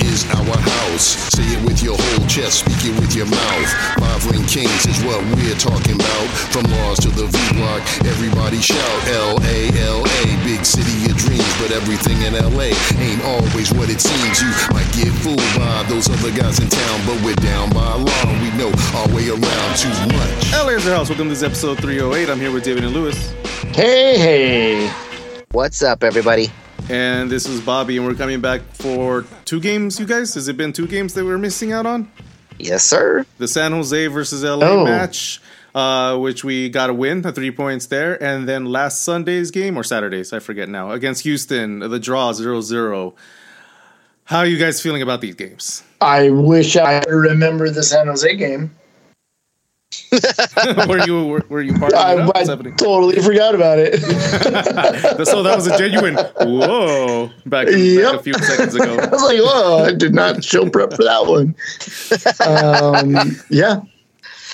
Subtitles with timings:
[0.00, 1.18] is our house.
[1.34, 3.68] Say it with your whole chest, speak it with your mouth.
[3.98, 6.26] Five ring kings is what we're talking about.
[6.54, 10.20] From Mars to the V block, everybody shout L A L A.
[10.44, 14.40] Big city of dreams, but everything in LA ain't always what it seems.
[14.40, 17.98] You might get fooled by those other guys in town, but we're down by a
[17.98, 18.24] law.
[18.40, 20.52] We know our way around too much.
[20.52, 21.08] LA is the house.
[21.08, 22.30] Welcome to this episode 308.
[22.30, 23.32] I'm here with David and Lewis.
[23.74, 24.92] Hey, hey.
[25.52, 26.50] What's up, everybody?
[26.90, 30.34] And this is Bobby, and we're coming back for two games, you guys.
[30.34, 32.10] Has it been two games that we're missing out on?
[32.58, 33.24] Yes, sir.
[33.38, 34.84] The San Jose versus LA Oh.
[34.84, 35.40] match,
[35.74, 38.22] uh, which we got a win, the three points there.
[38.22, 42.60] And then last Sunday's game, or Saturday's, I forget now, against Houston, the draw 0
[42.60, 43.14] 0.
[44.24, 45.82] How are you guys feeling about these games?
[46.00, 48.74] I wish I remember the San Jose game.
[50.88, 52.26] were you were, were you part I, of it?
[52.26, 53.98] What's I totally forgot about it.
[55.26, 58.96] so that was a genuine whoa back, back a few seconds ago.
[59.02, 59.84] I was like, whoa!
[59.84, 61.54] I did not show prep for that one.
[62.40, 63.80] Um, yeah.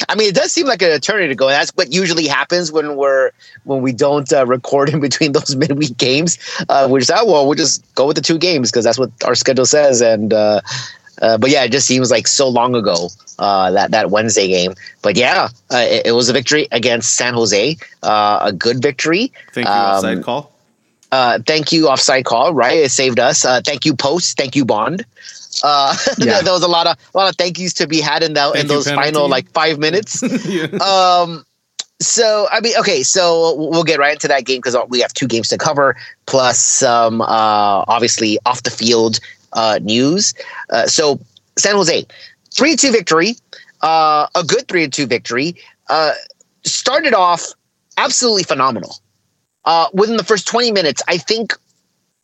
[0.09, 1.49] I mean, it does seem like an eternity ago.
[1.49, 3.33] And that's what usually happens when we're
[3.65, 6.39] when we don't uh, record in between those midweek games.
[6.69, 9.11] Uh, we just, oh, well, we'll just go with the two games because that's what
[9.25, 10.01] our schedule says.
[10.01, 10.61] And uh,
[11.23, 14.75] uh, but yeah, it just seems like so long ago uh, that that Wednesday game.
[15.03, 19.33] But yeah, uh, it, it was a victory against San Jose, uh, a good victory.
[19.53, 20.53] Thank you, Um, offside call.
[21.11, 22.53] Uh, thank you, offside call.
[22.53, 23.45] Right, it saved us.
[23.45, 24.37] Uh, thank you, post.
[24.37, 25.05] Thank you, Bond.
[25.65, 26.41] Uh, Yeah.
[26.43, 28.53] there was a lot of a lot of thank yous to be had in that
[28.53, 29.07] Thank in those penalty.
[29.07, 30.23] final like five minutes.
[30.47, 30.67] Yeah.
[30.79, 31.45] um
[32.01, 35.27] so i mean okay so we'll get right into that game because we have two
[35.27, 35.97] games to cover
[36.27, 37.25] plus some uh
[37.89, 39.19] obviously off the field
[39.53, 40.35] uh news
[40.71, 41.19] uh, so
[41.57, 42.07] san jose
[42.51, 43.35] 3-2 victory
[43.83, 45.55] uh a good 3-2 victory
[45.89, 46.13] uh
[46.65, 47.47] started off
[47.97, 48.97] absolutely phenomenal
[49.65, 51.55] uh within the first 20 minutes i think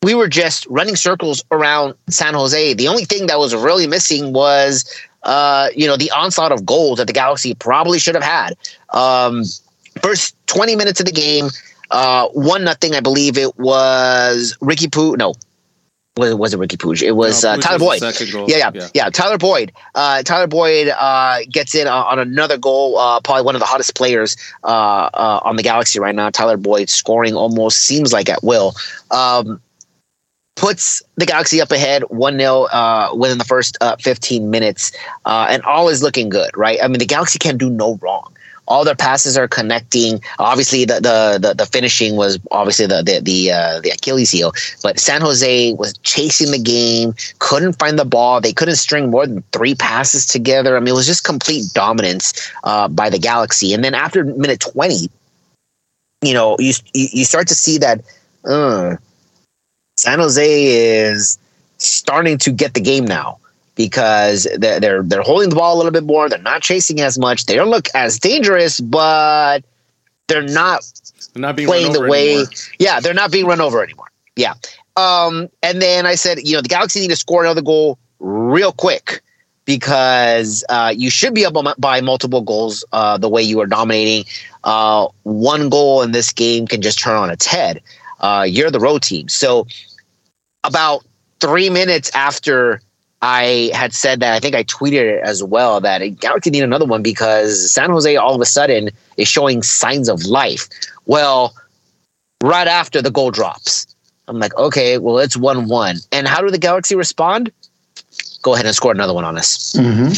[0.03, 4.33] we were just running circles around san jose the only thing that was really missing
[4.33, 4.85] was
[5.25, 8.55] uh, you know, the onslaught of goals that the Galaxy probably should have had.
[8.91, 9.43] Um,
[10.01, 11.49] first 20 minutes of the game,
[11.91, 15.17] uh, one nothing, I believe it was Ricky Puig.
[15.17, 15.33] No,
[16.53, 17.03] it Ricky Puig?
[17.03, 18.31] It was No, uh, Tyler was Boyd.
[18.31, 18.49] goal.
[18.49, 19.73] Yeah, yeah, yeah, Tyler Boyd.
[19.95, 22.97] Uh, Tyler Boyd uh, gets in on, on another goal.
[22.97, 26.29] Uh, probably one of the hottest players uh, uh, on the Galaxy right now.
[26.29, 28.73] Tyler Boyd scoring almost seems like at will.
[29.11, 29.61] Um,
[30.55, 34.91] puts the Galaxy up ahead 1 0 uh, within the first uh, 15 minutes.
[35.25, 36.79] Uh, and all is looking good, right?
[36.81, 38.34] I mean, the Galaxy can do no wrong.
[38.67, 40.21] All their passes are connecting.
[40.39, 44.53] Obviously, the the the, the finishing was obviously the the the, uh, the Achilles heel.
[44.81, 48.41] But San Jose was chasing the game, couldn't find the ball.
[48.41, 50.75] They couldn't string more than three passes together.
[50.75, 53.73] I mean, it was just complete dominance uh, by the Galaxy.
[53.73, 55.09] And then after minute twenty,
[56.21, 58.01] you know, you you, start to see that.
[58.43, 58.97] Uh,
[59.97, 61.39] San Jose is
[61.77, 63.39] starting to get the game now
[63.75, 66.29] because they're, they're they're holding the ball a little bit more.
[66.29, 67.45] They're not chasing as much.
[67.45, 69.63] They don't look as dangerous, but
[70.27, 70.83] they're not
[71.33, 72.29] They're not being playing the way.
[72.31, 72.47] anymore.
[72.79, 74.07] Yeah, they're not being run over anymore.
[74.35, 74.53] Yeah.
[74.97, 78.71] Um, and then I said, you know, the Galaxy need to score another goal real
[78.71, 79.21] quick
[79.65, 84.23] because uh, you should be up by multiple goals uh, the way you are dominating.
[84.63, 87.81] Uh, one goal in this game can just turn on its head.
[88.21, 89.27] Uh, you're the road team.
[89.27, 89.67] So
[90.63, 91.05] about
[91.39, 92.81] three minutes after
[93.25, 96.85] I had said that, I think I tweeted it as well that Galaxy need another
[96.85, 100.69] one because San Jose all of a sudden is showing signs of life.
[101.07, 101.55] Well,
[102.43, 103.87] right after the goal drops,
[104.27, 105.97] I'm like, okay, well, it's 1 1.
[106.11, 107.51] And how do the Galaxy respond?
[108.43, 109.73] Go ahead and score another one on us.
[109.73, 110.13] Mm-hmm.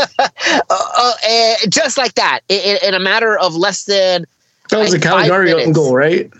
[0.70, 4.24] Uh, uh, eh, just like that, in, in- a matter of less than
[4.70, 6.32] That was a Calegari goal, right?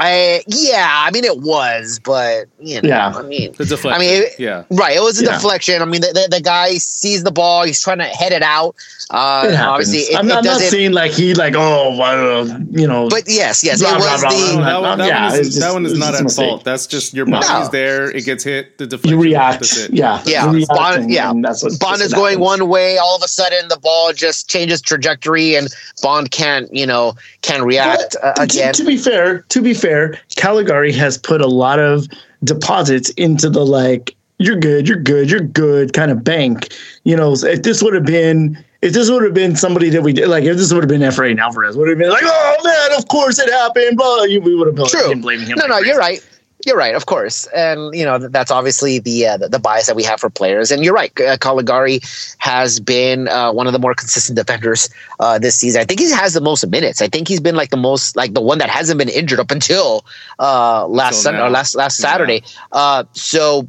[0.00, 3.08] I yeah, I mean it was, but you know, Yeah.
[3.16, 3.92] I mean, The deflection.
[3.92, 4.64] I mean, it- yeah.
[4.70, 4.96] right?
[4.96, 5.32] It was a Yeah.
[5.34, 5.82] deflection.
[5.82, 8.74] I mean, the, the, the guy sees the ball, he's trying to head it out.
[9.10, 12.46] Uh, It obviously, it, I'm, it not, I'm not saying like he like oh well,
[12.70, 13.08] you know.
[13.08, 15.48] but yes, yes, Blah, it was blah, the That one, that Yeah, one is, it's
[15.56, 16.48] just- that one is not a at mistake.
[16.48, 16.64] fault.
[16.64, 17.40] That's just your No.
[17.40, 18.10] body's there.
[18.10, 18.76] It gets hit.
[18.78, 19.18] The deflection.
[19.18, 19.62] you react.
[19.62, 19.90] It.
[19.92, 20.52] Yeah, Yeah.
[20.52, 21.32] you Bond- yeah.
[21.42, 22.60] that's what Bond is going happens.
[22.60, 22.98] one way.
[22.98, 25.68] All of a sudden, the ball just changes trajectory, and
[26.02, 28.74] Bond can't, you know, can react uh, To- again.
[28.74, 29.87] To, be fair, to be fair,
[30.36, 32.06] Calegari has put a lot of
[32.44, 36.72] deposits into the like you're good, you're good, you're good kind of bank.
[37.04, 40.12] You know, if this would have been if this would have been somebody that we
[40.12, 42.98] did like if this would have been Efrain Alvarez, would have been like, oh man,
[42.98, 43.96] of course it happened.
[43.96, 45.14] but we would have been True.
[45.16, 45.58] blaming him.
[45.58, 45.88] No, like no, crazy.
[45.88, 46.27] you're right.
[46.68, 49.96] You're right, of course, and you know that's obviously the uh, the, the bias that
[49.96, 50.70] we have for players.
[50.70, 52.04] And you're right, uh, Calegari
[52.36, 55.80] has been uh, one of the more consistent defenders uh, this season.
[55.80, 57.00] I think he has the most minutes.
[57.00, 59.50] I think he's been like the most like the one that hasn't been injured up
[59.50, 60.04] until
[60.38, 62.10] uh, last Sunday or last last Yeah.
[62.10, 62.42] Saturday.
[62.70, 63.66] Uh, so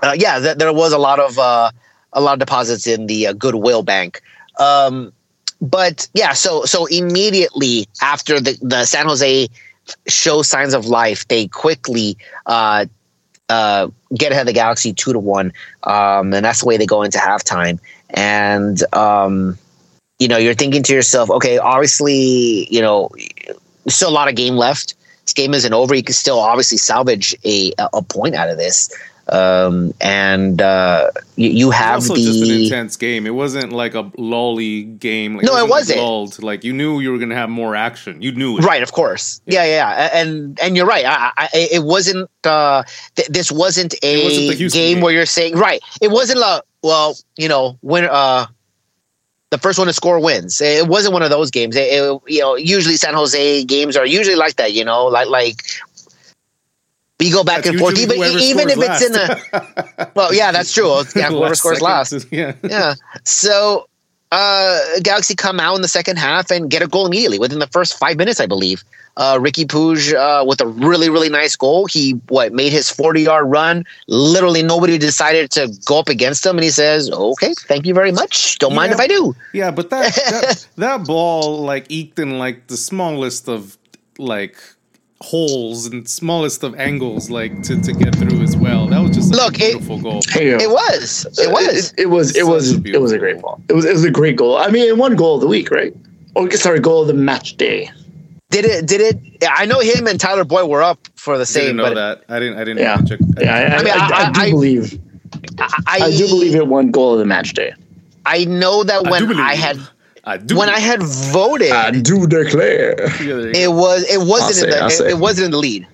[0.00, 1.72] uh, yeah, th- there was a lot of uh,
[2.12, 4.22] a lot of deposits in the uh, Goodwill Bank.
[4.60, 5.12] Um,
[5.60, 9.48] but yeah, so so immediately after the the San Jose
[10.08, 12.16] show signs of life, they quickly
[12.46, 12.86] uh,
[13.48, 15.52] uh, get ahead of the Galaxy two to one,
[15.84, 17.78] um, and that's the way they go into halftime.
[18.10, 19.58] And um,
[20.18, 23.10] you know, you're thinking to yourself, okay, obviously, you know,
[23.88, 24.94] still a lot of game left.
[25.24, 25.94] This game isn't over.
[25.94, 28.90] You can still obviously salvage a a point out of this.
[29.28, 33.26] Um, and uh, you, you have also the just an intense game.
[33.26, 35.36] It wasn't like a lolly game.
[35.36, 35.98] Like, No, it wasn't.
[35.98, 36.42] Like lulled.
[36.42, 38.22] Like you knew you were gonna have more action.
[38.22, 38.64] You knew it.
[38.64, 39.40] Right, of course.
[39.46, 40.10] Yeah, yeah, yeah.
[40.20, 41.04] and and you're right.
[41.04, 42.30] I, I, it wasn't.
[42.44, 42.84] Uh,
[43.16, 45.00] th- this wasn't a wasn't game, game.
[45.00, 45.82] where you're saying right.
[46.00, 48.46] It wasn't a well, you know, when uh,
[49.50, 50.60] the first one to score wins.
[50.60, 51.74] It wasn't one of those games.
[51.76, 54.72] It, it- you know, usually San Jose games are usually like that.
[54.72, 55.62] You know, like like
[57.18, 57.98] we go back That's and forth.
[57.98, 61.02] Even even if scores it's in a well, yeah, that's true.
[61.14, 62.52] Yeah, whoever Last scores last to- yeah.
[62.62, 62.94] yeah.
[63.24, 63.88] So
[64.32, 67.68] uh Galaxy come out in the second half and get a goal immediately within the
[67.68, 68.84] first five minutes, I believe.
[69.16, 71.86] Uh Ricky Puig uh with a really, really nice goal.
[71.86, 73.84] He what made his 40 yard run.
[74.08, 78.12] Literally nobody decided to go up against him and he says, Okay, thank you very
[78.12, 78.58] much.
[78.58, 79.34] Don't mind if I do.
[79.54, 83.78] Yeah, but that, that that ball like eked in like the smallest of
[84.18, 84.58] like
[85.22, 88.86] holes and smallest of angles like to, to get through as well.
[88.88, 90.20] That was just Look, a it- beautiful goal.
[90.28, 90.50] Hey.
[90.50, 91.26] It was.
[91.38, 91.92] It was.
[91.92, 92.36] It, it was.
[92.36, 92.72] It was.
[92.74, 93.42] a It was a great goal.
[93.42, 93.62] ball.
[93.68, 93.84] It was.
[93.84, 94.56] It was a great goal.
[94.58, 95.94] I mean, one goal of the week, right?
[96.34, 97.90] Or sorry, goal of the match day.
[98.50, 101.48] Did it did it I know him and Tyler Boyd were up for the Didn't
[101.66, 102.24] same, know but that.
[102.28, 102.58] I didn't.
[102.58, 102.78] I didn't.
[102.78, 103.00] Yeah.
[103.02, 103.18] check.
[103.40, 105.00] Yeah, I, I, I mean, I, I I- do I- believe.
[105.58, 107.72] I, I do believe it won goal of the match day.
[108.24, 109.78] I know that I when do I had
[110.28, 110.56] I do.
[110.58, 112.96] when I had voted I do declare.
[113.22, 115.58] Yeah, there you it was it wasn't say, in the it, it wasn't in the
[115.58, 115.86] lead.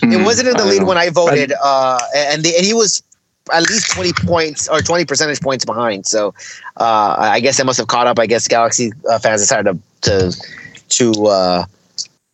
[0.00, 0.86] Hmm, It wasn't in the I lead know.
[0.86, 3.02] when I voted, uh, and the, and he was
[3.52, 6.06] at least twenty points or twenty percentage points behind.
[6.06, 6.34] So
[6.78, 8.18] uh, I guess I must have caught up.
[8.18, 10.46] I guess Galaxy uh, fans decided to to
[10.88, 11.64] to, uh,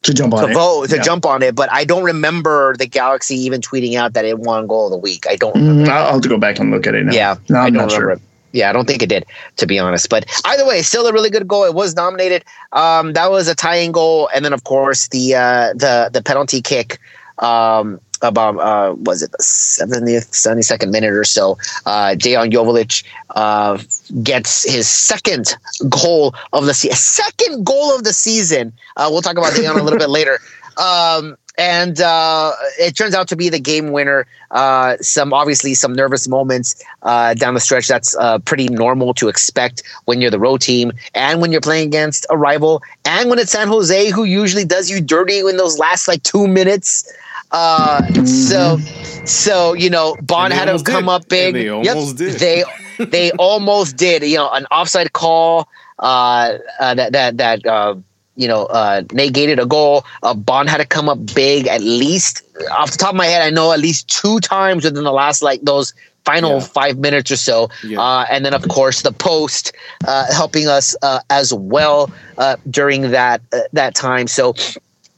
[0.05, 0.55] to jump on to it.
[0.55, 1.03] vote to Yeah.
[1.03, 1.57] jump on it.
[1.57, 4.99] But I don't remember the Galaxy even tweeting out that it won goal of the
[4.99, 5.27] week.
[5.29, 5.57] I don't.
[5.57, 7.13] Mm, I'll I'll have to go back and look at it now.
[7.13, 8.17] Yeah, no, I I'm don't not remember.
[8.21, 8.29] sure.
[8.55, 10.09] Yeah, I don't think it did, to be honest.
[10.09, 11.65] But either way, still a really good goal.
[11.65, 12.45] It was nominated.
[12.73, 16.63] Um, that was a tying goal, and then of course the uh, the the penalty
[16.63, 17.01] kick.
[17.41, 21.59] Um, about uh, was it the 70th, 72nd minute or so?
[21.85, 23.77] Uh, Dejan Jovic uh,
[24.23, 25.57] gets his second
[25.89, 26.97] goal of the season.
[26.97, 28.73] Second goal of the season.
[28.97, 30.39] Uh, we'll talk about Dejan a little bit later.
[30.79, 34.27] Um, and uh, it turns out to be the game winner.
[34.51, 37.89] Uh, some obviously some nervous moments uh, down the stretch.
[37.89, 41.89] That's uh, pretty normal to expect when you're the road team and when you're playing
[41.89, 45.79] against a rival, and when it's San Jose, who usually does you dirty in those
[45.79, 47.13] last like two minutes.
[47.51, 48.79] Uh, So,
[49.25, 51.09] so you know, Bond had to come did.
[51.11, 51.55] up big.
[51.55, 52.41] And they Yep, almost did.
[52.41, 52.65] They
[52.99, 54.23] they almost did.
[54.23, 55.69] You know, an offside call
[55.99, 57.67] uh, uh, that that that.
[58.37, 60.05] You know, uh, negated a goal.
[60.23, 62.43] Uh, Bond had to come up big at least,
[62.73, 65.43] off the top of my head, I know at least two times within the last
[65.43, 65.95] like those
[66.25, 66.61] final Yeah.
[66.61, 67.69] five minutes or so.
[67.85, 68.01] Yeah.
[68.01, 69.73] Uh, and then, of course, the post
[70.07, 74.27] uh, helping us uh, as well uh, during that uh, that time.
[74.27, 74.55] So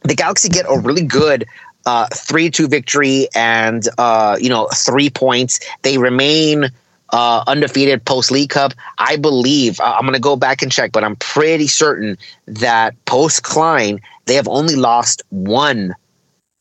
[0.03, 1.47] the Galaxy get a really good
[1.87, 5.61] uh, three two victory and uh, you know three points.
[5.83, 6.71] They remain
[7.11, 8.75] uh, undefeated post Leagues Cup.
[8.99, 12.95] I believe uh, I'm going to go back and check, but I'm pretty certain that
[13.05, 15.95] post Klein they have only lost one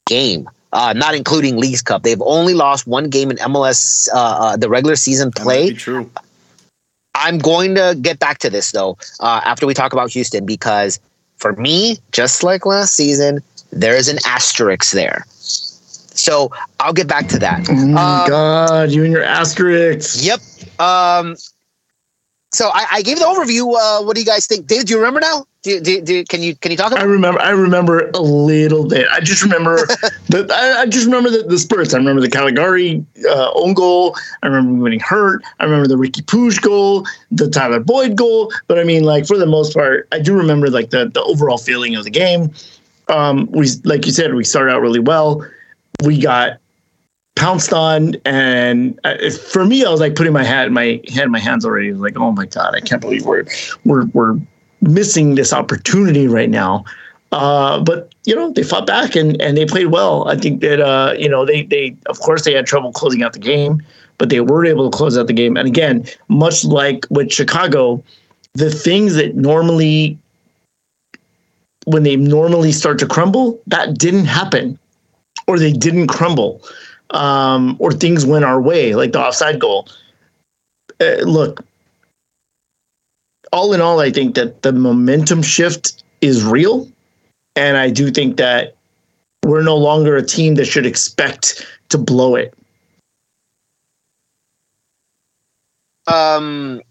[0.08, 0.50] game.
[0.72, 4.70] Uh, not including Leagues Cup, they've only lost one game in MLS uh, uh, the
[4.70, 5.72] regular season play.
[5.72, 6.10] true.
[7.16, 11.00] I'm going to get back to this though uh, after we talk about Houston because
[11.38, 13.40] for me, just like last season,
[13.72, 15.26] there is an asterisk there.
[16.18, 17.68] So I'll get back to that.
[17.70, 20.24] Oh my Uh, God, you and your asterisks.
[20.26, 20.40] Yep.
[20.80, 21.36] Um,
[22.52, 23.76] so I, I gave the overview.
[23.78, 24.88] Uh, what do you guys think, David?
[24.88, 25.46] Do you remember now?
[25.64, 27.40] Do, do, do, can you can you talk About I remember.
[27.42, 29.08] I remember a little bit.
[29.12, 29.76] I just remember
[30.30, 30.48] the.
[30.54, 31.94] I, I just remember the, the spurts.
[31.94, 34.16] I remember the Calegari uh, own goal.
[34.44, 35.44] I remember getting hurt.
[35.60, 38.54] I remember the Ricky Puig goal, the Tyler Boyd goal.
[38.68, 41.58] But I mean, like for the most part, I do remember like the the overall
[41.58, 42.52] feeling of the game.
[43.10, 45.46] Um, we like you said, we started out really well.
[46.06, 46.60] We got
[47.36, 51.32] pounced on, and uh, for me, I was like putting my hat, my head, in
[51.32, 51.94] my hands already.
[51.94, 53.46] Like, oh my god, I can't believe we're
[53.84, 54.40] we're we're
[54.82, 56.86] missing this opportunity right now.
[57.32, 60.28] Uh, but you know they fought back and and they played well.
[60.28, 63.34] I think that uh, you know they they of course they had trouble closing out
[63.34, 63.84] the game,
[64.18, 65.58] but they were able to close out the game.
[65.58, 68.04] And again, much like with Chicago,
[68.54, 70.18] the things that normally
[71.86, 74.80] when they normally start to crumble, that didn't happen,
[75.48, 76.62] or they didn't crumble.
[77.12, 79.88] um, or things went our way, like the offside goal.
[81.00, 81.66] Uh, look,
[83.52, 86.90] all in all, I think that the momentum shift is real,
[87.56, 88.76] and I do think that
[89.46, 92.54] we're no longer a team that should expect to blow it.
[96.08, 96.82] Um,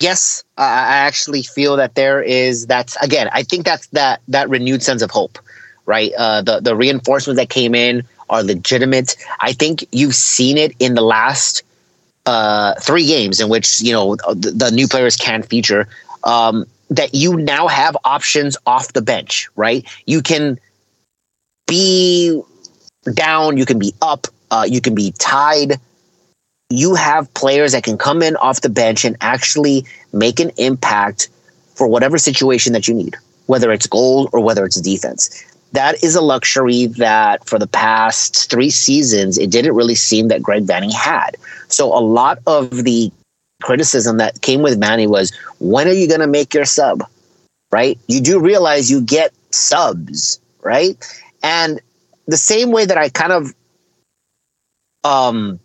[0.00, 3.28] yes, I I actually feel that there is that's again.
[3.32, 5.38] I think that's that that renewed sense of hope,
[5.86, 6.12] right?
[6.16, 9.16] Uh, the the reinforcements that came in are legitimate.
[9.40, 11.62] I think you've seen it in the last
[12.26, 15.88] uh, three games in which you know the, the new players can feature.
[16.24, 19.86] Um, that you now have options off the bench, right?
[20.06, 20.60] You can
[21.66, 22.40] be
[23.14, 25.80] down, you can be up, uh, you can be tied.
[26.68, 31.28] You have players that can come in off the bench and actually make an impact
[31.74, 35.44] for whatever situation that you need, whether it's goal or whether it's defense.
[35.72, 40.42] That is a luxury that for the past three seasons, it didn't really seem that
[40.42, 41.36] Greg Vanney had.
[41.68, 43.10] So a lot of the
[43.62, 47.04] criticism that came with Vanney was, when are you going to make your sub?
[47.70, 47.98] Right?
[48.06, 51.02] You do realize you get subs, right?
[51.42, 51.80] And
[52.26, 53.54] the same way that I kind of
[55.04, 55.58] um,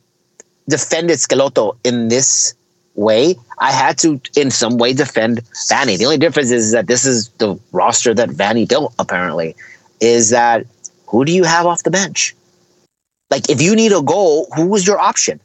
[0.70, 2.54] defended Schelotto in this
[2.96, 5.98] way, I had to, in some way, defend Vanney.
[5.98, 9.56] The only difference is that this is the roster that Vanney built, apparently,
[10.00, 10.66] is that
[11.08, 12.36] who do you have off the bench?
[13.30, 15.40] Like, if you need a goal, who was your option?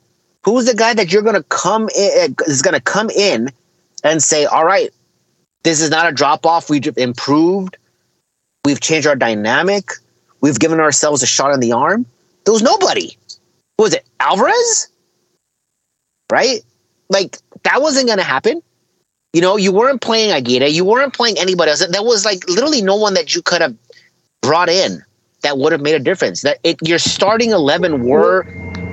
[0.45, 3.51] Who's the guy that you're going to come in, is going to come in
[4.05, 4.91] and say, all right,
[5.63, 6.69] this is not a drop off.
[6.69, 7.77] We've improved.
[8.65, 9.91] We've changed our dynamic.
[10.41, 12.07] We've given ourselves a shot in the arm.
[12.45, 13.17] There was nobody.
[13.79, 14.05] Who was it?
[14.19, 14.89] Alvarez?
[16.31, 16.61] Right?
[17.09, 18.63] Like, that wasn't going to happen.
[19.33, 20.69] You know, you weren't playing Aguirre.
[20.69, 21.87] You weren't playing anybody else.
[21.87, 23.75] There was like literally no one that you could have
[24.43, 25.03] brought in
[25.43, 26.43] that would have made a difference.
[26.43, 28.45] That it, your starting 11 were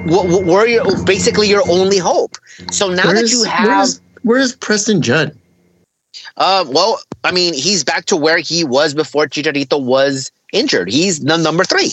[0.06, 2.38] were, were your, basically your only hope.
[2.72, 5.38] So now Where's, that you have where's, where's Preston Judd?
[6.38, 10.90] Uh, well, I mean, he's back to where he was before Chicharito was injured.
[10.90, 11.92] He's the number three.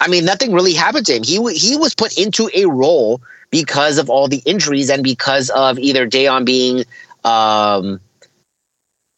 [0.00, 1.22] I mean, nothing really happened to him.
[1.22, 3.20] He w- he was put into a role
[3.50, 6.84] because of all the injuries and because of either Dayon being,
[7.24, 8.00] um,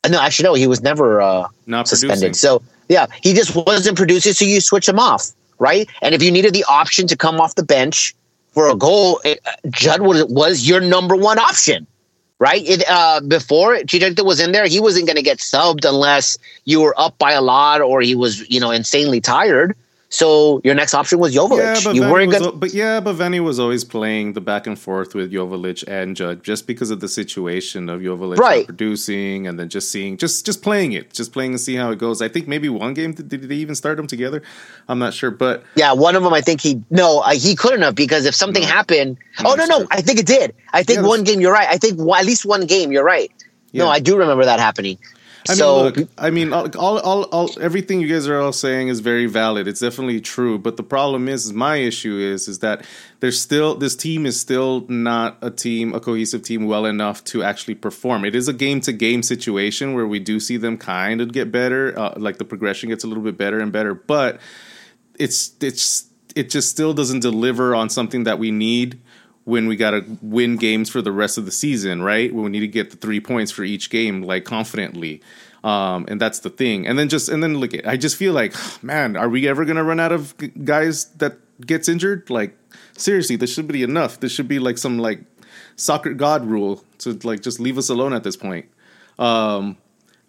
[0.08, 2.20] no, actually no, he was never uh, Not suspended.
[2.20, 2.34] producing.
[2.34, 4.32] So yeah, he just wasn't producing.
[4.32, 5.88] So you switch him off, right?
[6.02, 8.14] And if you needed the option to come off the bench
[8.52, 11.86] for a goal, it, Judd was, was your number one option,
[12.38, 12.62] right?
[12.66, 16.80] It, uh, before Chicharito was in there, he wasn't going to get subbed unless you
[16.80, 19.76] were up by a lot or he was, you know, insanely tired.
[20.14, 21.58] So your next option was Jovic.
[21.58, 24.40] Yeah, but you Vanney weren't was, al- but yeah, but Vanney was always playing the
[24.40, 28.64] back and forth with Jovic and Judd just because of the situation of Jovic Right.
[28.64, 31.98] producing and then just seeing, just just playing it, just playing and see how it
[31.98, 32.22] goes.
[32.22, 34.40] I think maybe one game did, did they even start them together?
[34.88, 36.32] I'm not sure, but Yeah, one of them.
[36.32, 38.68] I think he no, uh, he couldn't have because if something No.
[38.68, 39.18] happened.
[39.44, 39.88] Oh no, no, sure.
[39.90, 40.54] I think it did.
[40.72, 41.40] I think Yeah, one game.
[41.40, 41.68] You're right.
[41.68, 42.92] I think one, at least one game.
[42.92, 43.32] You're right.
[43.72, 44.96] No, I do remember that happening.
[45.46, 48.52] I mean, so look, I mean, all, all, all, all, everything you guys are all
[48.52, 49.68] saying is very valid.
[49.68, 50.58] It's definitely true.
[50.58, 52.86] But the problem is, is my issue is, is that
[53.20, 57.42] there's still this team is still not a team, a cohesive team, well enough to
[57.42, 58.24] actually perform.
[58.24, 61.52] It is a game to game situation where we do see them kind of get
[61.52, 63.92] better, uh, like the progression gets a little bit better and better.
[63.92, 64.40] But
[65.18, 68.98] it's it's it just still doesn't deliver on something that we need
[69.44, 72.32] when we got to win games for the rest of the season, right?
[72.34, 75.22] When we need to get the three points for each game, like confidently.
[75.62, 76.86] Um, and that's the thing.
[76.86, 79.84] And then just and then look I just feel like, man, are we ever gonna
[79.84, 80.34] run out of
[80.64, 82.30] guys that gets injured?
[82.30, 82.56] Like
[82.96, 84.20] seriously, this should be enough.
[84.20, 85.20] This should be like some like
[85.76, 88.66] soccer god rule to like just leave us alone at this point.
[89.18, 89.76] Um,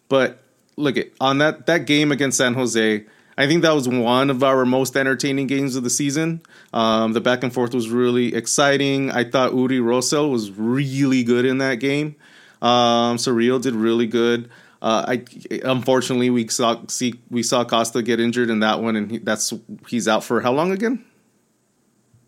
[0.09, 0.41] but
[0.77, 3.05] look at on that that game against San Jose.
[3.37, 6.41] I think that was one of our most entertaining games of the season.
[6.73, 9.11] Um, the back and forth was really exciting.
[9.11, 12.15] I thought Uri Rosell was really good in that game.
[12.61, 14.49] Um, Surreal did really good.
[14.81, 19.11] Uh, I unfortunately we saw see we saw Costa get injured in that one, and
[19.11, 19.53] he, that's
[19.87, 21.03] he's out for how long again?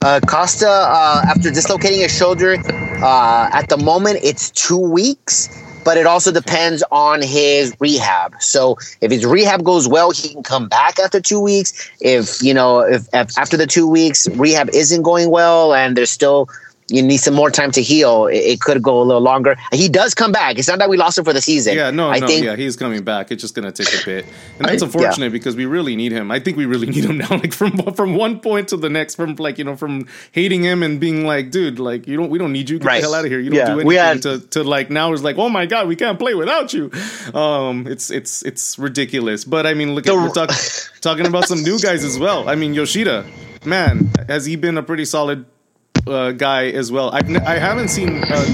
[0.01, 2.55] uh, Costa, uh, after dislocating his shoulder,
[3.03, 5.49] uh, at the moment it's two weeks,
[5.87, 8.35] but it also depends on his rehab.
[8.41, 11.89] So if his rehab goes well, he can come back after two weeks.
[12.01, 16.11] If you know, if, if after the two weeks rehab isn't going well and there's
[16.11, 16.49] still
[16.89, 19.55] you need some more time to heal, it, it could go a little longer.
[19.73, 20.57] He does come back.
[20.57, 21.75] It's not that we lost him for the season.
[21.75, 23.31] Yeah, no, I no, think yeah, he's coming back.
[23.31, 24.25] It's just gonna take a bit,
[24.59, 26.31] and that's unfortunate because we really need him.
[26.31, 27.29] I think we really need him now.
[27.29, 30.81] Like from from one point to the next, from like you know, from hating him
[30.83, 32.79] and being like, dude, like you don't, we don't need you.
[32.79, 33.01] Get Right.
[33.01, 33.39] the hell out of here.
[33.39, 33.87] You don't Yeah, do anything.
[33.87, 36.73] we had- to to like now it's like, oh my god, we can't play without
[36.73, 36.89] you.
[37.33, 39.43] Um, it's it's it's ridiculous.
[39.45, 40.51] But I mean, look, at, we're talk,
[41.01, 42.47] talking about some new guys as well.
[42.49, 43.25] I mean, Yoshida.
[43.65, 45.45] man, has he been a pretty solid
[46.09, 47.09] uh, guy as well?
[47.11, 48.45] I've n- I haven't seen uh,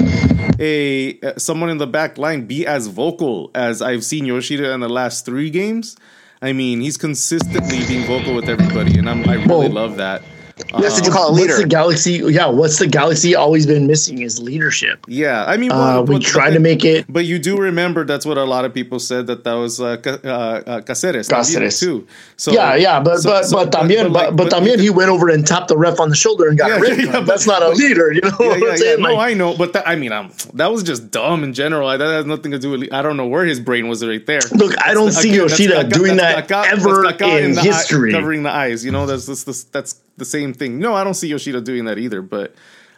[0.60, 4.80] a uh, someone in the back line be as vocal as I've seen Yoshida in
[4.80, 5.96] the last three games.
[6.42, 10.22] I mean, he's consistently being vocal with everybody, and I'm, I really Well, love that.
[10.56, 12.14] That's what you call a What's the galaxy?
[12.14, 15.04] Yeah, what's the galaxy always been missing is leadership.
[15.08, 17.06] Yeah, I mean, Uh, we tried to make it.
[17.10, 19.98] But you do remember that's what a lot of people said that that was uh,
[20.06, 21.80] uh, uh, Caceres, Caceres.
[21.80, 22.06] too.
[22.38, 25.10] So yeah, yeah, but so- but so- but también, but, like- but, también he went
[25.10, 27.06] over and tapped the ref on the shoulder and got Yeah, rid.
[27.06, 28.96] yeah, That's not a leader, you know yeah, yeah, I'm yeah.
[28.98, 31.88] No, Like, I know, but that, I mean, um, that was just dumb in general.
[31.90, 32.94] That has nothing to do with.
[32.94, 34.42] I don't know where his brain was right there.
[34.54, 38.12] Look, I don't see Again, Yoshida doing that's that ever in history.
[38.12, 38.84] covering the eyes.
[38.86, 40.80] You know, that's that's, that's the same thing.
[40.80, 42.24] No, I don't see Yoshida doing that either.
[42.24, 42.56] But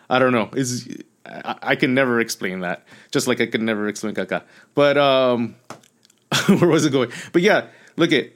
[0.10, 0.50] I don't know.
[0.54, 0.88] Is
[1.26, 2.86] I, I can never explain that.
[3.12, 4.44] Just like I could never explain Kaká.
[4.74, 5.56] But um,
[6.48, 7.12] where was it going?
[7.34, 8.32] But yeah, look at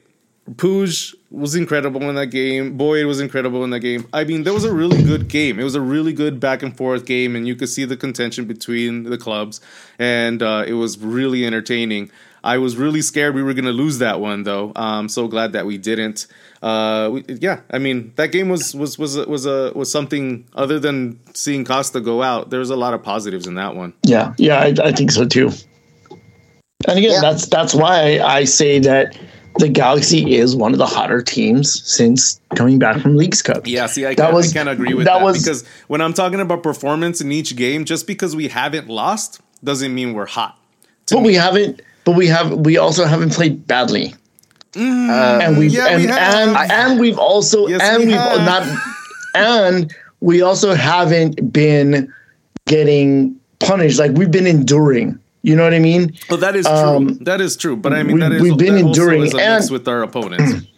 [0.52, 2.76] Puig was incredible in that game.
[2.76, 4.06] Boyd was incredible in that game.
[4.12, 5.60] I mean, that was a really good game.
[5.60, 8.46] It was a really good back and forth game, and you could see the contention
[8.46, 9.60] between the clubs,
[9.98, 12.10] and uh, it was really entertaining.
[12.42, 14.72] I was really scared we were going to lose that one, though.
[14.74, 16.26] I'm so glad that we didn't.
[16.62, 20.78] Uh, we, yeah, I mean that game was was was was a was something other
[20.80, 22.50] than seeing Costa go out.
[22.50, 23.92] There was a lot of positives in that one.
[24.04, 25.50] yeah, yeah, I, I think so too.
[26.88, 27.20] And again, Yeah.
[27.20, 29.16] that's that's why I say that
[29.58, 33.66] the Galaxy is one of the hotter teams since coming back from Leagues Cup.
[33.66, 36.00] Yeah, see, I That can't, was- I can't agree with that that, was- because when
[36.00, 40.26] I'm talking about performance in each game, just because we haven't lost doesn't mean we're
[40.26, 40.58] hot.
[41.06, 41.26] To But me.
[41.28, 41.82] we haven't.
[42.04, 42.52] But we have.
[42.52, 44.14] We also haven't played badly.
[44.74, 46.34] and we've Mm, yeah, and, we have.
[46.58, 48.66] and and we've also Yes, and we we have have.
[48.66, 48.78] not
[49.34, 52.12] and we also haven't been
[52.66, 55.18] getting punished like we've been enduring.
[55.42, 56.14] You know what I mean?
[56.28, 56.74] Well, that is true.
[56.74, 57.76] Um, that is true.
[57.76, 59.88] But I mean, we- that is we've been also enduring is a mix and- with
[59.88, 60.66] our opponents.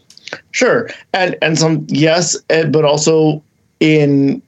[0.52, 3.42] Sure, and and some yes, eh, but also
[3.80, 4.40] in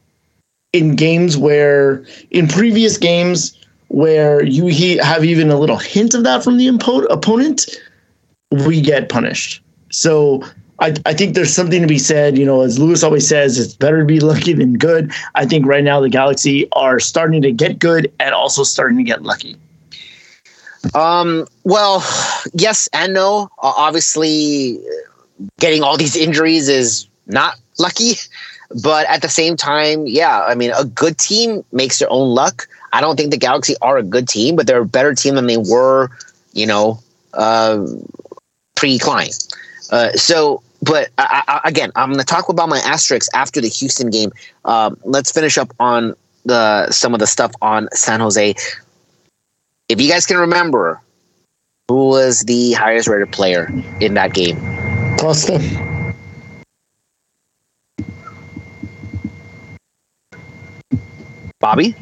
[0.72, 3.54] in games where in previous games
[3.88, 7.66] where you he, have even a little hint of that from the impo- opponent,
[8.66, 9.62] we get punished.
[9.90, 10.42] So
[10.78, 12.38] I, I think there's something to be said.
[12.38, 15.12] You know, as Lewis always says, it's better to be lucky than good.
[15.34, 19.04] I think right now the Galaxy are starting to get good and also starting to
[19.04, 19.56] get lucky.
[20.94, 22.00] Um, well,
[22.52, 23.50] yes and no.
[23.58, 24.78] Obviously,
[25.60, 28.14] getting all these injuries is not lucky,
[28.82, 32.68] but at the same time, yeah, I mean, a good team makes their own luck.
[32.92, 35.46] I don't think the Galaxy are a good team, but they're a better team than
[35.46, 36.10] they were,
[36.52, 37.00] you know,
[37.32, 37.84] uh,
[38.76, 39.30] pre Klein.
[39.90, 43.68] Uh, so, but I, I, again, I'm going to talk about my asterisks after the
[43.68, 44.32] Houston game.
[44.64, 48.54] Um, let's finish up on the some of the stuff on San Jose.
[49.88, 51.00] If you guys can remember,
[51.88, 53.70] who was the highest rated player
[54.00, 54.56] in that game?
[55.18, 55.60] Costa.
[61.60, 61.94] Bobby?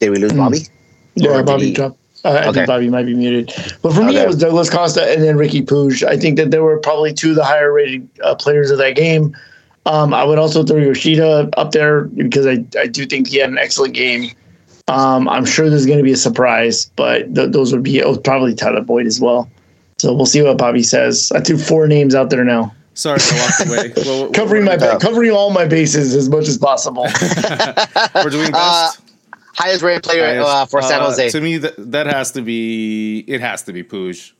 [0.00, 0.36] Did we lose Mm.
[0.38, 0.66] Bobby?
[1.14, 1.98] Yeah, Or Bobby he- dropped.
[2.24, 2.52] Uh, I Okay.
[2.52, 3.52] think Bobby might be muted.
[3.82, 6.02] But for me, it was Douglas Costa and then Ricky Puig.
[6.06, 8.96] I think that there were probably two of the higher rated uh, players of that
[8.96, 9.36] game.
[9.86, 13.50] Um, I would also throw Yoshida up there because I, I do think he had
[13.50, 14.30] an excellent game.
[14.88, 18.16] Um, I'm sure there's going to be a surprise, but th- those would be oh,
[18.16, 19.50] probably Tyler Boyd as well.
[19.98, 21.30] So we'll see what Bobby says.
[21.34, 23.92] I threw four names out there now, Sorry, I walked away.
[24.04, 27.02] Well, covering my ba- covering all my bases as much as possible.
[28.14, 29.00] we're doing Uh, best.
[29.56, 30.48] Highest rated player Highest.
[30.48, 31.30] uh, for San Uh, Jose.
[31.30, 33.18] To me, that that has to be.
[33.26, 34.32] It has to be Puig.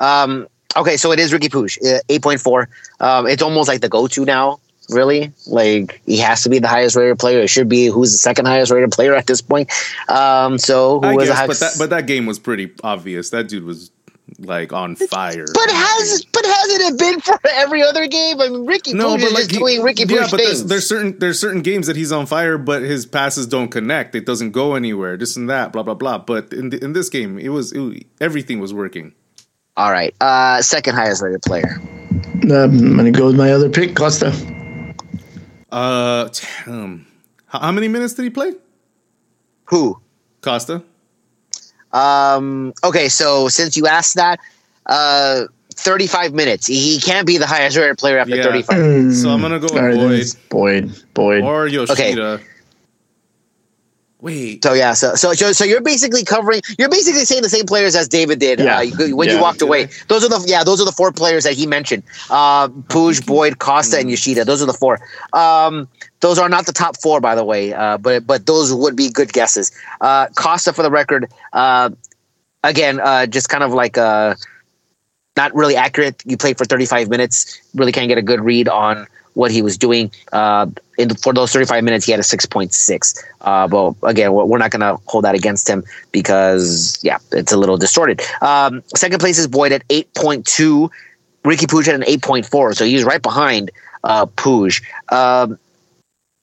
[0.00, 2.66] Um, okay, so it is Ricky Puig, uh, 8.4.
[3.00, 4.60] Um, it's almost like the go to now,
[4.90, 5.32] really.
[5.46, 7.40] Like, he has to be the highest rated player.
[7.40, 9.70] It should be who's the second highest rated player at this point.
[10.08, 11.60] Um, so who I was the guess, but highest?
[11.60, 13.30] that but that game was pretty obvious.
[13.30, 13.90] That dude was
[14.38, 15.46] like on fire.
[15.52, 18.40] But has but hasn't it been for every other game?
[18.40, 20.88] I mean, Ricky no, but is like he- doing Ricky yeah, Puig but there's, there's
[20.88, 24.14] certain there's certain games that he's on fire, but his passes don't connect.
[24.14, 25.16] It doesn't go anywhere.
[25.16, 26.18] This and that, blah blah blah.
[26.18, 29.14] But in the, in this game, it was it, everything was working.
[29.76, 31.78] All right, uh, second highest rated player.
[31.80, 34.32] Um, I'm going to go with my other pick, Costa.
[35.70, 36.28] Uh,
[36.64, 37.06] damn.
[37.46, 38.52] How, how many minutes did he play?
[39.66, 40.00] Who?
[40.40, 40.82] Costa.
[41.92, 44.38] Um, okay, so since you asked that,
[44.86, 46.66] uh, 35 minutes.
[46.66, 48.42] He can't be the highest rated player after Yeah.
[48.44, 49.14] 35.
[49.14, 51.04] So I'm gonna go with All right, then Boyd Boyd.
[51.12, 51.42] Boyd.
[51.44, 52.40] or Yoshida.
[54.26, 56.60] Wait, So yeah, so so so so you're basically covering.
[56.78, 58.80] You're basically saying the same players as David did Yeah.
[58.80, 59.40] uh, when you Yeah.
[59.40, 59.88] walked away.
[60.08, 62.02] Those are the yeah, those are the four players that he mentioned.
[62.28, 64.44] Uh, Puig, Boyd, Costa, and Yoshida.
[64.44, 64.98] Those are the four.
[65.32, 65.86] Um,
[66.18, 69.10] those are not the top four, by the way, uh, but but those would be
[69.10, 69.70] good guesses.
[70.00, 71.90] Uh, Costa, for the record, uh,
[72.64, 74.34] again, uh, just kind of like uh,
[75.36, 76.20] not really accurate.
[76.26, 79.78] You played for 35 minutes, really can't get a good read on what he was
[79.78, 80.10] doing.
[80.32, 80.66] Uh,
[80.98, 83.24] in, for those 35 minutes, he had a 6.6.
[83.40, 87.56] Uh, but again, we're not going to hold that against him because, yeah, it's a
[87.56, 88.20] little distorted.
[88.40, 90.90] Um, second place is Boyd at 8.2.
[91.44, 93.70] Ricky Puig had an 8.4, so he's right behind
[94.04, 94.82] uh, Puig.
[95.12, 95.58] Um,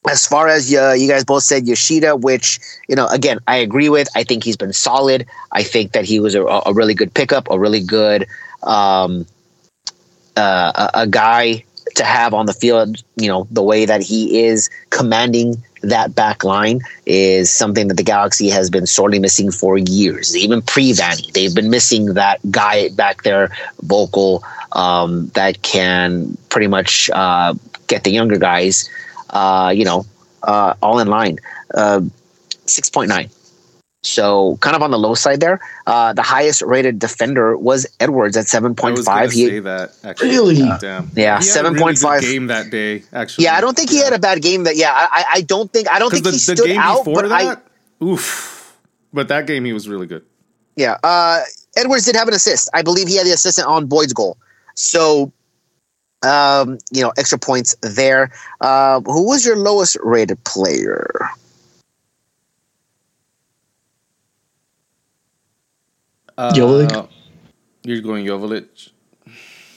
[0.09, 3.89] as far as uh, you guys both said Yoshida, which you know, again, I agree
[3.89, 4.09] with.
[4.15, 5.25] I think he's been solid.
[5.53, 8.27] I think that he was a, a really good pickup, a really good
[8.63, 9.25] um,
[10.35, 11.63] uh, a, a guy
[11.95, 13.03] to have on the field.
[13.15, 18.03] You know, the way that he is commanding that back line is something that the
[18.03, 20.35] Galaxy has been sorely missing for years.
[20.35, 23.49] Even pre Vanney, they've been missing that guy back there,
[23.81, 27.53] vocal, um, that can pretty much uh,
[27.87, 28.89] get the younger guys
[29.33, 30.05] uh, you know,
[30.43, 31.39] uh, all in line.
[31.73, 32.01] Uh,
[32.65, 33.29] 6.9.
[34.05, 35.61] So kind of on the low side there.
[35.87, 39.31] Uh, the highest rated defender was Edwards at 7.5.
[39.31, 40.29] He say that actually.
[40.29, 40.55] Really?
[40.79, 41.09] Damn.
[41.15, 42.21] Yeah, He had a seven point really five.
[42.21, 43.03] game that day.
[43.13, 43.45] Actually.
[43.45, 44.63] Yeah, I don't think he had a bad game.
[44.65, 46.79] That yeah, I, I don't think I don't think because he the, the stood game
[46.81, 47.05] out.
[47.05, 47.63] before But I that.
[48.03, 48.77] oof.
[49.13, 50.25] But that game he was really good.
[50.75, 51.41] yeah, uh,
[51.77, 52.69] Edwards did have an assist.
[52.73, 54.37] I believe he had the assistant on Boyd's goal.
[54.75, 55.31] So,
[56.23, 58.31] um, you know, extra points there.
[58.59, 61.07] Uh, who was your lowest rated player?
[66.37, 67.09] Uh, Jovic?
[67.83, 68.89] You're going Jovic.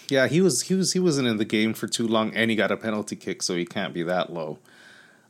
[0.09, 2.57] Yeah, he was he was he wasn't in the game for too long, and he
[2.57, 4.59] got a penalty kick, so he can't be that low.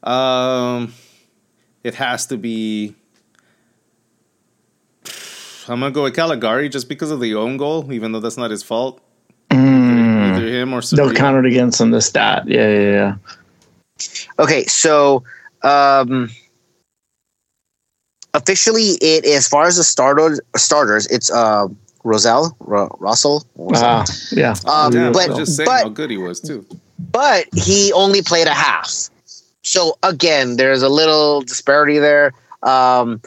[0.02, 0.92] Um,
[1.82, 2.94] it has to be.
[5.68, 8.50] I'm gonna go with Calegari just because of the own goal, even though that's not
[8.50, 9.00] his fault.
[9.50, 10.34] Mm.
[10.36, 11.14] Either him or They'll Sabrina.
[11.14, 11.90] count it against him.
[11.90, 12.46] The stat.
[12.46, 13.14] Yeah, yeah, yeah.
[14.38, 15.24] Okay, so
[15.62, 16.30] um,
[18.37, 21.66] officially, it as far as the starters, starters, it's uh,
[22.05, 23.44] Rosell, Ro- Russell,
[23.75, 24.55] Ah, yeah.
[24.66, 26.64] Um, Damn, but- just saying but- how good he was too.
[27.12, 29.11] but he only played a half.
[29.62, 32.33] So again, there's a little disparity there.
[32.62, 33.20] Um,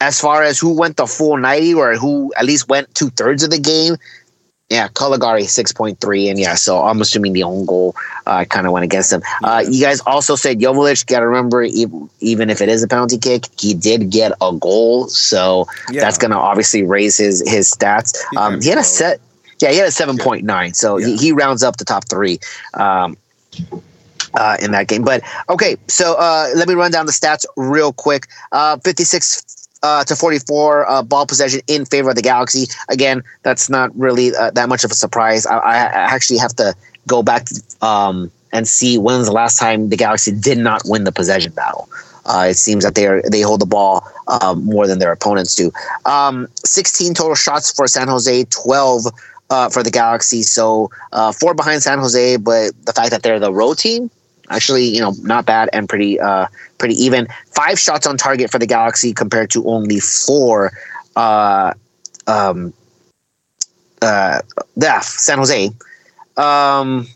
[0.00, 3.42] as far as who went the full 90 or who at least went two thirds
[3.42, 3.96] of the game,
[4.70, 6.30] yeah, Calegari 6.3.
[6.30, 9.22] And yeah, so I'm assuming the own goal uh, kind of went against him.
[9.42, 13.16] Uh, you guys also said Jovic, got to remember, even if it is a penalty
[13.18, 15.08] kick, he did get a goal.
[15.08, 16.02] So Yeah.
[16.02, 18.16] that's going to obviously raise his, his stats.
[18.30, 19.20] He Um, he had a set.
[19.60, 20.76] Yeah, he had a 7.9.
[20.76, 22.38] So he, he rounds up the top three.
[22.74, 23.16] Um,
[24.34, 25.02] uh, in that game.
[25.02, 28.26] But okay, so uh, let me run down the stats real quick.
[28.52, 32.66] Uh, 56 uh, to 44 uh, ball possession in favor of the Galaxy.
[32.88, 35.46] Again, that's not really uh, that much of a surprise.
[35.46, 36.74] I, I actually have to
[37.06, 37.46] go back
[37.80, 41.88] um, and see when's the last time the Galaxy did not win the possession battle.
[42.24, 45.54] Uh, it seems that they are they hold the ball um, more than their opponents
[45.54, 45.72] do.
[46.04, 49.06] Um, 16 total shots for San Jose, 12
[49.50, 50.42] uh, for the Galaxy.
[50.42, 54.10] So uh, four behind San Jose, but the fact that they're the road team,
[54.50, 56.46] actually, you know, not bad and pretty uh,
[56.78, 57.28] pretty even.
[57.46, 60.72] Five shots on target for the Galaxy compared to only four.
[61.16, 61.74] Uh,
[62.26, 62.72] um,
[64.02, 64.40] uh,
[64.76, 65.70] yeah, San Jose.
[66.36, 67.06] Um,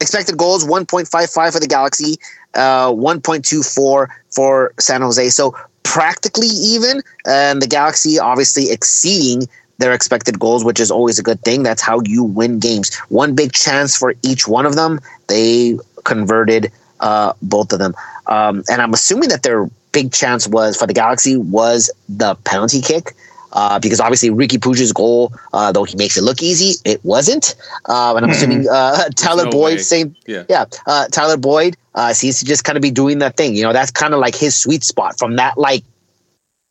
[0.00, 2.16] expected goals 1.55 for the Galaxy,
[2.54, 5.28] uh, 1.24 for San Jose.
[5.30, 9.48] So practically even, and the Galaxy obviously exceeding
[9.78, 11.62] their expected goals, which is always a good thing.
[11.62, 12.94] That's how you win games.
[13.08, 15.00] One big chance for each one of them.
[15.26, 17.94] They converted uh, both of them,
[18.26, 22.80] um, and I'm assuming that their big chance was for the Galaxy was the penalty
[22.80, 23.14] kick.
[23.52, 27.56] Uh, because obviously Ricky Puig's goal, uh, though he makes it look easy, it wasn't.
[27.84, 29.78] Uh, and I'm assuming uh, Tyler no Boyd, way.
[29.78, 30.44] same, Yeah.
[30.48, 33.56] yeah, uh, Tyler Boyd uh, seems to just kind of be doing that thing.
[33.56, 35.82] You know, that's kind of like his sweet spot from that like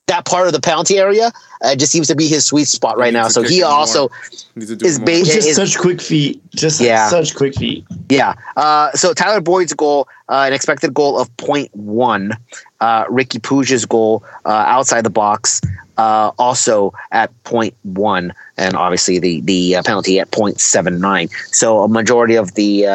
[0.10, 1.32] that part of the penalty area.
[1.62, 3.28] Uh, just seems to be his sweet spot right He now.
[3.28, 3.72] So he kick it more.
[3.72, 4.10] also,
[4.56, 5.06] Needs to is more.
[5.08, 6.41] ba- Just is- such quick feet.
[6.56, 7.10] Just Yeah.
[7.10, 7.84] such quick feet.
[8.10, 8.34] yeah.
[8.56, 12.32] Uh, so Tyler Boyd's goal, uh, an expected goal of 0.1.
[12.80, 15.60] Uh, Ricky Puig's goal uh, outside the box,
[15.98, 21.30] uh, also at 0.1, and obviously the the uh, penalty at 0.79.
[21.54, 22.86] So a majority of the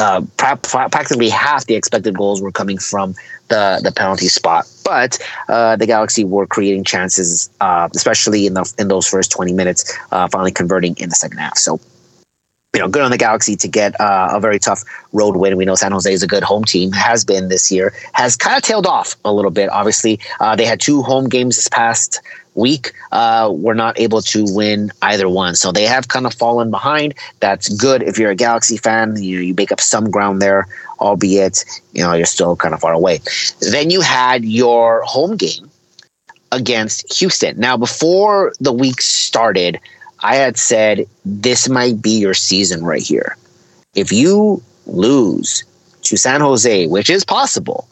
[0.00, 3.14] uh, pra- pra- practically half the expected goals were coming from
[3.48, 4.66] the the penalty spot.
[4.84, 9.52] But uh, the Galaxy were creating chances, uh, especially in the in those first 20
[9.52, 11.58] minutes, uh, finally converting in the second half.
[11.58, 11.78] So
[12.74, 15.56] you know, good on the Galaxy to get uh, a very tough road win.
[15.56, 18.56] We know San Jose is a good home team, has been this year, has kind
[18.56, 19.68] of tailed off a little bit.
[19.70, 22.20] Obviously, uh, they had two home games this past
[22.54, 22.92] week.
[23.12, 27.14] Uh, were not able to win either one, so they have kind of fallen behind.
[27.40, 29.16] That's good if you're a Galaxy fan.
[29.16, 30.66] You you make up some ground there,
[31.00, 33.20] albeit you know you're still kind of far away.
[33.60, 35.70] Then you had your home game
[36.52, 37.58] against Houston.
[37.58, 39.78] Now, before the week started,
[40.20, 43.36] I had said this might be your season right here.
[43.94, 45.64] If you lose
[46.02, 47.88] to San Jose, which is possible,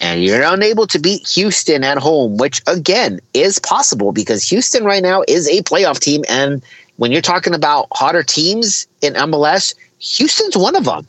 [0.00, 5.02] and you're unable to beat Houston at home, which again is possible because Houston right
[5.02, 6.24] now is a playoff team.
[6.28, 6.62] And
[6.96, 11.06] when you're talking about hotter teams in MLS, Houston's one of them.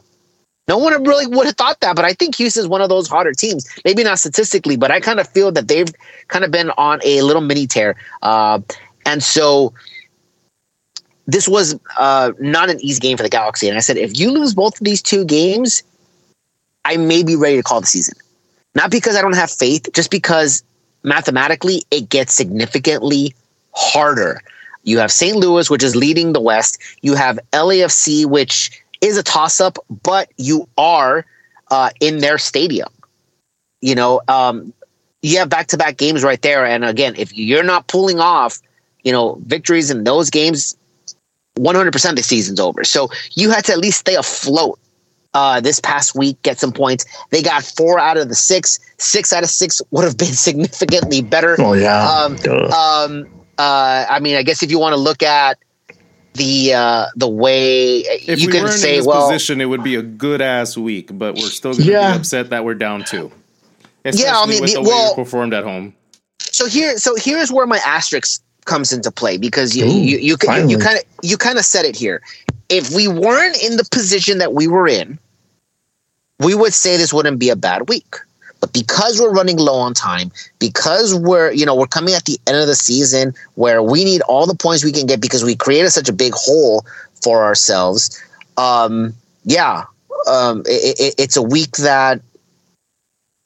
[0.67, 3.33] No one really would have thought that, but I think Houston's one of those hotter
[3.33, 3.67] teams.
[3.83, 5.89] Maybe not statistically, but I kind of feel that they've
[6.27, 7.95] kind of been on a little mini tear.
[8.21, 8.59] Uh,
[9.05, 9.73] and so
[11.27, 13.67] this was uh, not an easy game for the Galaxy.
[13.67, 15.83] And I said, if you lose both of these two games,
[16.85, 18.15] I may be ready to call the season.
[18.75, 20.63] Not because I don't have faith, just because
[21.03, 23.33] mathematically it gets significantly
[23.73, 24.41] harder.
[24.83, 25.35] You have St.
[25.35, 26.79] Louis, which is leading the West.
[27.01, 31.25] You have LAFC, which is a toss up, but you are
[31.69, 32.89] uh, in their stadium.
[33.81, 34.73] You know, um,
[35.21, 36.65] you have back to back games right there.
[36.65, 38.59] And again, if you're not pulling off,
[39.03, 40.75] you know, victories in those games,
[41.57, 42.83] 100% the season's over.
[42.83, 44.79] So you had to at least stay afloat
[45.33, 47.05] uh, this past week, get some points.
[47.29, 48.79] They got four out of the six.
[48.97, 51.55] Six out of six would have been significantly better.
[51.59, 52.07] Oh, yeah.
[52.07, 52.33] Um,
[52.71, 55.57] um, uh, I mean, I guess if you want to look at
[56.33, 59.83] the uh, the way If you we can say, in this well, position, it would
[59.83, 62.11] be a good ass week, but we're still going to Yeah.
[62.13, 63.31] be upset that we're down two.
[64.03, 65.93] Yeah, I Especially mean, with the- the way well- we performed at home.
[66.39, 70.37] so here so here's where my asterisk comes into play because you Ooh, you you
[70.37, 70.71] finally.
[70.71, 72.21] you kind of you kind of said it here.
[72.69, 75.19] If we weren't in the position that we were in,
[76.39, 78.15] we would say this wouldn't be a bad week.
[78.61, 82.39] But because we're running low on time, because we're you know we're coming at the
[82.47, 85.55] end of the season where we need all the points we can get because we
[85.55, 86.85] created such a big hole
[87.23, 88.21] for ourselves.
[88.57, 89.85] Um, yeah,
[90.29, 92.21] um, it, it, it's a week that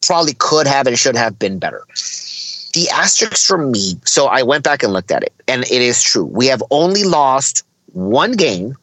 [0.05, 1.83] probably could have and should have been better
[2.75, 3.95] the asterisk for me.
[4.03, 6.25] So I went back and looked at it, and it is true.
[6.25, 8.75] We have only lost one game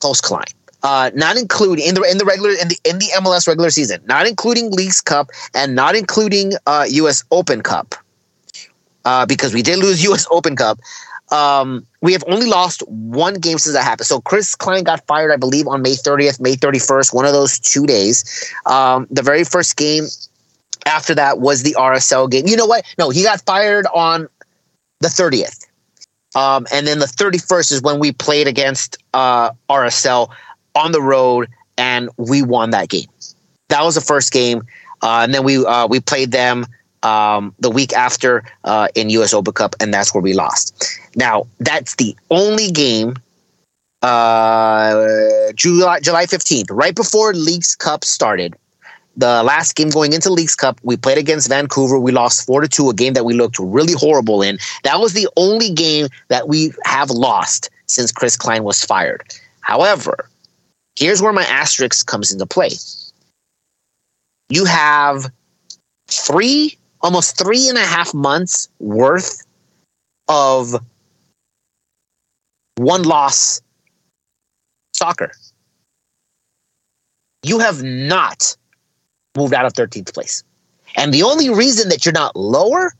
[0.00, 0.44] post Klein.
[0.82, 4.00] Uh, not including in the in the regular in the in the MLS regular season,
[4.06, 7.22] not including Leagues Cup and not including uh, U.S.
[7.30, 7.94] Open Cup,
[9.04, 10.26] uh, because we did lose U.S.
[10.30, 10.78] Open Cup.
[11.30, 14.06] Um, we have only lost one game since that happened.
[14.06, 17.58] So Chris Klein got fired, I believe, on May 30th, May 31st, one of those
[17.58, 18.24] two days.
[18.66, 20.06] Um, the very first game
[20.90, 22.46] after that was the RSL game.
[22.46, 22.84] You know what?
[22.98, 24.28] No, he got fired on
[25.00, 25.66] the 30th.
[26.34, 30.30] Um, and then the 31st is when we played against uh, RSL
[30.74, 31.48] on the road
[31.78, 33.08] and we won that game.
[33.68, 34.62] That was the first game.
[35.02, 36.66] Uh, and then we uh, we played them
[37.02, 40.84] um, the week after uh, in US Open Cup, and that's where we lost.
[41.16, 43.16] Now, that's the only game
[44.02, 48.54] uh, July, July 15th, right before Leagues Cup started
[49.16, 51.98] the last game going into Leagues Cup, we played against Vancouver.
[51.98, 54.58] We lost four to two, a game that we looked really horrible in.
[54.84, 59.24] That was the only game that we have lost since Chris Klein was fired.
[59.60, 60.28] However,
[60.96, 62.70] here's where my asterisk comes into play.
[64.48, 65.30] You have
[66.08, 69.44] three, almost three and a half months worth
[70.28, 70.74] of
[72.76, 73.60] one loss
[74.94, 75.32] soccer.
[77.42, 78.56] You have not
[79.36, 80.42] moved out of 13th place.
[80.96, 82.92] And the only reason that you're not lower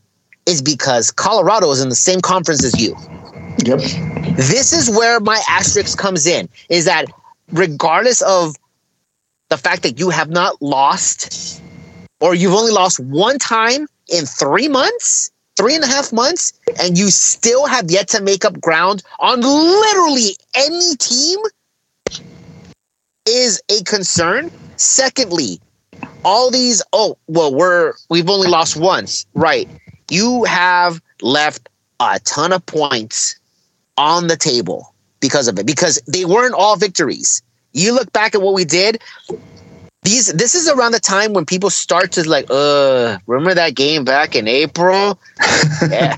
[0.46, 2.96] is because Colorado is in the same conference as you.
[3.64, 3.80] Yep.
[4.36, 7.06] This is where my asterisk comes in is that
[7.52, 8.56] regardless of
[9.48, 11.60] the fact that you have not lost
[12.20, 16.96] or you've only lost one time in three months, three and a half months, and
[16.96, 21.38] you still have yet to make up ground on literally any team
[23.28, 24.50] is a concern.
[24.76, 25.60] Secondly,
[26.24, 29.26] all these oh well we're we've only lost once.
[29.34, 29.68] Right.
[30.10, 31.68] You have left
[32.00, 33.38] a ton of points
[33.96, 37.42] on the table because of it because they weren't all victories.
[37.72, 39.00] You look back at what we did.
[40.02, 44.04] These this is around the time when people start to like uh remember that game
[44.04, 45.18] back in april?
[45.88, 46.16] Yeah.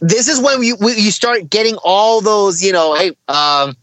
[0.00, 3.74] This is when you you start getting all those you know hey um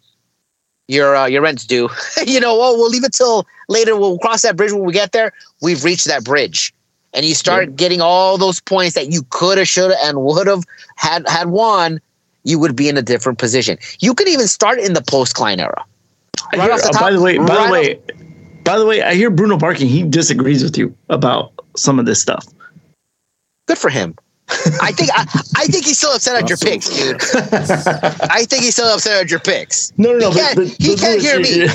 [0.88, 1.89] your uh, your rent's due.
[2.26, 3.96] you know, oh, we'll leave it till later.
[3.96, 5.34] We'll cross that bridge when we get there.
[5.62, 6.74] We've reached that bridge,
[7.13, 10.48] and you start getting all those points that you could have, should have, and would
[10.48, 10.63] have
[10.96, 12.00] had had won.
[12.46, 13.78] You would be in a different position.
[14.00, 15.86] You could even start in the post Klein era.
[16.52, 18.00] Right hear- off the uh, by the way, by right the way,
[18.63, 19.88] by the way, I hear Bruno barking.
[19.88, 22.46] He disagrees with you about some of this stuff.
[23.65, 24.15] Good for him.
[24.82, 25.22] I think I,
[25.58, 27.22] I think he's still upset at your picks, dude.
[28.30, 29.92] I think he's still upset at your picks.
[29.98, 30.32] No, no, no.
[30.32, 31.68] He can't- he can't hear me.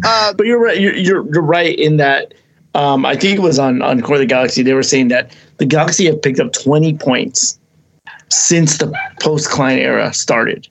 [0.04, 0.78] Uh, but you're right.
[0.80, 2.34] You're, you're you're right in that.
[2.74, 4.62] Um, I think it was on on Core of the Galaxy.
[4.62, 7.58] They were saying that the Galaxy have picked up 20 points
[8.28, 10.68] since the post Klein era started.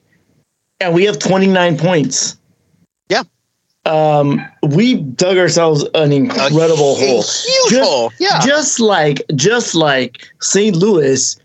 [0.80, 2.36] and we have 29 points.
[3.90, 4.18] Yeah.
[4.18, 7.22] Um, we dug ourselves an incredible a hole.
[7.22, 8.12] huge Just- hole.
[8.18, 8.40] Yeah.
[8.44, 10.76] Just like just like St.
[10.76, 11.36] Louis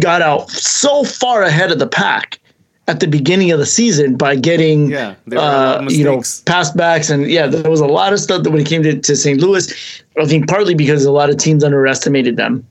[0.00, 2.38] got out so far ahead of the pack
[2.86, 6.04] at the beginning of the season by getting Yeah, there were a lot uh, you
[6.04, 6.42] know mistakes.
[6.46, 8.98] pass backs and yeah there was a lot of stuff that when it came to,
[9.00, 9.40] to St.
[9.40, 12.64] Louis I think partly because a lot of teams underestimated them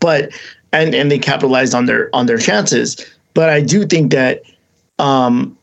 [0.00, 0.30] but
[0.72, 2.96] and and they capitalized on their on their chances
[3.34, 4.42] but I do think that
[4.98, 5.56] um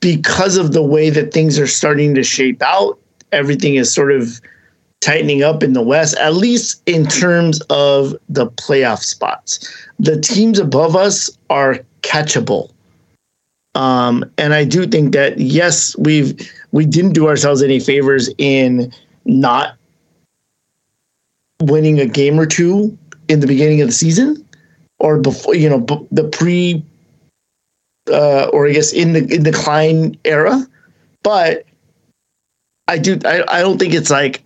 [0.00, 2.98] because of the way that things are starting to shape out
[3.32, 4.40] everything is sort of
[5.00, 9.86] tightening up in the West, at least in terms of the playoff spots.
[9.98, 12.70] The teams above us are catchable.
[13.74, 16.34] Um, and I do think that yes, we've
[16.72, 18.92] we didn't do ourselves any favors in
[19.24, 19.76] not
[21.62, 22.96] winning a game or two
[23.28, 24.44] in the beginning of the season
[24.98, 26.84] or before you know b- the pre
[28.10, 30.66] uh, or I guess in the in the Klein era,
[31.22, 31.64] but
[32.88, 34.42] I do I, I don't think it's like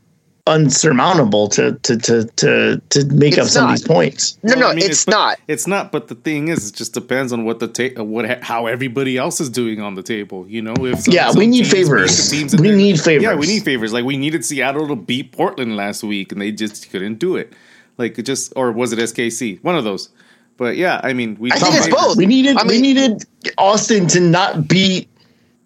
[0.46, 3.72] unsurmountable to to to to to make up It's some not.
[3.74, 4.38] of these points.
[4.42, 5.38] no, Well, no, I mean, it's but- not.
[5.48, 5.90] It's not.
[5.90, 9.40] But the thing is, it just depends on what the ta- what how everybody else
[9.40, 10.46] is doing on the table.
[10.48, 12.28] You know, if some- Yeah, some we need favors.
[12.30, 13.22] the teams that We they're- need favors.
[13.22, 13.92] Yeah, we need favors.
[13.94, 17.52] Like we needed Seattle to beat Portland last week, and they just couldn't do it.
[17.96, 19.60] Like it just, or was it SKC?
[19.62, 20.10] One of those.
[20.56, 22.16] But yeah, I mean, we I think it's both.
[22.16, 23.24] We needed I we needed
[23.58, 25.08] Austin to not beat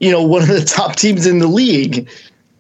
[0.01, 2.09] you know one of the top teams in the league.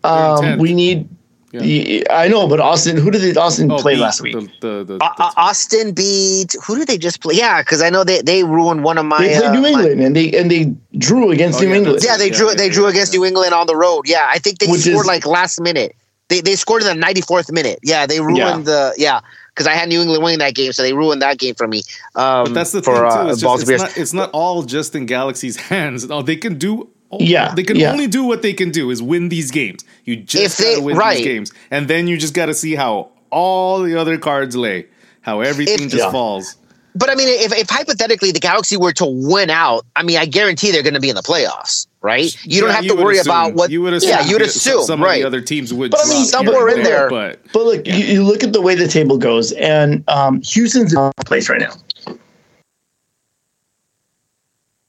[0.05, 1.09] Um, we need.
[1.51, 2.03] Yeah.
[2.11, 2.99] I know, but Austin.
[2.99, 4.35] Who did Austin Oh, play beat last week?
[4.35, 7.37] The, the, the, Uh, uh, Austin beat who did they just play?
[7.37, 9.17] Yeah, because I know they, they ruined one of my.
[9.27, 11.77] they played uh, New my- England, and they and they drew against Oh, New yeah,
[11.77, 12.05] England.
[12.05, 12.91] yeah, they Yeah, drew yeah, they yeah, drew yeah.
[12.91, 14.03] against New England on the road.
[14.07, 15.97] Yeah, I think they Which scored is- like last minute.
[16.29, 17.79] They they scored in the 94th minute.
[17.83, 18.59] Yeah, they ruined Yeah.
[18.59, 19.21] the yeah
[19.59, 21.83] because I had New England winning that game, so they ruined that game for me.
[22.14, 23.16] Um, But that's the for, thing too.
[23.29, 26.07] uh, It's, Balls just, it's, not, it's not all just in Galaxy's hands.
[26.09, 26.88] No, they can do.
[27.18, 27.90] Yeah, they can yeah.
[27.90, 29.85] only do what they can do is win these games.
[30.05, 31.16] You just they- gotta win right.
[31.16, 34.87] these games, and then you just got to see how all the other cards lay,
[35.23, 36.12] how everything If- just Yeah.
[36.12, 36.55] falls.
[36.94, 40.27] But I mean, if, if hypothetically the Galaxy were to win out, I mean, I
[40.27, 42.37] guarantee they're going to be in the playoffs, right?
[42.45, 43.31] You don't have you to worry assume.
[43.31, 43.71] about what.
[43.71, 44.11] you would assume.
[44.11, 45.91] Yeah, you would the- assume, some of the other teams would.
[45.91, 48.53] But I mean, drop somewhere in and there- but But look, you, you look at
[48.53, 51.73] the way the table goes, and um, Houston's in place right now.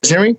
[0.06, 0.36] Hear me?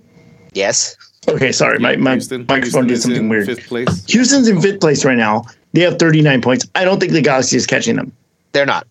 [0.53, 0.97] yes.
[1.29, 3.47] Okay, sorry, my, my Houston, microphone Houston did something weird.
[3.47, 4.05] Fifth place.
[4.07, 5.45] Houston's in fifth place right now.
[5.75, 6.67] They have 39 points.
[6.75, 8.11] I don't think the Galaxy is catching them.
[8.53, 8.87] They're not.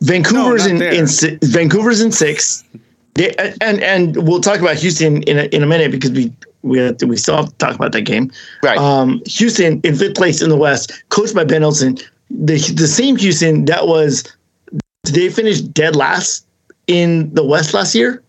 [0.00, 1.32] Vancouver's No, in, not there.
[1.32, 2.64] in Vancouver's in sixth.
[3.14, 6.78] They, and and we'll talk about Houston in a, in a minute because we we
[6.78, 8.30] have to, we still have to talk about that game.
[8.62, 8.78] Right.
[8.78, 11.96] Um, Houston in fifth place in the West, coached by Ben Olsen.
[12.30, 14.24] The the same Houston that was
[15.04, 16.46] did they finish dead last
[16.86, 18.22] in the West last year?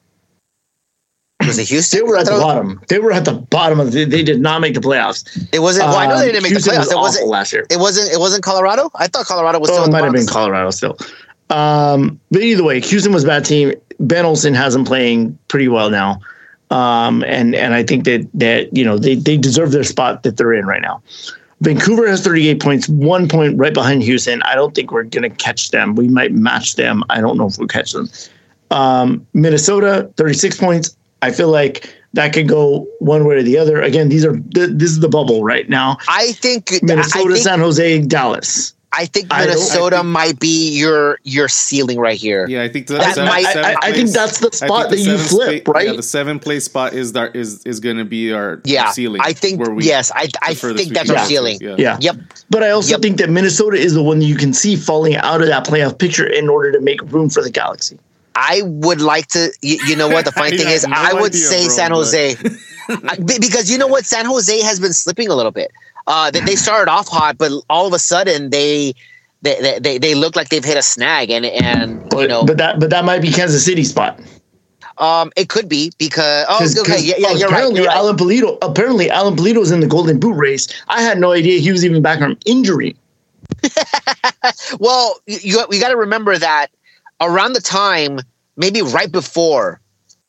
[1.46, 2.00] Was it Houston?
[2.00, 2.82] They were at the bottom.
[2.88, 5.48] They were at the bottom of the, they did not make the playoffs.
[5.52, 5.88] It wasn't.
[5.88, 6.86] Well, I know they didn't make Houston the playoffs.
[6.86, 7.28] was It wasn't.
[7.28, 7.68] last year.
[7.70, 8.12] It wasn't.
[8.12, 8.92] It wasn't Colorado.
[8.96, 9.82] I thought Colorado was still.
[9.82, 10.98] Oh, it might have been Colorado still.
[11.50, 13.74] Um, but either way, Houston was a bad team.
[14.00, 16.20] Ben Olsen has them playing pretty well now.
[16.72, 20.38] Um, and and I think that that you know they they deserve their spot that
[20.38, 21.04] they're in right now.
[21.60, 24.42] Vancouver has 38 points, one point right behind Houston.
[24.44, 25.94] I don't think we're going to catch them.
[25.94, 27.04] We might match them.
[27.12, 28.10] I don't know if we'll catch them.
[28.72, 30.98] Um, Minnesota, 36 points.
[31.22, 33.80] I feel like that could go one way or the other.
[33.80, 35.98] Again, these are th- this is the bubble right now.
[36.08, 36.74] I think.
[36.74, 38.74] I Minnesota, think, San Jose, Dallas.
[38.94, 42.46] I think I I Minnesota think- might be your your ceiling right here.
[42.48, 44.90] Yeah, I think the That seventh- might- I, seventh I think that's the I spot
[44.90, 45.88] that the you seventh flip, pla- right?
[45.88, 49.22] Yeah, the seventh place spot is our, is is going to be our Yeah, ceiling.
[49.24, 49.60] I think.
[49.62, 51.58] where we- yes, I I think that's our get to, ceiling.
[51.62, 51.76] Yeah.
[51.78, 51.98] yeah.
[52.02, 52.16] Yep.
[52.50, 53.02] But I also Yep.
[53.02, 55.98] think that Minnesota is the one that you can see falling out of that playoff
[55.98, 57.98] picture in order to make room for the Galaxy.
[58.36, 59.52] I would like to.
[59.62, 60.86] You, you know what the funny thing is?
[60.88, 62.36] no I would idea, say bro, San Jose
[62.90, 64.06] I- because you know what?
[64.06, 65.72] San Jose has been slipping a little bit.
[66.08, 68.94] Uh, they, they started off hot, but all of a sudden they.
[69.44, 72.60] They, they, they, look like they've hit a snag and and But you know but
[72.60, 74.20] that but that might be Kansas City spot.
[75.00, 77.88] um it could be because oh 'Cause- okay 'cause yeah, yeah you're right, apparently you're
[77.88, 80.68] right Alan Pulido apparently Alan Pulido's in the Golden Boot race.
[80.90, 82.96] I had no idea he was even back from injury.
[84.80, 86.68] Well, you you, you got to remember that
[87.20, 88.20] around the time,
[88.58, 89.80] maybe right before,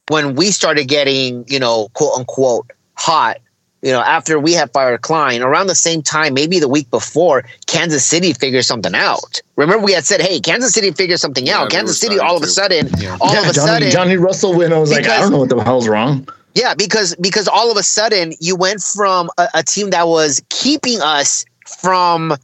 [0.08, 3.38] when we started getting, you know, quote unquote hot,
[3.82, 7.44] you know, after we had fired Klein, around the same time, maybe the week before,
[7.66, 9.42] Kansas City figured something out.
[9.56, 12.42] Remember, we had said, "Hey, Kansas City figured something Yeah, out." Kansas City, all of
[12.42, 12.88] a sudden.
[12.98, 13.16] Yeah.
[13.20, 14.72] all yeah, of a Johnny, sudden, Johnny Russell went.
[14.72, 16.28] I was like, I don't know what the hell's wrong.
[16.54, 20.40] yeah, because because all of a sudden you went from a, a team that was
[20.48, 21.44] keeping us
[21.80, 22.36] from,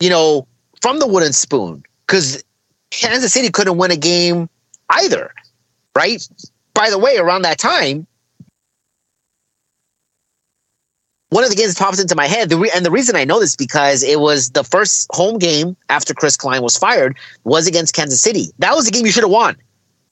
[0.00, 0.46] you know,
[0.82, 2.44] from the wooden spoon because
[2.90, 4.50] Kansas City couldn't win a game
[4.90, 5.32] either,
[5.96, 6.26] right?
[6.74, 8.06] By the way, around that time,
[11.32, 13.24] one of the games that pops into my head, the re- and the reason I
[13.24, 17.66] know this because it was the first home game after Chris Klein was fired was
[17.66, 18.48] against Kansas City.
[18.58, 19.56] That was a game you should have won.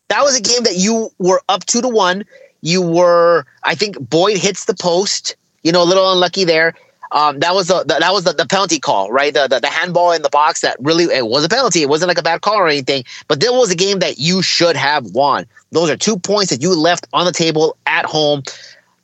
[0.09, 2.25] That was a game that you were up two to one.
[2.63, 5.37] You were, I think, Boyd hits the post.
[5.63, 6.75] You know, a little unlucky there.
[7.13, 9.35] Um, that was the, the, that was the, the penalty call, right?
[9.35, 11.83] The, the the handball in the box that really it was a penalty.
[11.83, 14.41] It wasn't like a bad call or anything, but there was a game that you
[14.41, 15.45] should have won.
[15.71, 18.43] Those are two points that you left on the table at home.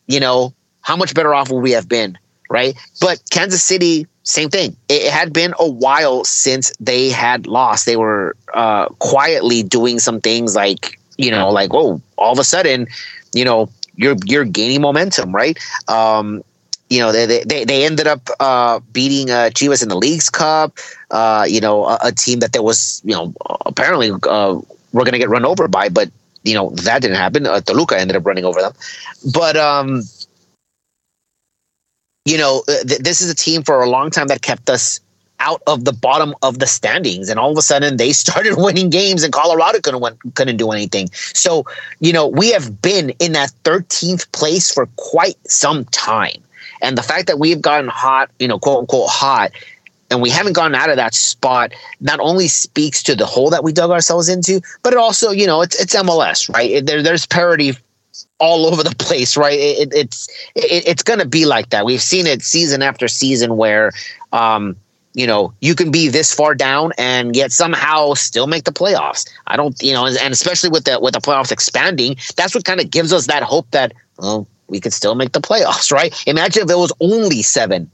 [0.07, 0.55] You know,
[0.87, 2.17] how much better off would we have been,
[2.49, 2.77] right?
[3.01, 4.77] But Kansas City, same thing.
[4.89, 7.87] It had been a while since they had lost.
[7.87, 12.45] They were uh, quietly doing some things like, you know, like oh, all of a
[12.45, 12.87] sudden,
[13.35, 15.59] you know, you're you're gaining momentum, right?
[15.89, 16.45] Um,
[16.89, 20.79] you know, they they, they ended up uh, beating uh, Chivas in the Leagues Cup.
[21.11, 23.35] Uh, you know, a, a, team that there was, you know,
[23.65, 24.61] apparently uh,
[24.93, 26.11] we're going to get run over by, but
[26.47, 27.45] you know that didn't happen.
[27.45, 28.73] Uh, Toluca ended up running over them,
[29.35, 30.03] but um,
[32.27, 35.01] you know, uh, th- this is a team for a long time that kept us
[35.39, 38.91] out of the bottom of the standings and all of a sudden they started winning
[38.91, 41.09] games and Colorado couldn't win, couldn't do anything.
[41.13, 41.65] So,
[42.01, 46.43] you know, we have been in that 13th place for quite some time.
[46.83, 49.53] And the fact that we've gotten hot, you know, quote unquote hot,
[50.11, 53.65] and we haven't gotten out of that spot not only speaks to the hole that
[53.65, 56.85] we dug ourselves into, but it also, you know, it's it's MLS, right?
[56.85, 57.75] There, there's parity
[58.39, 59.59] all over the place, right?
[59.59, 61.85] It, it's it, it's going to be like that.
[61.85, 63.93] We've seen it season after season where,
[64.33, 64.77] um,
[65.15, 69.29] you know, you can be this far down and yet somehow still make the playoffs.
[69.47, 72.81] I don't, you know, and especially with the with the playoffs expanding, that's what kind
[72.81, 76.15] of gives us that hope that well, we could still make the playoffs, right?
[76.27, 77.91] Imagine if it was only seven.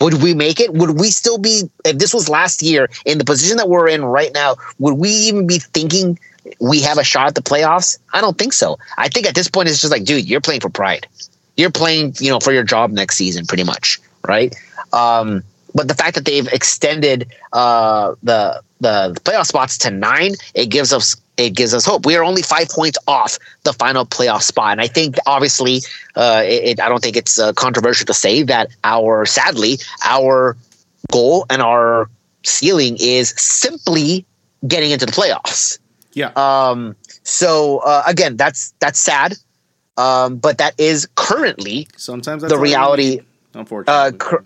[0.00, 0.72] Would we make it?
[0.72, 4.02] Would we still be, if this was last year in the position that we're in
[4.02, 6.18] right now, would we even be thinking
[6.60, 7.98] we have a shot at the playoffs?
[8.12, 8.78] I don't think so.
[8.98, 11.06] I think at this point it's just like, dude, you're playing for pride.
[11.56, 14.54] You're playing, you know, for your job next season, pretty much, right?
[14.92, 15.42] Um,
[15.74, 20.92] but the fact that they've extended uh, the the playoff spots to nine, it gives
[20.92, 22.06] us it gives us hope.
[22.06, 25.82] We are only five points off the final playoff spot, and I think obviously,
[26.16, 30.56] uh, it, it, I don't think it's uh, controversial to say that our sadly our
[31.10, 32.08] goal and our
[32.42, 34.24] ceiling is simply
[34.66, 35.78] getting into the playoffs.
[36.12, 36.32] Yeah.
[36.36, 39.34] Um, so uh, again, that's that's sad,
[39.96, 43.20] um, but that is currently sometimes the reality.
[43.54, 44.08] Unfortunately.
[44.08, 44.44] Uh, cur-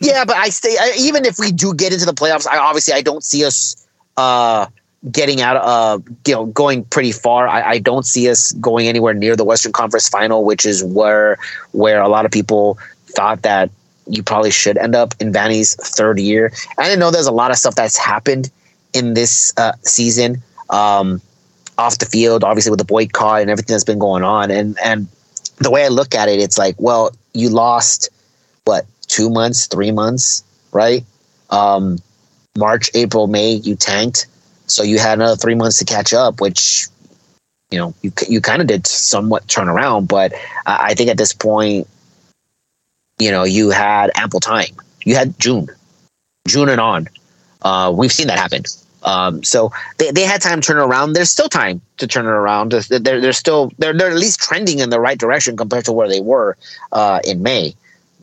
[0.00, 2.46] yeah, but I stay I, even if we do get into the playoffs.
[2.46, 3.86] I obviously I don't see us
[4.16, 4.66] uh,
[5.10, 5.56] getting out.
[5.56, 7.48] Uh, you know, going pretty far.
[7.48, 11.38] I, I don't see us going anywhere near the Western Conference Final, which is where
[11.72, 13.70] where a lot of people thought that
[14.08, 16.52] you probably should end up in Vanney's third year.
[16.78, 18.50] I know there's a lot of stuff that's happened
[18.92, 21.20] in this uh, season um,
[21.78, 24.50] off the field, obviously with the boycott and everything that's been going on.
[24.50, 25.08] And and
[25.58, 28.08] the way I look at it, it's like, well, you lost
[28.64, 31.04] what two months, three months, right?
[31.50, 31.98] Um,
[32.56, 34.26] March, April, May, you tanked,
[34.66, 36.86] so you had another three months to catch up, which
[37.70, 40.08] you know you you kind of did somewhat turn around.
[40.08, 40.32] But
[40.66, 41.86] I, I think at this point,
[43.18, 44.74] you know, you had ample time.
[45.04, 45.68] You had June,
[46.48, 47.08] June and on.
[47.62, 48.62] Uh, we've seen that happen.
[49.06, 51.12] Um, so they, they had time to turn around.
[51.12, 52.72] There's still time to turn it around.
[52.72, 56.08] They're, they're still they're, they're at least trending in the right direction compared to where
[56.08, 56.56] they were
[56.92, 57.74] uh, in May.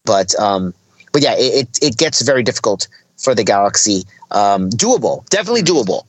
[0.03, 0.73] But um,
[1.13, 4.03] but yeah, it, it gets very difficult for the Galaxy.
[4.31, 6.05] Um, doable, definitely doable,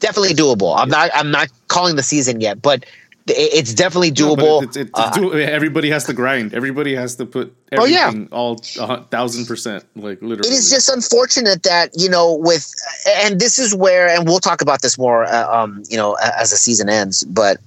[0.00, 0.76] definitely doable.
[0.76, 2.84] I'm not I'm not calling the season yet, but
[3.26, 4.38] it's definitely doable.
[4.38, 6.54] No, it's, it's, it's uh, everybody has to grind.
[6.54, 8.90] Everybody has to put everything oh, yeah.
[8.96, 10.48] all thousand percent, like literally.
[10.48, 12.72] It is just unfortunate that you know with,
[13.06, 16.50] and this is where, and we'll talk about this more, uh, um, you know, as
[16.50, 17.24] the season ends.
[17.24, 17.58] But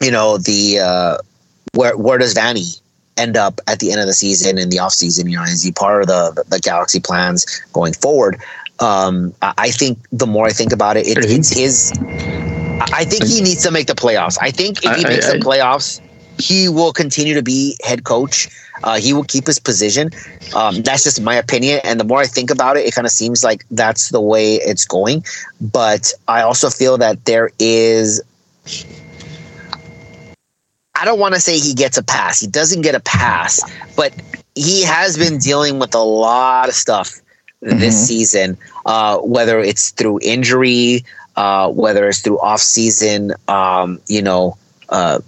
[0.00, 1.18] you know the uh,
[1.74, 2.80] where where does Vanney
[3.16, 5.28] end up at the end of the season in the off season?
[5.28, 8.40] You know, is he part of the the, the Galaxy plans going forward?
[8.80, 11.92] Um, I think the more I think about it, it it's his
[12.80, 14.38] I think he needs to make the playoffs.
[14.40, 16.00] I think if he makes I, I, the playoffs,
[16.38, 18.48] he will continue to be head coach.
[18.82, 20.10] Uh, he will keep his position.
[20.54, 21.80] Um, that's just my opinion.
[21.84, 24.54] And the more I think about it, it kind of seems like that's the way
[24.56, 25.24] it's going.
[25.60, 28.22] But I also feel that there is.
[30.94, 32.40] I don't want to say he gets a pass.
[32.40, 33.60] He doesn't get a pass,
[33.96, 34.14] but
[34.54, 37.20] he has been dealing with a lot of stuff
[37.60, 38.04] this mm-hmm.
[38.04, 41.04] season, uh, whether it's through injury,
[41.36, 44.56] uh, whether it's through off season, um, you know,
[44.88, 45.18] uh,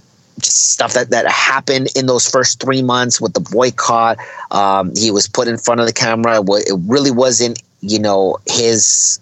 [0.42, 4.18] stuff that, that happened in those first three months with the boycott.
[4.50, 6.42] Um, he was put in front of the camera.
[6.42, 9.20] It really wasn't, you know, his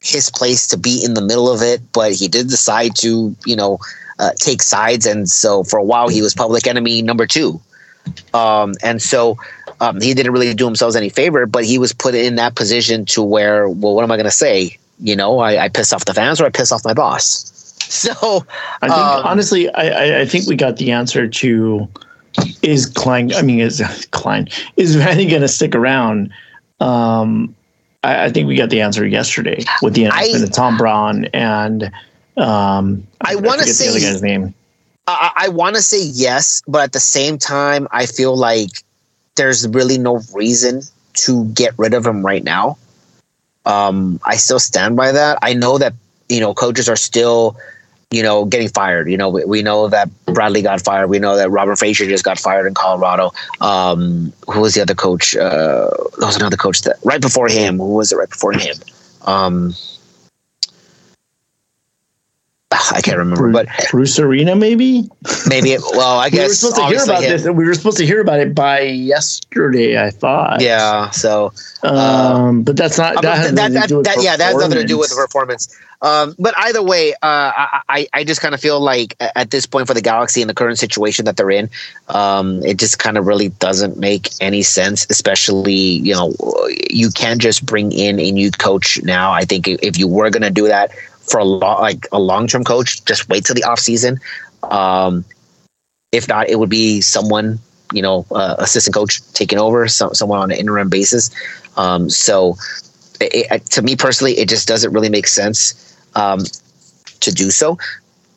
[0.00, 3.56] his place to be in the middle of it, but he did decide to, you
[3.56, 3.78] know,
[4.18, 7.60] uh, take sides, and so for a while he was public enemy number two.
[8.32, 9.36] Um, and so
[9.80, 13.04] um, he didn't really do himself any favor, but he was put in that position
[13.06, 14.78] to where, well, what am I going to say?
[14.98, 17.52] You know, I, I piss off the fans or I piss off my boss.
[17.88, 18.44] So
[18.82, 21.88] I think um, honestly, I, I, I think we got the answer to
[22.62, 23.32] is Klein.
[23.32, 23.80] I mean, is
[24.10, 26.32] Klein is Vanney going to stick around?
[26.80, 27.54] Um,
[28.02, 31.26] I, I think we got the answer yesterday with the announcement I- of Tom Braun
[31.26, 31.84] and
[32.36, 34.52] um, I wanna forget the say- other guy's name.
[35.06, 38.70] I, I want to say yes, but at the same time, I feel like
[39.36, 40.82] there's really no reason
[41.14, 42.76] to get rid of him right now.
[43.66, 45.38] Um, I still stand by that.
[45.42, 45.92] I know that
[46.28, 47.56] you know coaches are still,
[48.10, 49.10] you know, getting fired.
[49.10, 51.08] You know, we, we know that Bradley got fired.
[51.08, 53.32] We know that Robin Fraser just got fired in Colorado.
[53.60, 55.36] Um, who was the other coach?
[55.36, 57.78] Uh, there was another coach that right before him.
[57.78, 58.76] Who was it right before him?
[59.22, 59.74] Um,
[62.92, 65.08] I can't remember, but Bruce Arena, maybe.
[65.48, 67.30] maybe it, well, I guess We were supposed to hear about him.
[67.30, 67.44] this.
[67.44, 69.98] We were supposed to hear about it by yesterday.
[70.02, 70.60] I thought.
[70.60, 71.52] Yeah, so
[71.82, 74.98] Um, but that's not Uh, that that, that, that- yeah, that has nothing to do
[74.98, 75.74] with the performance.
[76.02, 79.64] Um, but either way, uh, I, I I just kind of feel like at this
[79.64, 81.70] point for the Galaxy in the current situation that they're in,
[82.08, 85.06] um, it just kind of really doesn't make any sense.
[85.08, 86.34] Especially, you know,
[86.90, 89.32] you can't just bring in a new coach now.
[89.32, 90.90] I think if you were going to do that
[91.28, 94.20] for a lo- like a long term coach, just wait till the off season.
[94.62, 95.24] Um,
[96.12, 97.58] if not, it would be someone
[97.92, 101.30] you know, uh, assistant coach taking over, some, someone on an interim basis.
[101.76, 102.56] Um, so,
[103.20, 106.40] it, it, to me personally, it just doesn't really make sense um,
[107.20, 107.78] to do so.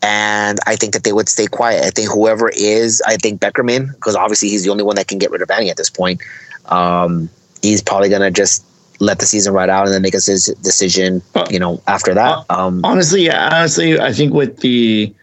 [0.02, 1.84] And I think that they would stay quiet.
[1.84, 5.18] I think whoever is, I think Beckerman, because obviously he's the only one that can
[5.18, 6.22] get rid of Vanney at this point.
[6.68, 7.30] Um,
[7.62, 8.64] he's probably to just
[9.00, 12.46] let the season ride out and then make a his decision, you know, after that.
[12.50, 15.14] Um, honestly, honestly, I think with the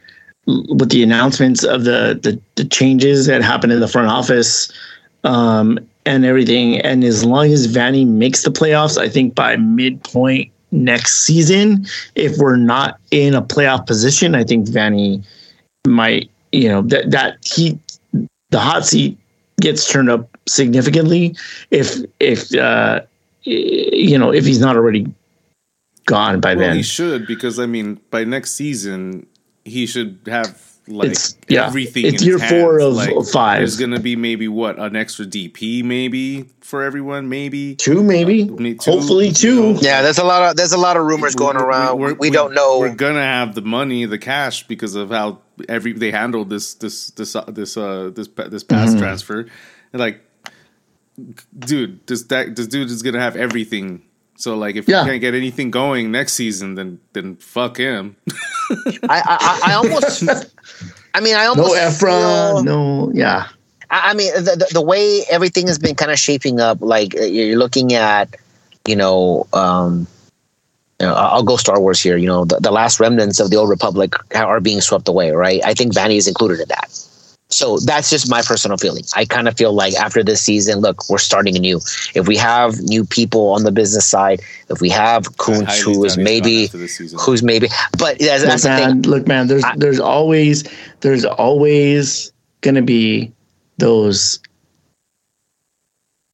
[0.47, 4.73] with the announcements of the the, the changes that happened in the front office
[5.25, 10.51] um, and everything, and as long as Vanney makes the playoffs, I think by midpoint
[10.73, 15.25] next season, if we're not in a playoff position, I think Vanney
[15.87, 17.79] might, you know, that that he
[18.51, 19.19] the hot seat
[19.61, 21.35] gets turned up significantly
[21.71, 23.01] if if uh,
[23.47, 25.07] you know if he's not already
[26.07, 26.77] gone by Well, then.
[26.77, 29.27] he should because I mean, by next season,
[29.65, 32.07] he should have like It's- yeah, everything.
[32.07, 33.59] it's in year his four of like, five.
[33.59, 37.75] There's gonna be maybe what an extra DP maybe for everyone, maybe.
[37.75, 38.45] Two, maybe.
[38.45, 38.93] Me too.
[38.93, 39.77] Hopefully, two.
[39.81, 41.99] yeah, there's a lot of there's a lot of rumors going around.
[41.99, 42.79] We, we don't know.
[42.79, 47.11] We're gonna have the money, the cash, because of how every they handled this this
[47.13, 48.99] this uh, this uh this pa- this pass Mm-hmm.
[49.01, 49.47] transfer.
[49.93, 50.21] And like,
[51.59, 54.03] dude, this that this dude is gonna have everything.
[54.39, 55.03] So like, if Yeah.
[55.03, 58.17] you can't get anything going next season, then then fuck him.
[59.09, 60.25] I, I, I almost.
[61.15, 62.01] I mean, I almost No almost.
[62.03, 62.53] Efron.
[62.55, 63.49] feel- No, yeah.
[63.91, 67.17] I I mean, the, the, the way everything has been kind of shaping up, like
[67.17, 68.35] uh, you're looking at,
[68.87, 70.07] you know, um,
[71.01, 72.17] you know, I'll go Star Wars here.
[72.17, 75.61] You know, the, the last remnants of the old Republic are being swept away, right?
[75.65, 77.06] I think Vanney is included in that.
[77.49, 79.05] So that's just my personal feeling.
[79.15, 81.77] I kind of feel like after this season, look, we're starting anew.
[82.15, 85.93] If we have new people on the business side, if we have Kuntz, Highly who
[85.95, 87.19] doubt is he's gone maybe, after this season.
[87.23, 87.69] who's maybe,
[87.99, 88.87] but that's, Look, that's the thing.
[88.89, 89.03] man.
[89.03, 89.47] Look, man.
[89.47, 90.65] There's I- there's always
[91.03, 92.33] there's always
[92.63, 93.33] gonna be
[93.79, 94.41] those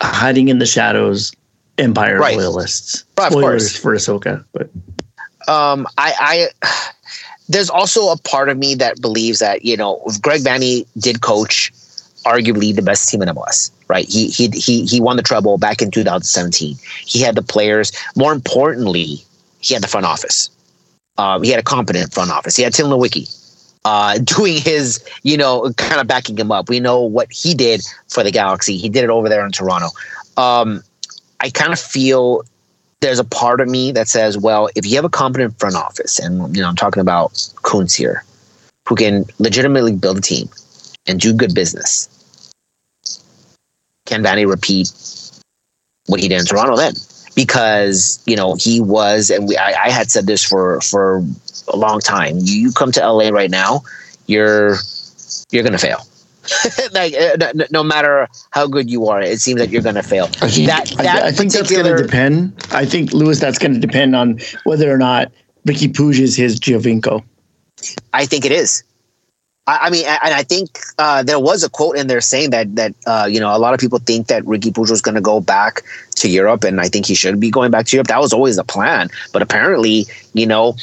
[0.02, 1.32] hiding in the shadows
[1.78, 2.36] Empire Right.
[2.36, 3.04] loyalists.
[3.18, 4.00] Right, of Spoilers course.
[4.04, 4.70] for Ahsoka, but
[5.52, 6.72] um, I, I
[7.52, 11.72] there's also a part of me that believes that you know Greg Vanney did coach
[12.24, 13.70] arguably the best team in MLS.
[13.88, 16.76] Right, he he he he won the treble back in 2017.
[17.04, 17.92] He had the players.
[18.16, 19.24] More importantly,
[19.60, 20.50] he had the front office.
[21.18, 22.56] Um, he had a competent front office.
[22.56, 23.28] He had Tim Lewicki
[23.84, 26.68] uh, doing his, you know, kind of backing him up.
[26.68, 28.78] We know what he did for the Galaxy.
[28.78, 29.88] He did it over there in Toronto.
[30.36, 30.82] Um,
[31.40, 32.44] I kind of feel
[33.02, 36.18] there's a part of me that says, well, if you have a competent front office,
[36.18, 38.24] and you know, I'm talking about Kuntz here,
[38.88, 40.48] who can legitimately build a team
[41.06, 42.08] and do good business,
[44.06, 44.90] can Vanney repeat
[46.06, 46.94] what he did in Toronto then?
[47.34, 51.24] Because you know he was, and we, I, I had said this for for
[51.68, 52.38] a long time.
[52.38, 53.82] You, you come to LA right now,
[54.26, 54.76] you're
[55.50, 56.06] you're gonna fail.
[56.92, 60.26] like uh, no, no matter how good you are, it seems like you're gonna fail.
[60.40, 62.54] I think, That- I- that I, think that's going to depend.
[62.72, 65.30] I think Lewis, that's going to depend on whether or not
[65.64, 67.22] Ricky Puig is his Giovinco.
[68.12, 68.82] I think it is.
[69.66, 72.74] I, I mean, and I think uh, there was a quote in there saying that
[72.76, 75.20] that uh, you know a lot of people think that Ricky Puig was going to
[75.20, 75.82] go back
[76.16, 78.08] to Europe, and I think he should be going back to Europe.
[78.08, 80.74] That was always the plan, but apparently, you know,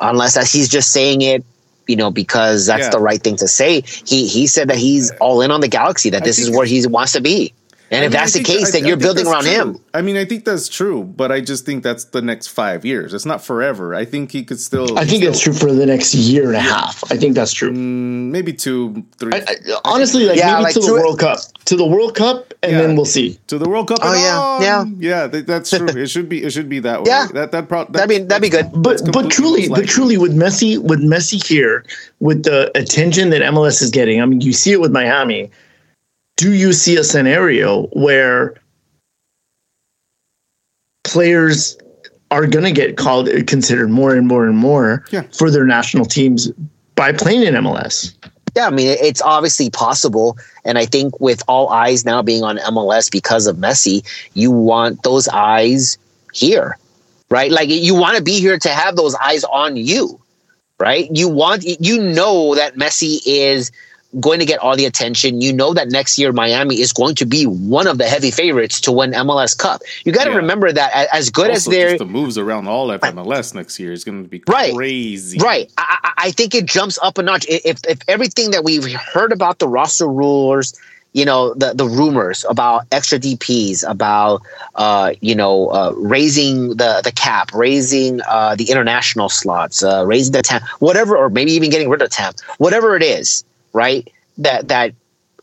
[0.00, 1.44] unless he's just saying it
[1.86, 2.90] you know, because that's Yeah.
[2.90, 3.82] the right thing to say.
[4.04, 6.10] He he said that he's all in on the Galaxy.
[6.10, 7.52] That I this is where he wants to be.
[7.88, 9.74] And I if mean, that's the case, I- then I you're think building that's around
[9.76, 9.80] him.
[9.94, 13.14] I mean, I think that's true, but I just think that's the next five years.
[13.14, 13.94] It's not forever.
[13.94, 14.98] I think he could still.
[14.98, 17.04] I think still, it's true for the next year and a half.
[17.12, 17.70] I think that's true.
[17.70, 19.32] mm, maybe two, three.
[19.32, 21.86] I, I, honestly, like Yeah, maybe like to the to it- World Cup, to the
[21.86, 22.80] World Cup, and Yeah.
[22.82, 23.38] then we'll see.
[23.46, 24.00] to the World Cup.
[24.02, 25.00] Oh, and yeah, on.
[25.00, 25.08] yeah.
[25.22, 25.26] yeah.
[25.28, 25.86] That, that's true.
[25.88, 26.42] it should be.
[26.42, 27.10] It should be that way.
[27.10, 27.28] Yeah.
[27.34, 28.68] that that, pro- that That'd be that'd be good.
[28.74, 29.86] But but truly, but likely.
[29.86, 31.84] truly, with Messi, with Messi here,
[32.18, 35.52] with the attention that MLS is getting, I mean, you see it with Miami.
[36.36, 38.54] Do you see a scenario where
[41.04, 41.76] players
[42.30, 45.22] are going to get called considered more and more and more Yeah.
[45.32, 46.50] for their national teams
[46.94, 48.12] by playing in MLS?
[48.54, 50.36] Yeah, I mean, it's obviously possible.
[50.64, 54.02] And I think with all eyes now being on MLS because of Messi,
[54.34, 55.98] you want those eyes
[56.32, 56.76] here,
[57.30, 57.50] right?
[57.52, 60.18] Like you want to be here to have those eyes on you,
[60.80, 61.08] right?
[61.14, 63.70] You want, you know that Messi is
[64.20, 65.40] going to get all the attention.
[65.40, 68.80] You know that next year Miami is going to be one of the heavy favorites
[68.82, 69.82] to win MLS Cup.
[70.04, 70.36] You got to Yeah.
[70.36, 73.78] remember that as good as also they're just the moves around all of MLS next
[73.78, 74.74] year is going to be Right.
[74.74, 75.38] crazy.
[75.38, 75.70] Right.
[75.78, 77.46] I, I I think it jumps up a notch.
[77.48, 80.74] If if everything that we've heard about the roster rulers,
[81.12, 84.42] you know, the the rumors about extra DPS, about
[84.74, 90.32] uh, you know, uh, raising the the cap, raising uh, the international slots, uh, raising
[90.32, 93.44] the TAM, whatever, or maybe even getting rid of TAM, whatever it is,
[93.76, 94.10] right?
[94.38, 94.94] That that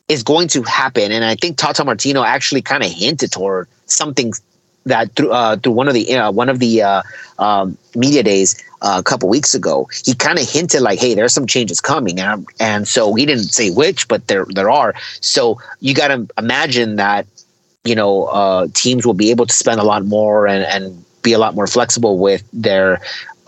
[0.10, 4.34] is going to happen, and I think Tata Martino actually kind of hinted toward something
[4.86, 7.02] that through uh, through one of the uh, one of the uh,
[7.40, 11.34] um, media days uh, a couple weeks ago, he kind of hinted like, "Hey, there's
[11.34, 14.94] some changes coming," and, and so he didn't say which, but there there are.
[15.22, 17.26] So you got to imagine that
[17.86, 21.34] you know uh, teams will be able to spend a lot more and and be
[21.34, 23.00] a lot more flexible with their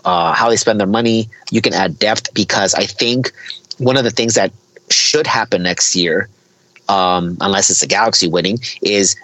[0.04, 1.28] uh, how they spend their money.
[1.50, 3.32] You can add depth because I think
[3.78, 4.52] one of the things that
[4.90, 6.28] should happen next year,
[6.88, 9.16] um, unless it's the Galaxy winning, is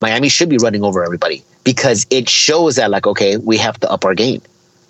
[0.00, 3.90] Miami should be running over everybody because it shows that like okay, we have to
[3.90, 4.40] up our game.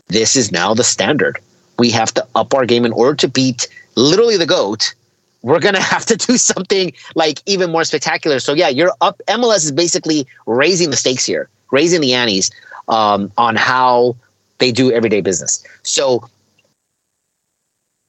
[0.09, 1.39] This is now the standard.
[1.79, 4.95] We have to up our game in order to beat literally the goat.
[5.43, 8.41] We're gonna have to do something like even more spectacular.
[8.41, 9.21] So yeah, you're up.
[9.29, 12.51] MLS is basically raising the stakes here, raising the antes
[12.89, 14.17] um, on how
[14.59, 15.65] they do everyday business.
[15.83, 16.29] So,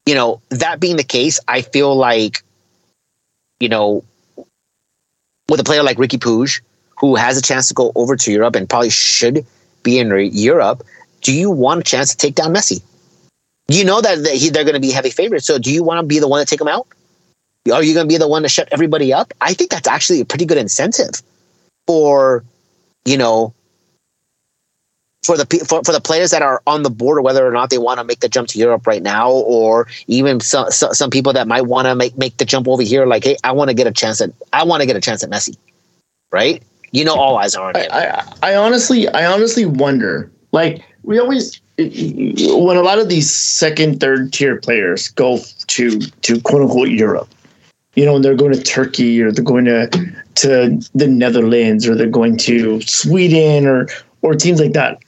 [0.06, 2.42] you know, that being the case, I feel like,
[3.60, 4.04] you know,
[5.48, 6.60] with a player like Ricky Puig,
[6.98, 9.46] who has a chance to go over to Europe and probably should
[9.82, 10.82] be in Europe,
[11.20, 12.82] do you want a chance to take down Messi?
[13.68, 15.46] You know that, that he, they're going to be heavy favorites.
[15.46, 16.86] So do you want to be the one to take him out?
[17.72, 19.32] Are you going to be the one to shut everybody up?
[19.40, 21.22] I think that's actually a pretty good incentive
[21.86, 22.44] for,
[23.04, 23.54] you know,
[25.22, 27.78] for the for, for the players that are on the border, whether or not they
[27.78, 31.32] want to make the jump to Europe right now, or even some some, some people
[31.32, 33.06] that might want to make make the jump over here.
[33.06, 35.22] Like, hey, I want to get a chance at I want to get a chance
[35.22, 35.56] at Messi,
[36.30, 36.62] right?
[36.90, 37.90] You know, all eyes are on I, him.
[37.92, 40.30] I, I honestly, I honestly wonder.
[40.50, 46.40] Like we always, when a lot of these second, third tier players go to to
[46.42, 47.28] quote unquote Europe,
[47.94, 49.88] you know, when they're going to Turkey or they're going to
[50.34, 53.86] to the Netherlands or they're going to Sweden or
[54.22, 54.98] or teams like that.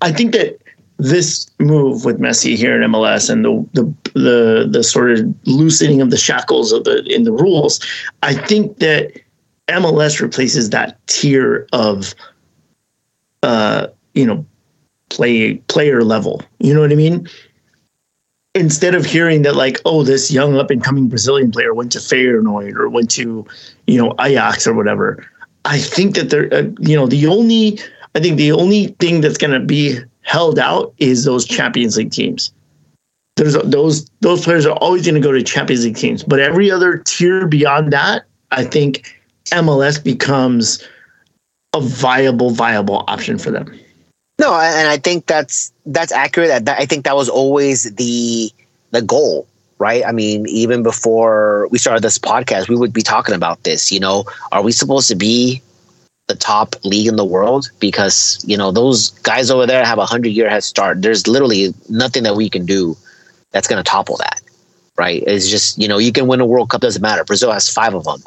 [0.00, 0.60] I think that
[0.98, 6.00] this move with Messi here in MLS and the the the the sort of loosening
[6.00, 7.80] of the shackles of the in the rules,
[8.22, 9.12] I think that
[9.68, 12.14] MLS replaces that tier of
[13.42, 14.44] uh you know
[15.08, 16.42] play player level.
[16.58, 17.28] You know what I mean?
[18.54, 21.98] Instead of hearing that like, oh, this young up and coming Brazilian player went to
[21.98, 23.46] Feyenoord or went to,
[23.86, 25.24] you know, Ajax or whatever.
[25.64, 27.78] I think that they're, uh, you know, the only,
[28.14, 32.10] I think the only thing that's going to be held out is those Champions League
[32.10, 32.52] teams.
[33.36, 36.70] There's those those players are always going to go to Champions League teams, but every
[36.70, 39.14] other tier beyond that, I think
[39.52, 40.86] MLS becomes
[41.74, 43.78] a viable viable option for them.
[44.40, 46.68] No, and I think that's that's accurate.
[46.68, 48.50] I think that was always the
[48.90, 49.46] the goal,
[49.78, 50.04] right?
[50.04, 53.92] I mean, even before we started this podcast, we would be talking about this.
[53.92, 55.62] You know, are we supposed to be
[56.28, 57.70] the top league in the world?
[57.80, 61.02] Because you know those guys over there have a hundred year head start.
[61.02, 62.96] There's literally nothing that we can do
[63.50, 64.40] that's going to topple that,
[64.96, 65.22] right?
[65.26, 67.24] It's just you know you can win a World Cup doesn't matter.
[67.24, 68.22] Brazil has five of them.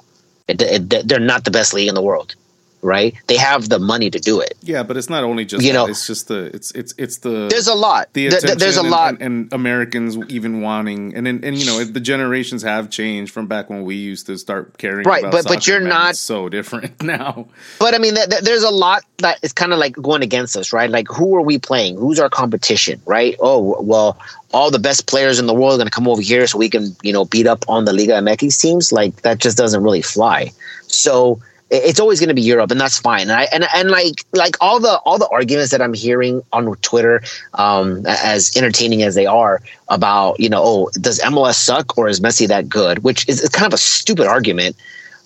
[0.48, 2.36] It, it, they're not the best league in the world.
[2.82, 3.16] Right?
[3.28, 4.56] They have the money to do it.
[4.62, 5.78] Yeah, but it's not only just You that.
[5.80, 8.10] know- it's just the it's it's it's the There's a lot.
[8.14, 9.14] the Th- th- attention there's a and, lot.
[9.14, 13.48] and, and Americans even wanting and and, and you know the generations have changed from
[13.48, 17.02] back when we used to start caring Right, but- but you're not- It's so different
[17.18, 17.48] now.
[17.80, 20.56] But I mean, th- th- there's a lot that is kind of like going against
[20.58, 20.90] us, right?
[20.90, 21.98] Like, who are we playing?
[21.98, 23.36] Who's our competition, right?
[23.40, 24.18] Oh, well,
[24.54, 26.70] all the best players in the world are going to come over here so we
[26.70, 28.92] can, you know, beat up on the Liga MX teams.
[28.92, 30.52] Like, that just doesn't really fly.
[30.88, 31.40] So
[31.72, 33.22] it's always going to be Europe, and that's fine.
[33.22, 36.76] And I and and like like all the all the arguments that I'm hearing on
[36.78, 42.10] Twitter, um, as entertaining as they are about, you know, oh, does MLS suck or
[42.10, 43.04] is Messi that good?
[43.04, 44.76] Which is, kind of a stupid argument.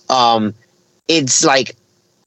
[0.08, 0.54] Um,
[1.08, 1.74] it's like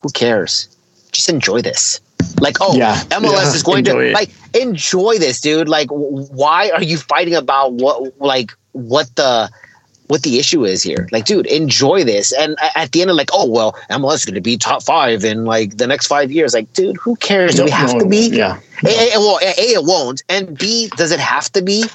[0.01, 0.67] who cares?
[1.11, 1.99] Just enjoy this.
[2.39, 4.13] Like, oh, Yeah, MLS yeah, is going to it.
[4.13, 5.69] like enjoy this, dude.
[5.69, 9.49] Like, why are you fighting about what, like, what the,
[10.09, 11.07] what the issue is here?
[11.11, 12.33] Like, dude, enjoy this.
[12.33, 15.23] And at the end of like, oh well, MLS is going to be top five
[15.23, 16.53] in like the next five years.
[16.53, 17.55] Like, dude, who cares?
[17.55, 18.29] Do we have to be?
[18.29, 18.59] Yeah.
[18.85, 21.85] A, a- well, a, A, it won't, and B, does it have to be?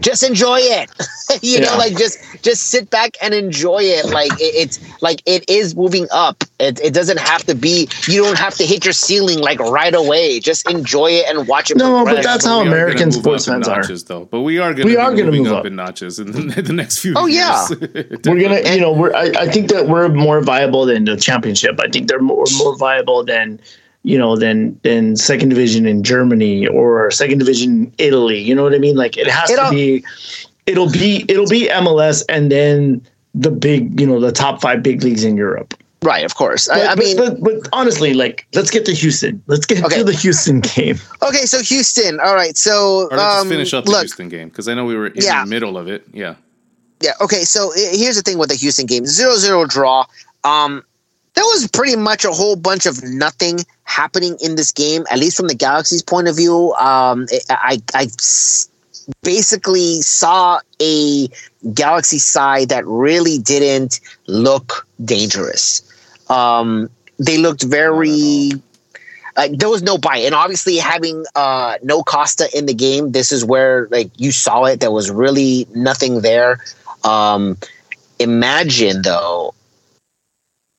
[0.00, 0.90] Just enjoy it.
[1.42, 4.06] you know, like just just sit back and enjoy it.
[4.06, 6.44] Like it, it's like it is moving up.
[6.58, 7.88] It, it doesn't have to be.
[8.08, 10.40] You don't have to hit your ceiling like right away.
[10.40, 11.76] Just enjoy it and watch it.
[11.76, 13.80] No, but that's how we are American sports up in fans are.
[13.80, 14.24] notches, though.
[14.26, 15.66] But we are gonna We are gonna moving move up, up.
[15.66, 17.70] in notches in the, the next few Oh, years.
[18.24, 19.14] We're gonna, you know, we're.
[19.14, 21.78] I, I think that we're more viable than the championship.
[21.80, 23.60] I think they're more more viable than,
[24.06, 28.38] you know, than than second division in Germany or second division in Italy.
[28.40, 28.96] You know what I mean?
[28.96, 30.04] Like it has It to be.
[30.66, 33.02] It'll be it'll be MLS and then
[33.34, 35.74] the big, you know, the top five big leagues in Europe.
[36.02, 36.68] right, of course.
[36.68, 39.42] But, I, I but- mean, but, but honestly, like, let's get to Houston.
[39.46, 39.98] Let's get Okay.
[39.98, 40.98] to the Houston game.
[41.22, 41.44] okay.
[41.46, 42.18] So Houston.
[42.20, 42.56] All right.
[42.56, 45.08] So Or let's um, finish up the look, Houston game because I know we were
[45.08, 45.44] in Yeah.
[45.44, 46.04] the middle of it.
[46.12, 46.34] Yeah.
[47.00, 47.12] Yeah.
[47.20, 47.42] Okay.
[47.44, 50.06] So here's the thing with the Houston game: zero zero draw.
[50.44, 50.82] Um,
[51.36, 55.36] there was pretty much a whole bunch of nothing happening in this game, at least
[55.36, 56.72] from the Galaxy's point of view.
[56.74, 58.08] Um, I, I,
[59.22, 61.28] basically saw a
[61.72, 65.82] Galaxy side that really didn't look dangerous.
[66.28, 68.50] Um, they looked very.
[69.36, 73.30] Like there was no bite, and obviously having uh, no Costa in the game, this
[73.30, 74.80] is where like you saw it.
[74.80, 76.64] There was really nothing there.
[77.04, 77.58] Um,
[78.18, 79.54] imagine though,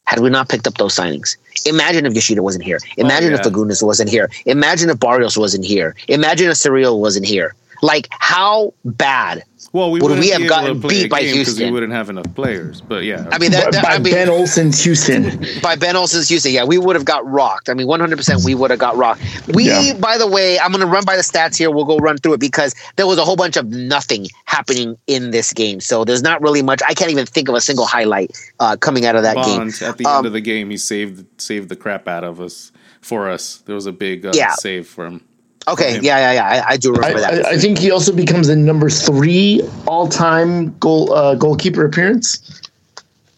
[0.07, 1.35] had we not picked up those signings.
[1.65, 2.79] Imagine if Yoshida wasn't here.
[2.81, 3.51] Oh, Imagine if yeah.
[3.51, 4.31] Fagúndez wasn't here.
[4.45, 5.95] Imagine if Barrios wasn't here.
[6.07, 7.55] Imagine if Surreal wasn't here.
[7.81, 9.43] Like how bad?
[9.73, 11.91] Well, we Would we have be gotten to play beat by game because we wouldn't
[11.91, 12.79] have enough players.
[12.81, 15.45] But yeah, I mean, that, By, that- by I mean, Ben Olsen's Houston.
[15.61, 17.69] by Ben Olsen's Houston, yeah, we would have got rocked.
[17.69, 19.21] I mean, 100% we would have got rocked.
[19.53, 19.93] We, Yeah.
[19.99, 21.69] by the way, I'm going to run by the stats here.
[21.69, 25.31] We'll go run through it because there was a whole bunch of nothing happening in
[25.31, 25.81] this game.
[25.81, 26.81] So there's not really much.
[26.87, 29.67] I can't even think of a single highlight uh, coming out of that game.
[29.81, 32.71] At the Um, end of the game, he saved saved the crap out of us
[33.01, 33.63] for us.
[33.65, 34.53] There was a big uh, Yeah.
[34.53, 35.21] save for him.
[35.67, 36.63] Okay, yeah, yeah, yeah.
[36.65, 37.45] I, I do I, remember that.
[37.45, 42.61] I, I think he also becomes the number three all-time goal uh, goalkeeper appearance.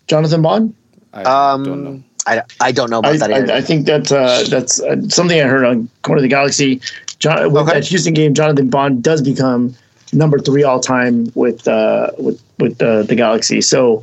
[0.07, 0.75] Jonathan Bond.
[1.13, 2.03] I um, don't know.
[2.27, 3.31] I, I don't know about I, that.
[3.31, 3.53] either.
[3.53, 6.81] I, I think that uh, that's uh, something I heard on Corner of the Galaxy.
[7.17, 7.73] John, with Okay.
[7.79, 9.75] that Houston game, Jonathan Bond does become
[10.13, 13.61] number three all time with uh, with with uh, the Galaxy.
[13.61, 14.01] So,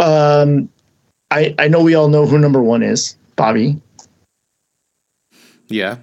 [0.00, 0.68] um,
[1.30, 3.16] I I know we all know who number one is.
[3.36, 3.80] Bobby,
[5.68, 5.96] Yeah,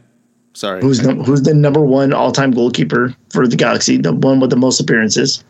[0.62, 0.82] sorry.
[0.82, 4.50] who's num- who's the number one all time goalkeeper for the Galaxy, the one with
[4.52, 5.44] the most appearances.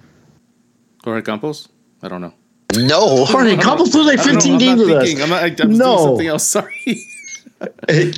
[1.03, 1.67] Jorge Campos?
[2.01, 2.33] I don't know.
[2.77, 3.25] no.
[3.25, 4.39] Jorge Campos played like I don't know.
[4.41, 5.21] 15 games with us.
[5.21, 5.43] I'm not.
[5.43, 5.97] I, I'm No.
[5.97, 6.47] something else.
[6.57, 6.97] Sorry.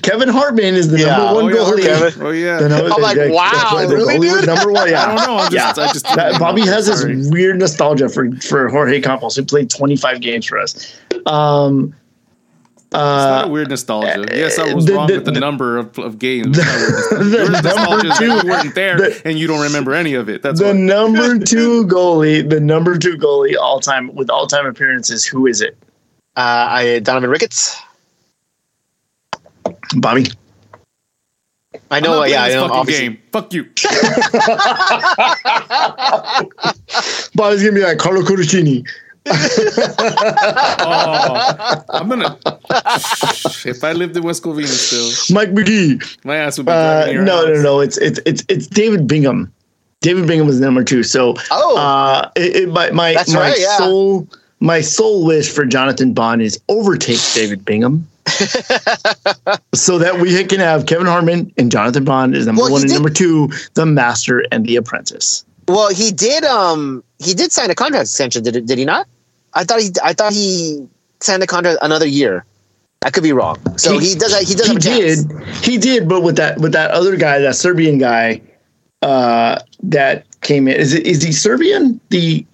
[0.03, 1.17] Kevin Hartman is the Yeah.
[1.17, 1.83] number one oh, yeah, goalie.
[1.83, 2.21] Kevin.
[2.25, 2.59] Oh yeah.
[2.59, 4.45] The number- I'm like, the- the- wow, the really, goalie dude?
[4.47, 4.89] number one.
[4.93, 5.03] Yeah.
[5.03, 5.37] I don't know.
[5.37, 5.79] I'm just.
[5.79, 6.05] I just.
[6.15, 10.59] That- Bobby has this weird nostalgia for for Jorge Campos, who played 25 games for
[10.59, 10.95] us.
[11.25, 12.02] Um, It's not
[12.93, 14.25] uh, weird nostalgia.
[14.33, 16.57] Yes, I was the- wrong the- with the, the- number of, of games.
[16.57, 17.63] It's not weird nostalgia.
[17.63, 20.41] the number two- you weren't there the- and you don't remember any of it.
[20.41, 20.75] That's the what.
[20.75, 25.25] number two goalie, the number two goalie all time with all time appearances.
[25.25, 25.77] Who is it?
[26.35, 27.79] Uh, I, Donovan Ricketts.
[29.97, 30.25] Bobby.
[31.89, 32.19] I know.
[32.19, 32.65] not yeah, I know.
[32.71, 33.09] Obviously.
[33.09, 33.19] game.
[33.31, 33.63] Fuck you.
[37.35, 38.87] Bobby's gonna be like Carlo Cudicini.
[40.86, 42.38] Oh, I'm gonna.
[43.65, 45.99] if I lived in West Covina still, Mike Magee.
[46.24, 47.80] my ass would be Uh, driving your no, no, no.
[47.80, 49.51] It's it's it's it's David Bingham.
[50.01, 51.03] David Bingham was number two.
[51.03, 51.78] So Oh.
[51.78, 53.78] uh, it, it, my my That's my right, yeah.
[53.78, 54.28] soul
[54.59, 58.07] my soul wish for Jonathan Bond is overtake David Bingham.
[59.76, 62.89] so that we can have Kevin Hartman and Jonathan Bond is number Well, one and
[62.89, 65.43] did- number two, The Master and The Apprentice.
[65.67, 66.43] Well, he did.
[66.45, 68.43] Um, he did sign a contract extension.
[68.43, 69.07] Did did he not?
[69.55, 69.91] I thought he.
[70.03, 70.87] I thought he
[71.19, 72.45] signed a contract another year.
[73.05, 73.57] I could be wrong.
[73.77, 74.37] So he, does.
[74.47, 74.67] He does.
[74.67, 75.23] He have a chance.
[75.25, 75.47] did.
[75.63, 78.41] He did, but with that with that other guy, that Serbian guy,
[79.01, 80.75] uh, that came in.
[80.75, 81.99] Is it is he Serbian?
[82.09, 82.45] The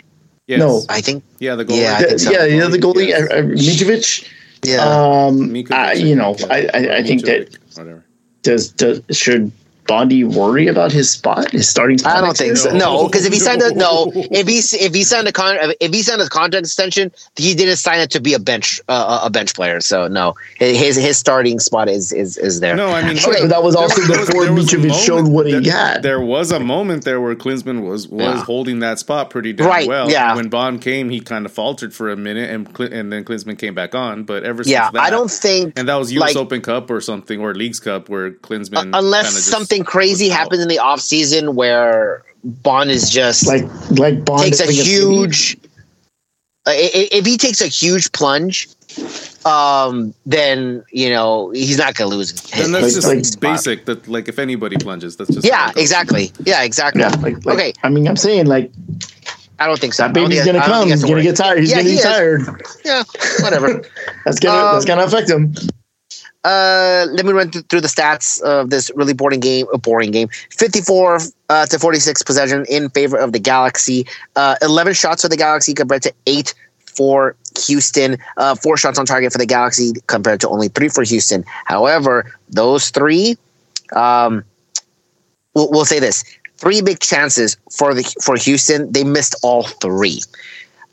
[0.50, 0.60] Yes.
[0.60, 0.82] No.
[0.90, 1.24] I think.
[1.38, 1.78] Yeah, the goal.
[1.78, 2.32] Yeah, I yeah, think so.
[2.32, 3.30] yeah, you know, the goalie, Yes.
[3.30, 4.28] uh, uh, Mitrovic.
[4.64, 4.82] Yeah.
[4.82, 6.36] Um, Mićović, I, you know.
[6.50, 8.04] I, I, I think that whatever.
[8.42, 9.52] does, does should
[9.90, 12.16] Bondi worry about his spot, his starting spot?
[12.18, 12.72] I don't think so.
[12.72, 15.94] No, because if he signed a no, if he if he signed a con if
[15.94, 19.30] he signed a contract extension, he didn't sign it to be a bench uh, a
[19.30, 19.82] bench player.
[19.82, 22.76] So no, his his starting spot is is is there.
[22.76, 25.16] No, I mean, Sure, but that was also there before there was a Mitrovic showed
[25.24, 26.04] moment- what he there, had.
[26.04, 28.44] There was a moment there where Klinsmann was was Yeah.
[28.46, 30.10] holding that spot pretty damn Right, well.
[30.10, 30.36] yeah.
[30.36, 33.58] When Bond came, he kind of faltered for a minute, and Cl- and then Klinsmann
[33.58, 34.24] came back on.
[34.24, 36.30] But ever since yeah, that, I don't think And that was U.S.
[36.30, 39.92] like- Open Cup or something, or Leagues Cup, where Klinsmann uh, unless kinda just something
[39.92, 44.60] crazy was happens in the off season where Bond is just like like Bond takes
[44.60, 44.90] a having city.
[44.90, 45.58] huge.
[46.68, 48.68] Uh, i- i- if he takes a huge plunge,
[49.46, 52.34] um, then you know he's not going to lose.
[52.34, 53.86] Then Like- that's just like- basic.
[53.86, 56.32] That like if anybody plunges, that's just yeah, exactly.
[56.46, 57.02] Yeah, exactly.
[57.02, 57.74] Yeah, like, like Okay.
[57.84, 58.72] I mean, I'm saying like
[59.60, 60.04] I don't think so.
[60.04, 60.90] that baby's gonna think- I don't come.
[60.92, 61.60] He's gonna get tired.
[61.60, 62.04] He's Yeah, gonna he be is.
[62.06, 62.42] tired.
[62.86, 63.04] Yeah,
[63.42, 63.82] whatever.
[64.26, 65.54] That's gonna Um, that's gonna affect him.
[66.44, 69.68] Uh, let me run th- through the stats of this really boring game.
[69.74, 70.30] A boring game.
[70.52, 71.20] Fifty-four
[71.50, 74.08] uh, to forty-six possession in favor of the Galaxy.
[74.36, 76.54] Uh, Eleven shots for the Galaxy compared to eight
[76.86, 77.36] for
[77.66, 78.18] Houston.
[78.38, 81.44] Uh, four shots on target for the Galaxy compared to only three for Houston.
[81.66, 83.38] However, those three,
[83.94, 84.44] um,
[85.56, 86.24] we'll, we'll say this:
[86.58, 88.90] three big chances for the for Houston.
[88.92, 90.22] They missed all three.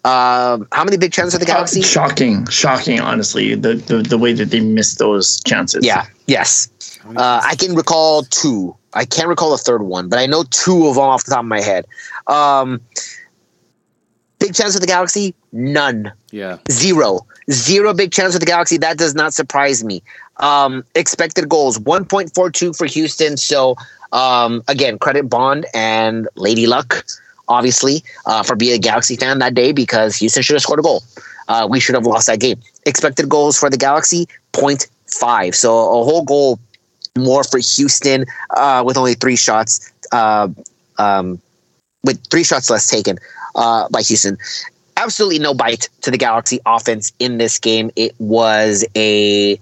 [0.07, 1.83] Um, how many big chances for the Galaxy?
[1.83, 3.01] Shocking, shocking.
[3.01, 5.85] Honestly, the, the the way that they missed those chances.
[5.85, 6.07] Yeah.
[6.27, 6.69] Yes.
[7.05, 8.77] Uh, I can recall two.
[8.95, 11.41] I can't recall the third one, but I know two of them off the top
[11.41, 11.87] of my head.
[12.29, 12.81] Um,
[14.39, 15.35] big chance for the Galaxy?
[15.53, 16.13] None.
[16.31, 17.27] Yeah, Zero.
[17.51, 18.79] Zero big chance for the Galaxy.
[18.79, 20.03] That does not surprise me.
[20.39, 23.37] Um, expected goals 1.42 for Houston.
[23.37, 23.77] So,
[24.13, 27.05] um, again, credit Bond and Lady Luck,
[27.49, 30.83] obviously, uh, for being a Galaxy fan that day because Houston should have scored a
[30.83, 31.03] goal.
[31.49, 32.61] Uh, we should have lost that game.
[32.87, 35.55] Expected goals for the Galaxy 0.5.
[35.55, 36.59] So, a whole goal
[37.17, 38.25] more for Houston
[38.57, 39.93] uh, with only three shots.
[40.13, 40.49] Uh,
[40.99, 41.41] um,
[42.05, 43.19] with three shots less taken
[43.57, 44.39] uh, by Houston
[44.97, 47.91] absolutely no bite to the Galaxy offense in this game.
[47.97, 49.59] It was a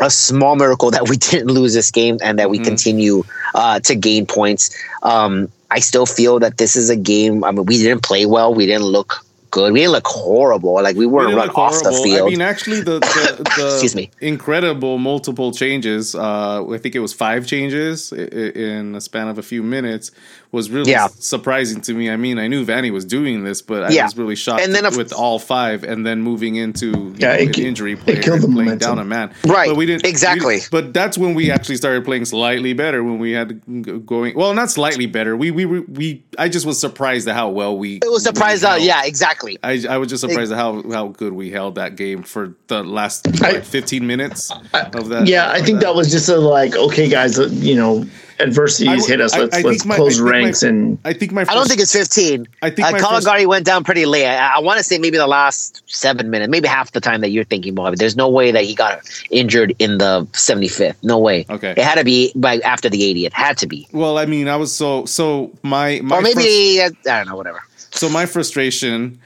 [0.00, 2.64] a small miracle that we didn't lose this game and that we Mhm.
[2.64, 4.70] continue uh, to gain points.
[5.02, 7.44] Um, I still feel that this is a game.
[7.44, 8.54] I mean, we didn't play well.
[8.54, 9.72] We didn't look good.
[9.72, 10.74] We didn't look horrible.
[10.74, 12.28] Like we We weren't didn't run off the field.
[12.28, 14.10] I mean, actually, the the, the Excuse me.
[14.20, 16.14] incredible multiple changes.
[16.14, 20.10] Uh, I think it was five changes in a span of a few minutes.
[20.52, 21.08] Was really Yeah.
[21.18, 22.10] surprising to me.
[22.10, 24.04] I mean, I knew Vanney was doing this, but I Yeah.
[24.04, 27.34] was really shocked And then if- with all five, and then moving into Yeah, know,
[27.38, 28.78] it an ki- injury it killed the and playing momentum.
[28.78, 29.30] down a man.
[29.46, 30.56] Right, But we didn't we exactly.
[30.56, 33.02] didn't- but that's when we actually started playing slightly better.
[33.02, 33.62] When we had
[34.04, 35.34] going well, not slightly better.
[35.38, 37.96] We we we, we I just was surprised at how well we.
[37.96, 38.82] it was surprised out.
[38.82, 39.58] Yeah, exactly.
[39.62, 42.82] I, I was just surprised at how, how good we held that game for the
[42.82, 44.50] last I- 15 minutes
[44.92, 45.26] of that.
[45.28, 48.04] Yeah, I think that was just a like, okay, guys, uh, you know,
[48.40, 49.36] adversities I- hit us.
[49.36, 51.42] Let's I let's my- close think my- ranks and I think my.
[51.42, 52.46] I don't think it's 15.
[52.62, 54.26] I think uh, my first- Calegari went down pretty late.
[54.26, 57.30] I, I want to say maybe the last seven minutes, maybe half the time that
[57.30, 57.92] you're thinking about.
[57.94, 57.98] it.
[57.98, 60.96] There's no way that he got injured in the 75th.
[61.02, 61.46] No way.
[61.50, 61.70] Okay.
[61.72, 63.32] It had to be by after the 80th.
[63.32, 63.86] Had to be.
[63.92, 66.40] Well, I mean, I was so so my my or maybe
[66.80, 67.36] frus- I don't know.
[67.36, 67.62] Whatever.
[67.90, 69.18] so my frustration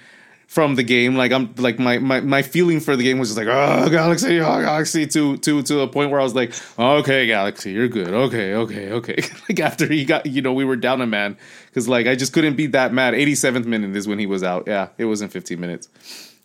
[0.57, 3.37] from the game, like I'm like my my, my feeling for the game was just
[3.37, 7.27] like oh Galaxy, oh Galaxy to to to a point where I was like okay
[7.27, 9.17] Galaxy, you're good, okay okay okay.
[9.51, 11.37] like after he got you know we were down a man
[11.67, 13.13] because like I just couldn't be that mad.
[13.13, 14.65] 87th minute is when he was out.
[14.67, 15.91] Yeah, it wasn't 15 minutes,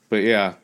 [0.09, 0.55] but yeah.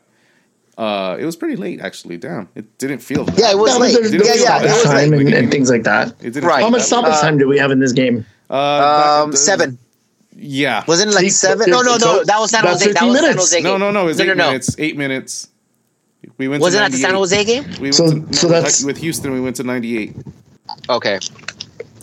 [0.76, 2.18] Uh, it was pretty late actually.
[2.18, 3.24] Damn, it didn't feel.
[3.24, 3.94] that Yeah, it was late.
[3.96, 4.62] the- Yeah, yeah.
[4.62, 5.26] It was time late.
[5.26, 6.08] and, and things like that.
[6.20, 6.62] It didn't Right.
[6.62, 7.20] How much stoppage bad.
[7.22, 8.24] time do we have in this game?
[8.50, 9.78] Uh, Um, that- seven.
[10.40, 10.84] Yeah.
[10.86, 11.68] Wasn't it like See, seven?
[11.68, 11.98] No, no, no.
[11.98, 12.92] so That was San Jose.
[12.92, 13.36] That 15 was San.
[13.36, 13.64] Jose game.
[13.64, 14.06] No, no, no.
[14.08, 14.46] It's no, eight no, no.
[14.46, 14.76] minutes.
[14.78, 15.48] Eight minutes.
[16.36, 16.62] We went.
[16.62, 17.64] Was to it at the San Jose game?
[17.80, 19.32] We went So- to, so that's- with Houston.
[19.32, 20.14] We went to ninety-eight.
[20.88, 21.18] Okay.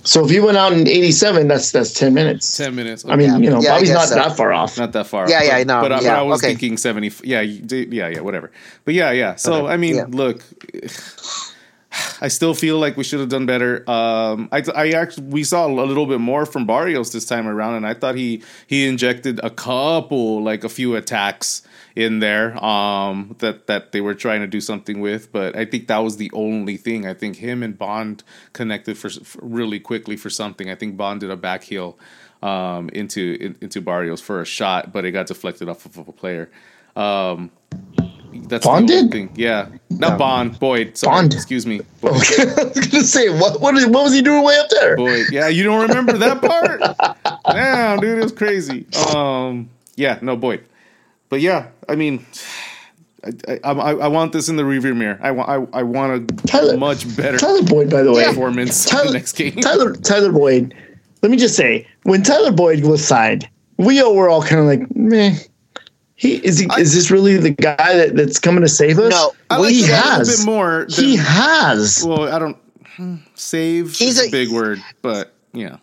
[0.04, 2.56] So if you went out in 87, that's that's 10 minutes.
[2.58, 3.06] Ten minutes.
[3.08, 4.16] I mean, you know, Yeah, Bobby's not so.
[4.16, 4.78] that far off.
[4.78, 5.28] not that far.
[5.28, 6.50] Yeah, yeah, but, no, But, I- but yeah, I was okay.
[6.54, 7.12] thinking seventy.
[7.24, 8.20] Yeah, yeah, yeah.
[8.20, 8.52] Whatever.
[8.84, 9.36] But yeah, yeah.
[9.36, 10.06] So I mean, Yeah.
[10.10, 10.44] look.
[12.22, 13.90] I still feel like we should have done better.
[13.90, 17.76] Um, I, I actually we saw a little bit more from Barrios this time around,
[17.76, 21.62] and I thought he he injected a couple, like a few attacks
[21.96, 25.32] in there um, that that they were trying to do something with.
[25.32, 27.06] But I think that was the only thing.
[27.06, 28.24] I think him and Bond
[28.54, 30.70] connected for, for really quickly for something.
[30.70, 31.98] I think Bond did a back heel
[32.42, 36.12] um, into in, into Barrios for a shot, but it got deflected off of a
[36.12, 36.50] player.
[36.96, 37.52] Um,
[38.48, 39.32] That's Bond the thing.
[39.36, 40.18] Yeah, not No.
[40.18, 40.60] Bond.
[40.60, 40.98] Boyd.
[40.98, 41.16] Sorry.
[41.22, 41.34] Bond.
[41.34, 41.82] Excuse me.
[42.02, 42.14] Boyd.
[42.16, 44.96] Okay, I was gonna say what what, is, what was he doing way up there?
[44.98, 45.26] Boyd.
[45.32, 46.82] Yeah, you don't remember that part?
[47.52, 48.86] Damn, dude, it was crazy.
[49.16, 50.64] Um, yeah, no, Boyd.
[51.30, 52.26] But yeah, I mean,
[53.24, 55.20] I I, I, I want this in the rearview mirror.
[55.22, 58.26] I want I, I want a Tyler- much better Tyler Boyd, by the way.
[58.26, 59.56] performance in Tyler, the next game.
[59.56, 60.76] Tyler Tyler Boyd.
[61.22, 64.68] Let me just say, when Tyler Boyd was signed, we all were all kind of
[64.68, 65.36] like, meh.
[66.16, 69.12] He is he, is this really the guy that, that's coming to save us?
[69.12, 70.38] No, I well, like he that a little has.
[70.38, 70.86] bit more.
[70.90, 72.04] Than, he has.
[72.08, 72.58] well, I don't
[72.96, 73.94] hmm, save.
[73.96, 75.78] He's is a a- big word, but yeah.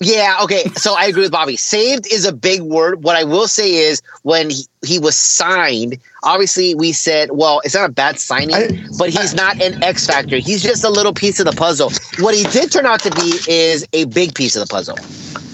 [0.00, 0.62] Yeah, okay.
[0.76, 1.56] So I agree with Bobby.
[1.56, 3.02] Saved is a big word.
[3.02, 7.74] What I will say is when he, he was signed, obviously we said, well, it's
[7.74, 10.36] not a bad signing, I- but he's not an X factor.
[10.36, 11.90] He's just a little piece of the puzzle.
[12.20, 14.96] What he did turn out to be is a big piece of the puzzle.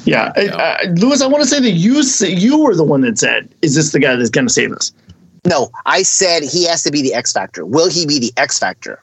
[0.04, 3.00] Yeah, I- I- Lewis, I want to say that you say, you were the one
[3.02, 4.92] that said, "Is this the guy that's going to save us?"
[5.46, 7.64] No, I said he has to be the X factor.
[7.66, 9.00] Will he be the X factor?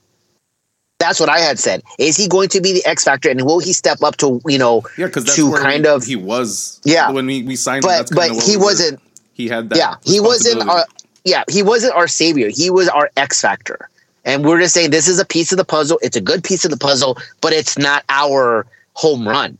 [1.00, 1.82] That's what I had said.
[1.98, 4.58] Is he going to be the X factor, and will he step up to you
[4.60, 6.80] know Yeah, because to where kind he, of he was.
[6.84, 7.10] Yeah.
[7.12, 9.00] when we, we signed him, but that's but what he we wasn't
[9.34, 9.78] He had that.
[9.78, 10.86] yeah he wasn't our
[11.24, 13.90] yeah he wasn't our savior he was our x factor
[14.26, 16.66] and we're just saying this is a piece of the puzzle it's a good piece
[16.66, 19.58] of the puzzle but it's not our home run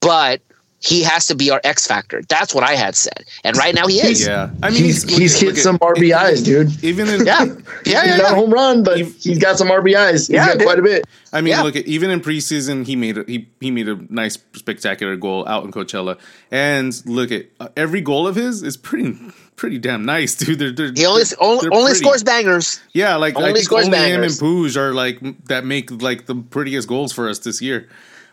[0.00, 0.40] but
[0.80, 3.86] he has to be our x factor that's what i had said and right now
[3.88, 6.84] he is Yeah, I mean, he's look he's hit at- some RBIs, dude.
[6.84, 7.54] Even in yeah yeah
[7.84, 8.34] he's yeah, not a yeah.
[8.34, 10.12] home run, but He's- he's got some RBIs.
[10.12, 10.66] He's Yeah, got dude.
[10.66, 11.04] quite a bit.
[11.32, 11.62] I mean, Yeah.
[11.62, 15.46] look at even in preseason, he made a, he he made a nice spectacular goal
[15.48, 16.18] out in Coachella,
[16.50, 19.16] and look at uh, every goal of his is pretty
[19.56, 20.58] pretty damn nice, dude.
[20.58, 21.98] They're, they're, he only they're- only, only pretty.
[22.04, 24.40] scores bangers Yeah, like I only think scores only him and bangers.
[24.40, 27.88] Puig are like that make like the prettiest goals for us this year.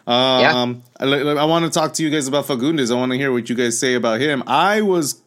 [0.08, 2.91] Um, I, I want to talk to you guys about Fagúndez.
[2.91, 4.43] I want to hear what you guys say about him.
[4.45, 5.22] I was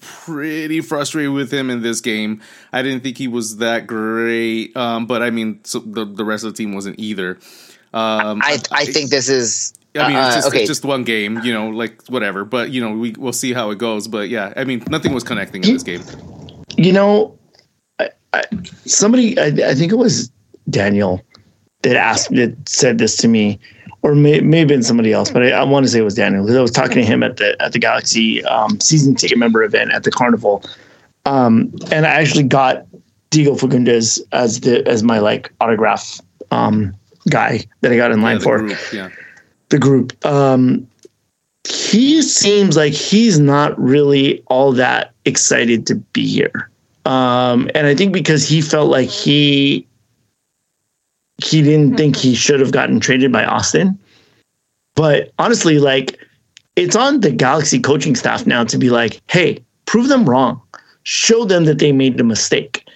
[0.00, 2.42] pretty frustrated with him in this game.
[2.72, 6.44] I didn't think he was that great, um, but I mean, so the the rest
[6.44, 7.38] of the team wasn't either.
[7.92, 11.02] Um, i i think this is I mean, it's uh, just, okay it's just one
[11.02, 12.44] game, you know, like whatever.
[12.44, 14.06] But you know, we we'll see how it goes.
[14.06, 16.02] But yeah, I mean, nothing was connecting in this game.
[16.76, 17.38] You know,
[17.98, 18.44] I, I,
[18.86, 20.30] somebody, I, I think it was
[20.68, 21.20] Daniel
[21.82, 23.58] that asked, that said this to me,
[24.02, 26.14] or may, may have been somebody else, but I, I want to say it was
[26.14, 29.38] Daniel because I was talking to him at the at the Galaxy um, season ticket
[29.38, 30.62] member event at the Carnival,
[31.26, 32.86] um, and I actually got
[33.30, 36.20] Diego Fagúndez as the as my like autograph
[36.50, 36.94] um,
[37.28, 39.10] guy that I got in Yeah, line the for group, yeah.
[39.68, 40.26] the group.
[40.26, 40.86] Um,
[41.68, 46.70] he seems like he's not really all that excited to be here.
[47.04, 49.86] Um, and I think because he felt like he
[51.44, 53.98] he didn't think he should have gotten traded by Austin.
[54.96, 56.18] But honestly, like
[56.76, 60.60] it's on the Galaxy coaching staff now to be like, hey, prove them wrong.
[61.02, 62.86] Show them that they made the mistake.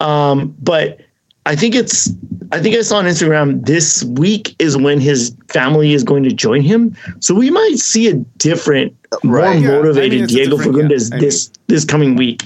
[0.00, 1.00] Um, but
[1.46, 2.10] I think it's
[2.52, 6.32] I think I saw on Instagram this week is when his family is going to
[6.32, 6.96] join him.
[7.20, 8.94] So we might see a different,
[9.24, 9.60] Right.
[9.60, 12.44] more Yeah, I motivated mean, Diego different- yeah, Fagúndez I mean- this this coming week.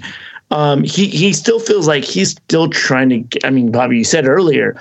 [0.50, 3.18] Um, he he still feels like he's still trying to.
[3.18, 4.76] Get, I mean, Bobby, you said earlier,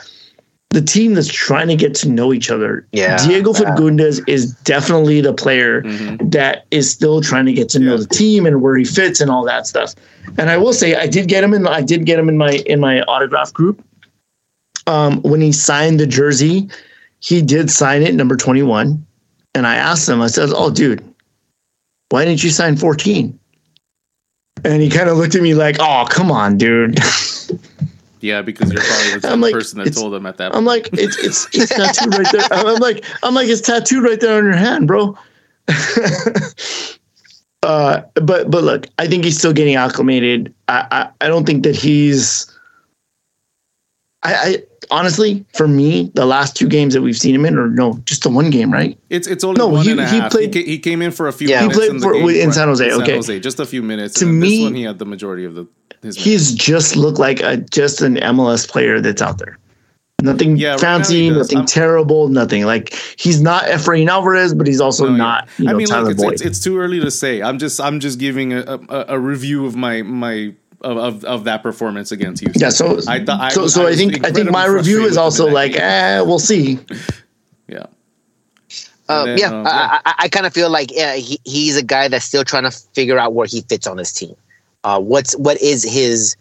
[0.73, 2.85] the team that's trying to get to know each other.
[2.91, 3.17] Yeah.
[3.25, 6.31] Diego Fagúndez is definitely the player Mhm.
[6.31, 9.29] that is still trying to get to know the team and where he fits and
[9.29, 9.93] all that stuff.
[10.37, 11.67] And I will say, I did get him in.
[11.67, 13.83] I did get him in my in my autograph group.
[14.87, 16.67] Um, when he signed the jersey,
[17.19, 19.05] he did sign it number twenty one,
[19.55, 20.21] and I asked him.
[20.21, 21.03] I said, "Oh, dude,
[22.09, 23.37] why didn't you sign 14?
[24.65, 26.97] And he kind of looked at me like, "Oh, come on, dude."
[28.23, 30.55] Yeah, because you're probably the like, person that told them at that.
[30.55, 32.47] I'm like, it's it's it's tattooed right there.
[32.51, 35.17] I'm like, I'm like, it's tattooed right there on your hand, bro.
[37.63, 40.53] uh, but but look, I think he's still getting acclimated.
[40.67, 42.49] I I, I don't think that he's.
[44.25, 47.67] I, I honestly, for me, the last two games that we've seen him in, or
[47.67, 48.97] no, just the one game, right?
[49.09, 50.31] It's it's only No, one he- and a he half.
[50.31, 51.61] played- he, he came in for a few Yeah.
[51.63, 53.15] He minutes played in for- in San Jose, in okay.
[53.15, 54.13] Jose, just a few minutes.
[54.21, 55.65] To me- this one he had the majority of the
[56.03, 56.15] his.
[56.15, 56.23] minutes.
[56.23, 59.57] He's just looked like a just an MLS player that's out there.
[60.21, 64.79] Nothing Yeah, fancy, he nothing I'm- terrible, nothing like he's not Efrain Alvarez, but he's
[64.79, 65.17] also No, yeah.
[65.17, 66.33] not you know I mean, Tyler look, it's, Boyd.
[66.33, 67.41] it's, it's too early to say.
[67.41, 71.43] I'm just I'm just giving a, a, a review of my my of, of, of
[71.45, 72.61] that performance against Houston.
[72.61, 75.17] yeah, so I thought so, was- so I I, think I think my review is
[75.17, 76.79] also with him in like, eh, we'll see.
[77.67, 77.85] Yeah.
[79.09, 81.83] Uh, then, yeah, uh, I, I, I kind of feel like uh, he, he's a
[81.83, 84.35] guy that's still trying to figure out where he fits on his team.
[84.83, 86.35] Uh, what's what is his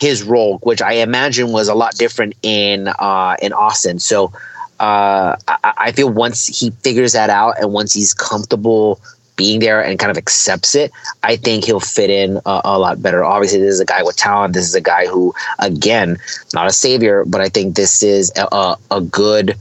[0.00, 3.98] his role, which I imagine was a lot different in uh, in Austin.
[3.98, 4.32] So
[4.80, 9.00] uh, I, I feel once he figures that out and once he's comfortable
[9.36, 13.02] being there and kind of accepts it, I think he'll fit in a, a lot
[13.02, 13.24] better.
[13.24, 14.54] Obviously, this is a guy with talent.
[14.54, 16.18] This is a guy who, again,
[16.52, 19.56] not a savior, but I think this is a, a, good,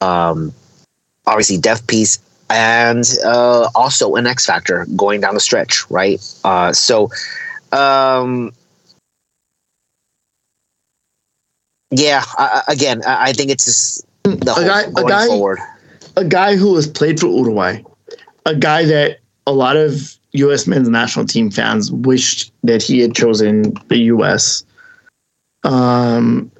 [0.00, 0.52] um,
[1.26, 2.18] obviously, depth piece
[2.50, 6.20] and uh, also an X factor going down the stretch, right?
[6.44, 7.10] Uh, so,
[7.72, 8.52] um,
[11.90, 15.58] yeah, I, again, I, think it's just the whole, guy- a going guy- forward.
[16.16, 17.82] a guy who has played for Uruguay,
[18.46, 20.66] a guy that a lot of U.S.
[20.66, 24.64] men's national team fans wished that he had chosen the U.S.
[25.64, 26.50] Um,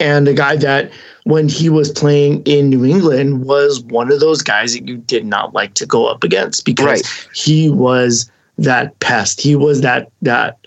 [0.00, 0.90] and a guy that,
[1.24, 5.26] when he was playing in New England, was one of those guys that you did
[5.26, 7.28] not like to go up against because Right.
[7.34, 9.40] he was that pest.
[9.40, 10.58] He was that that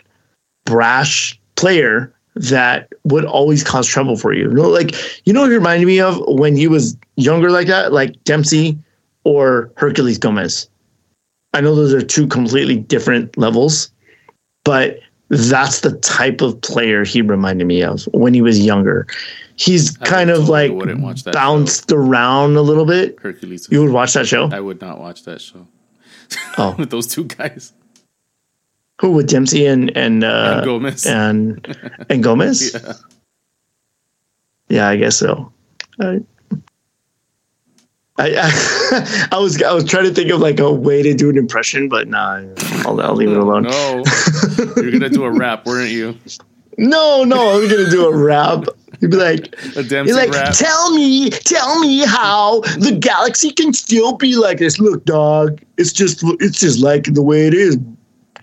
[0.66, 4.50] brash player that would always cause trouble for you.
[4.50, 7.68] You know, like you know, what he reminded me of when he was younger, like
[7.68, 8.78] that, like Dempsey
[9.24, 10.68] or Herculez Gomez.
[11.54, 13.92] I know those are two completely different levels,
[14.64, 19.06] but that's the type of player he reminded me of when he was younger.
[19.58, 23.18] He's I kind of like wouldn't watch that bounced around a little bit.
[23.18, 23.70] Herculez.
[23.70, 24.50] You would watch that show?
[24.50, 25.68] I would not watch that show
[26.58, 27.74] Oh, with those two guys.
[29.02, 31.06] Who with Dempsey and and uh, And Gomez.
[31.08, 31.78] and
[32.10, 32.76] and Gomez?
[32.86, 32.94] Yeah.
[34.70, 35.52] Yeah, I guess so.
[36.00, 36.22] I,
[38.18, 41.30] I, I, I was I was trying to think of like a way to do
[41.30, 42.42] an impression, but nah,
[42.86, 43.64] I'll, I'll leave it alone.
[43.64, 44.04] No,
[44.78, 46.18] you're gonna do a rap, weren't you?
[46.78, 48.64] No, no, I'm gonna do a rap.
[49.02, 50.54] You'd be like, A Dempsey you're like, rap.
[50.54, 54.80] tell me, tell me how the galaxy can still be like this.
[54.80, 57.78] Look, dog, it's just it's just like the way it is.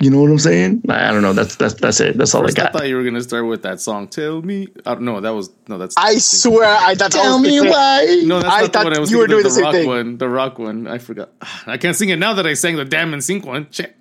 [0.01, 0.83] You know what I'm saying?
[0.89, 1.33] I I don't know.
[1.33, 2.17] That's that's that's it.
[2.17, 2.75] That's all First, I got.
[2.75, 4.07] I thought you were gonna start with that song.
[4.07, 4.69] Tell me.
[4.87, 5.21] I don't know.
[5.21, 5.77] That was no.
[5.77, 5.97] That's.
[5.97, 8.23] I swear, I thought Tell me the why.
[8.25, 9.73] No, that's I not the one I was you were doing the the same rock
[9.75, 9.87] thing.
[9.89, 10.19] one.
[10.19, 10.87] The rock one.
[10.87, 11.31] I forgot.
[11.67, 13.67] I can't sing it now that I sang the Damn and Sync one.
[13.73, 13.97] Shit.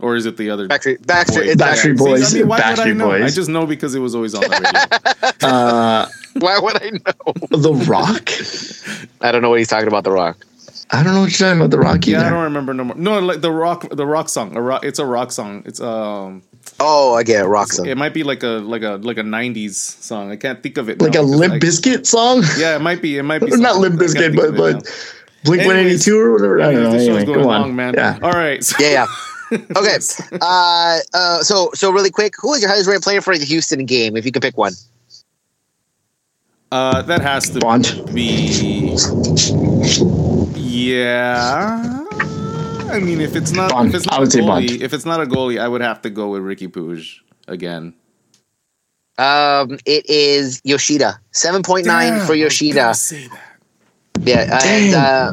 [0.00, 0.68] Or is it the other?
[0.68, 1.48] Backstreet, Backstreet, Boys?
[1.48, 1.98] it's Backstreet Backstreet.
[1.98, 2.28] Boys.
[2.28, 3.10] See, I mean, why would I Backstreet know?
[3.12, 5.24] I just know because it was always on the radio.
[5.48, 6.06] Uh,
[6.40, 7.32] Why would I know?
[7.56, 8.30] the Rock.
[9.20, 10.02] I don't know what he's talking about.
[10.04, 10.36] The Rock.
[10.90, 11.70] I don't know what you're talking about.
[11.70, 12.06] The Rock.
[12.06, 12.96] yeah, I don't remember no more.
[12.96, 14.56] No, like the rock, the rock song.
[14.56, 14.84] A rock.
[14.84, 15.62] It's a rock song.
[15.66, 16.42] It's um.
[16.80, 17.48] Oh, I get it.
[17.48, 17.86] Rock song.
[17.86, 20.30] It might be like a like a like a '90s song.
[20.30, 21.00] I can't think of it.
[21.00, 22.42] like now a because Limp I- Bizkit song.
[22.56, 23.18] Yeah, it might be.
[23.18, 23.46] It might be.
[23.56, 24.16] Not something Limp like that.
[24.16, 25.14] I Bizkit, can't but think of it but.
[25.44, 26.60] Blink One Eighty Two or whatever.
[26.60, 26.88] I don't know.
[26.90, 27.60] Anyways, the show's Anyway, going go on.
[27.62, 27.94] long, man.
[27.94, 28.18] Yeah.
[28.22, 28.64] All right.
[28.64, 29.06] So, Yeah,
[29.52, 29.58] yeah.
[29.76, 29.96] Okay.
[30.40, 33.86] Uh, uh, so, so really quick, who is your highest rated player for the Houston
[33.86, 34.16] game?
[34.16, 34.72] If you could pick one.
[36.72, 38.02] uh, that has to Bond.
[38.12, 38.96] be.
[40.78, 42.04] Yeah.
[42.90, 43.88] I mean, if it's not, Bond.
[43.90, 44.82] if it's I not a would say goalie, Bond.
[44.82, 47.04] if it's not a goalie, I would have to go with Ricky Puig
[47.46, 47.94] again.
[49.18, 51.20] Um, it is Yoshida.
[51.32, 52.74] Seven point nine for Yoshida.
[52.76, 53.44] gonna say that.
[54.20, 55.32] Yeah, and uh,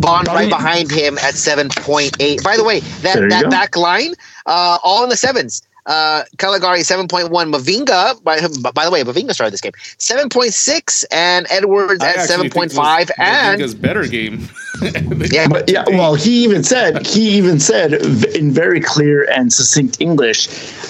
[0.00, 2.42] Bond right behind him at seven point eight.
[2.44, 3.50] By the way, that There you that go.
[3.50, 4.14] back line,
[4.46, 5.62] uh, all in the sevens.
[5.90, 7.50] Uh, Calegari seven point one.
[7.52, 8.38] Mavinga, by
[8.72, 12.26] by the way, Mavinga started this game seven point six, and Edwards I at actually
[12.28, 14.48] seven think point it was five, and Mavinga's better game.
[15.32, 17.92] yeah, But yeah, well, he even said he even said
[18.36, 20.46] in very clear and succinct English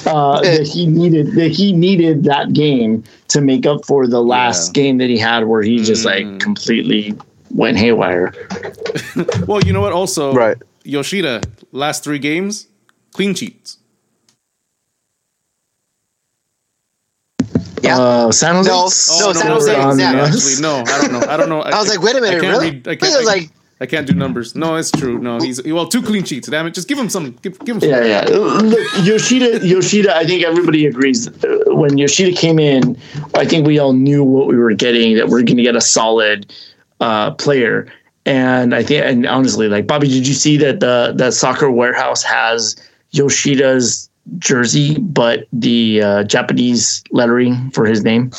[0.07, 4.77] uh, that he needed that he needed that game to make up for the last
[4.77, 4.83] Yeah.
[4.83, 6.33] game that he had where he just Mm.
[6.33, 7.15] like completely
[7.51, 8.35] went haywire.
[9.47, 9.93] well, you know what?
[9.93, 10.59] Also, Right.
[10.85, 11.41] Yoshida
[11.73, 12.67] last three games
[13.15, 13.79] clean sheets.
[17.97, 18.03] Yeah.
[18.03, 18.69] Uh, San Jose.
[18.71, 20.13] No, no, Oh, San Jose, no, yeah.
[20.13, 21.23] no, actually, no, I don't know.
[21.29, 21.61] I don't know.
[21.77, 22.71] I was like, wait a minute, I can't really?
[22.71, 23.51] read- I I can't, was I- like-
[23.83, 24.55] I can't do numbers.
[24.55, 25.19] No, it's true.
[25.19, 26.47] No, he's well two clean sheets.
[26.49, 27.31] Damn it, just give him some.
[27.41, 27.81] Give, give him.
[27.81, 27.89] Some.
[27.89, 28.25] Yeah, yeah.
[28.29, 30.15] Look, Yoshida, Yoshida.
[30.15, 31.29] I think everybody agrees.
[31.29, 31.33] uh,
[31.69, 32.99] When Yoshida came in,
[33.37, 35.17] I think we all knew what we were getting.
[35.17, 36.53] That we're going to get a solid
[37.01, 37.91] uh, player.
[38.27, 42.23] And I think, and honestly, like Bobby, did you see that the the soccer warehouse
[42.23, 42.77] has
[43.13, 48.31] Yoshida's jersey, but the uh, Japanese lettering for his name?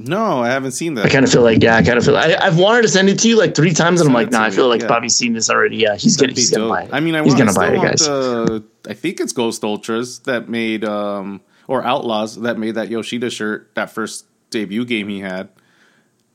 [0.00, 1.06] No, I haven't seen that.
[1.06, 2.16] I kind of feel like, yeah, I kind of feel.
[2.16, 4.42] I, I've wanted to send it to you like three times, and I'm like, nah,
[4.42, 4.86] I me, feel like yeah.
[4.86, 5.76] Bobby's seen this already.
[5.76, 6.90] Yeah, he's gonna, That'd be he's gonna buy it.
[6.92, 8.08] I mean, I he's want, gonna I buy it, guys.
[8.08, 8.60] want, uh,
[8.90, 13.74] I think it's Ghost Ultras that made, um, or Outlaws that made that Yoshida shirt
[13.74, 15.48] that first debut game he had.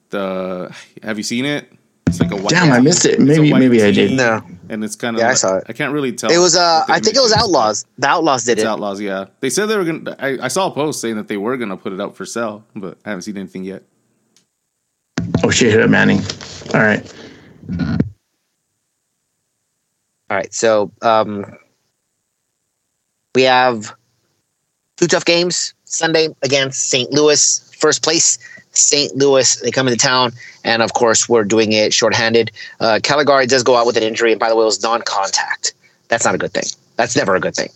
[0.09, 1.71] The have you seen it?
[2.07, 2.49] It's like a white.
[2.49, 3.13] Damn, I missed it.
[3.13, 4.11] it's Maybe, white maybe I did.
[4.11, 4.43] No.
[4.73, 5.21] And it's kind of.
[5.21, 5.65] Yeah, I saw it.
[5.69, 6.31] I can't really tell.
[6.31, 7.43] It was uh, I think it was image is.
[7.43, 7.85] Outlaws.
[7.99, 8.67] The Outlaws did It's it.
[8.67, 9.25] Outlaws, yeah.
[9.39, 10.15] They said they were gonna.
[10.17, 12.65] I, I saw a post saying that they were gonna put it up for sale,
[12.75, 13.83] but I haven't seen anything yet.
[15.43, 16.21] Oh shit, hit it, Manning.
[16.73, 17.13] All right.
[20.29, 21.45] All right, so um,
[23.35, 23.95] we have
[24.97, 27.11] two tough games Sunday against St.
[27.11, 28.39] Louis, first place.
[28.73, 29.15] St.
[29.15, 29.55] Louis.
[29.57, 30.33] They come into town,
[30.63, 32.51] and of course, we're doing it shorthanded.
[32.79, 35.73] Uh, Calegari does go out with an injury, and by the way, it was non-contact.
[36.09, 36.65] That's not a good thing.
[36.95, 37.69] That's never a good thing.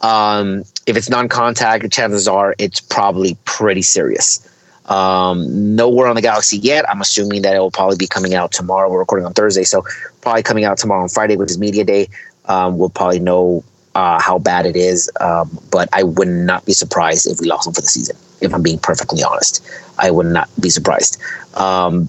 [0.00, 4.50] Um, if it's non-contact, chances are it's probably pretty serious.
[4.86, 6.88] Um, nowhere on the Galaxy yet.
[6.90, 8.90] I'm assuming that it will probably be coming out tomorrow.
[8.90, 9.82] We're recording on Thursday, so
[10.20, 12.08] probably coming out tomorrow on Friday, which is media day.
[12.46, 13.64] Um, we'll probably know
[13.94, 15.10] uh, how bad it is.
[15.20, 18.16] Um, but I would not be surprised if we lost him for the season.
[18.44, 19.66] If I'm being perfectly honest,
[19.98, 21.20] I would not be surprised.
[21.54, 22.08] Um,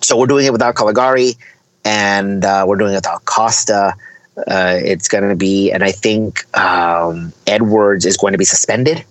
[0.00, 1.36] so we're doing it without Calegari,
[1.84, 3.94] and uh, we're doing it without Costa.
[4.36, 9.04] Uh, it's going to be, and I think um, Edwards is going to be suspended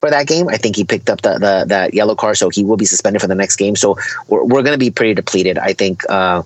[0.00, 0.48] for that game.
[0.48, 3.20] I think he picked up the, the that yellow card, so he will be suspended
[3.20, 3.74] for the next game.
[3.74, 3.96] So
[4.28, 5.58] we're, we're going to be pretty depleted.
[5.58, 6.02] I think.
[6.08, 6.42] Uh,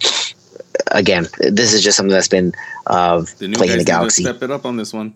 [0.90, 2.52] again, this is just something that's been
[2.86, 4.22] uh, The new playing the Galaxy.
[4.22, 5.14] step it up on this one.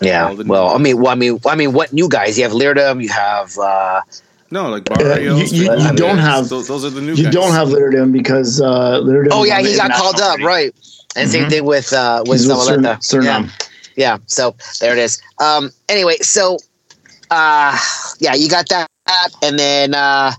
[0.00, 0.28] Yeah.
[0.28, 2.36] all Well, I mean, well, I mean, I mean, what new guys?
[2.38, 3.02] You have Leerdam.
[3.02, 3.56] You have.
[3.58, 4.02] Uh,
[4.50, 5.52] No, like you- Barrios.
[5.52, 7.32] you- you Fernandez, don't have- those, those are the new You guys.
[7.34, 9.28] don't have Leerdam because uh, Leerdam.
[9.32, 10.44] oh yeah, he got called up, already.
[10.44, 10.74] right?
[11.16, 11.50] And same Mhm.
[11.50, 13.48] thing with uh, with He's with Sur- Yeah.
[13.96, 16.58] yeah so there it is um anyway so
[17.30, 17.72] uh
[18.20, 18.88] yeah you got that
[19.42, 20.30] and then uh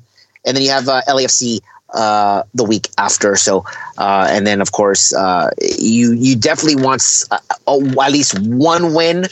[0.45, 1.59] and then you have uh, lafc
[1.95, 3.65] uh the week after so
[3.97, 7.01] uh and then of course uh you you definitely want
[7.31, 9.25] uh, uh, at least one win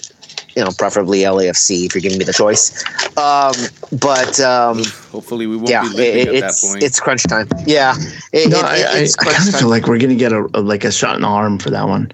[0.56, 2.84] you know preferably lafc if you're giving me the choice
[3.18, 3.54] um
[4.00, 6.84] but um Hopefully, we won't yeah be it, at it's that point.
[6.84, 7.96] it's crunch time yeah
[8.34, 10.16] it, No, it- I, it- I, it's I crunch kind of feel like we're gonna
[10.16, 12.12] get a, a like a shot in the arm for that one.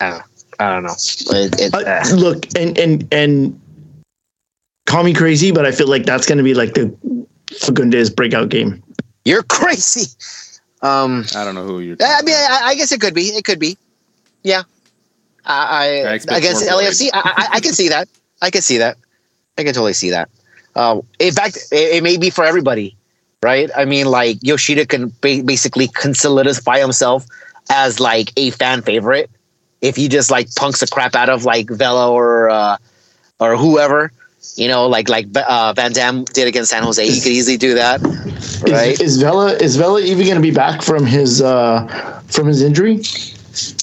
[0.00, 0.22] I
[0.58, 0.94] don't know
[1.30, 3.60] it, it, Uh, uh, look, and and and
[4.86, 6.86] call me crazy, but I feel like that's gonna be like the
[7.46, 8.82] Fagúndez breakout game.
[9.24, 10.10] you're crazy
[10.82, 11.96] um I don't know who you're.
[12.00, 13.22] I mean, I, I guess it could be.
[13.28, 13.76] It could be.
[14.44, 14.62] Yeah.
[15.48, 18.08] I, I I, expect against more LAFC, I, I, I can see that.
[18.40, 18.96] I can see that.
[19.56, 20.28] I can totally see that.
[20.76, 22.96] Uh, in fact, it, it may be for everybody,
[23.42, 23.70] right?
[23.76, 27.26] I mean, like Yoshida can ba- basically can solidify himself
[27.70, 29.30] as like a fan favorite
[29.80, 32.76] if he just like punks the crap out of like Vela or uh,
[33.40, 34.12] or whoever.
[34.56, 37.04] You know, like like uh, Van Dam did against San Jose.
[37.04, 38.00] He could easily do that,
[38.62, 38.92] right?
[38.92, 43.02] Is, is Vela is Vela even gonna be back from his uh from his injury?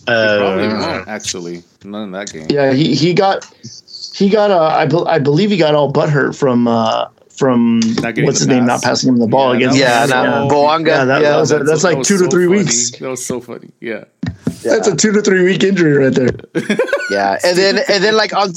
[0.06, 1.64] Probably Uh, not, actually.
[1.84, 2.48] Not in that game.
[2.50, 3.46] Yeah, he he got
[4.14, 7.82] he got uh, I, bel I believe he got all butt hurt from uh from
[7.82, 10.88] what's the his name not passing him the ball Yeah, against that yeah, so- Bouanga.
[10.88, 11.30] Yeah, that- yeah.
[11.32, 12.60] that was a- that's like that was two to so three funny.
[12.60, 12.92] weeks.
[12.92, 13.70] That was so funny.
[13.82, 14.06] Yeah.
[14.64, 16.32] that's a two to three week injury right there.
[17.12, 18.50] yeah and then and then like on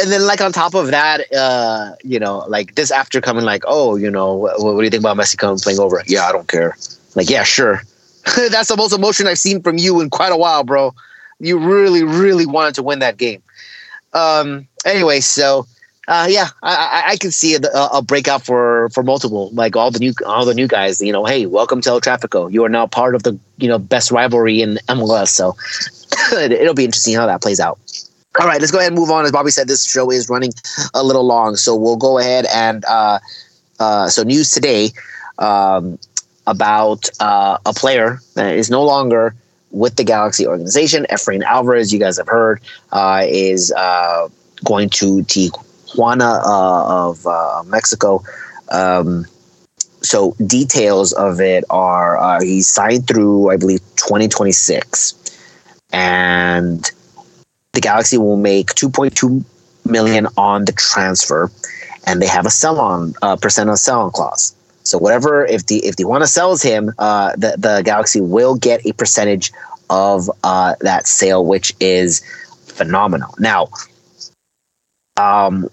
[0.00, 3.62] and then like on top of that uh you know like this after coming like
[3.66, 6.32] oh you know what, what do you think about messi coming playing over yeah i
[6.32, 6.76] don't care
[7.14, 7.82] like yeah sure
[8.50, 10.94] that's the most emotion i've seen from you in quite a while bro
[11.40, 13.42] you really really wanted to win that game
[14.12, 15.66] um anyway so
[16.06, 17.60] uh, yeah, I, I, I can see a,
[17.92, 21.00] a breakout for for multiple, like all the new all the new guys.
[21.00, 22.52] You know, hey, welcome to El Trafico.
[22.52, 25.28] You are now part of the you know best rivalry in MLS.
[25.28, 25.56] So
[26.38, 27.78] it'll be interesting how that plays out.
[28.40, 29.24] All right, let's go ahead and move on.
[29.24, 30.52] As Bobby said, this show is running
[30.92, 33.18] a little long, so we'll go ahead and uh,
[33.80, 34.90] uh, so news today
[35.38, 35.98] um,
[36.46, 39.34] about uh, a player that is no longer
[39.70, 41.06] with the Galaxy organization.
[41.10, 42.60] Efrain Alvarez, you guys have heard,
[42.92, 44.28] uh, is uh,
[44.64, 48.22] going to Tijuana uh, of uh, Mexico.
[48.70, 49.26] Um,
[50.00, 55.14] so details of it are uh, he's signed through, I believe, 2026,
[55.92, 56.90] and
[57.72, 59.44] the Galaxy will make 2.2
[59.86, 61.50] million on the transfer,
[62.06, 64.54] and they have a sell on percent of sell on clause.
[64.84, 68.84] So whatever, if the if the Tijuana sells him, uh, the the Galaxy will get
[68.86, 69.52] a percentage
[69.90, 72.22] of uh, that sale, which is
[72.66, 73.34] phenomenal.
[73.38, 73.68] Now,
[75.16, 75.68] um,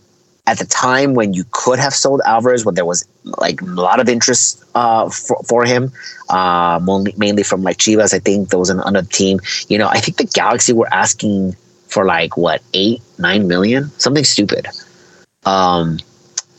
[0.48, 4.00] at the time when you could have sold Alvarez, when there was like a lot
[4.00, 5.92] of interest uh, for, for him,
[6.30, 6.80] uh,
[7.18, 9.40] mainly, from like Chivas, I think there was an another team.
[9.68, 11.56] You know, I think the Galaxy were asking
[11.88, 14.68] for like what eight, nine million, something stupid.
[15.46, 16.00] Um,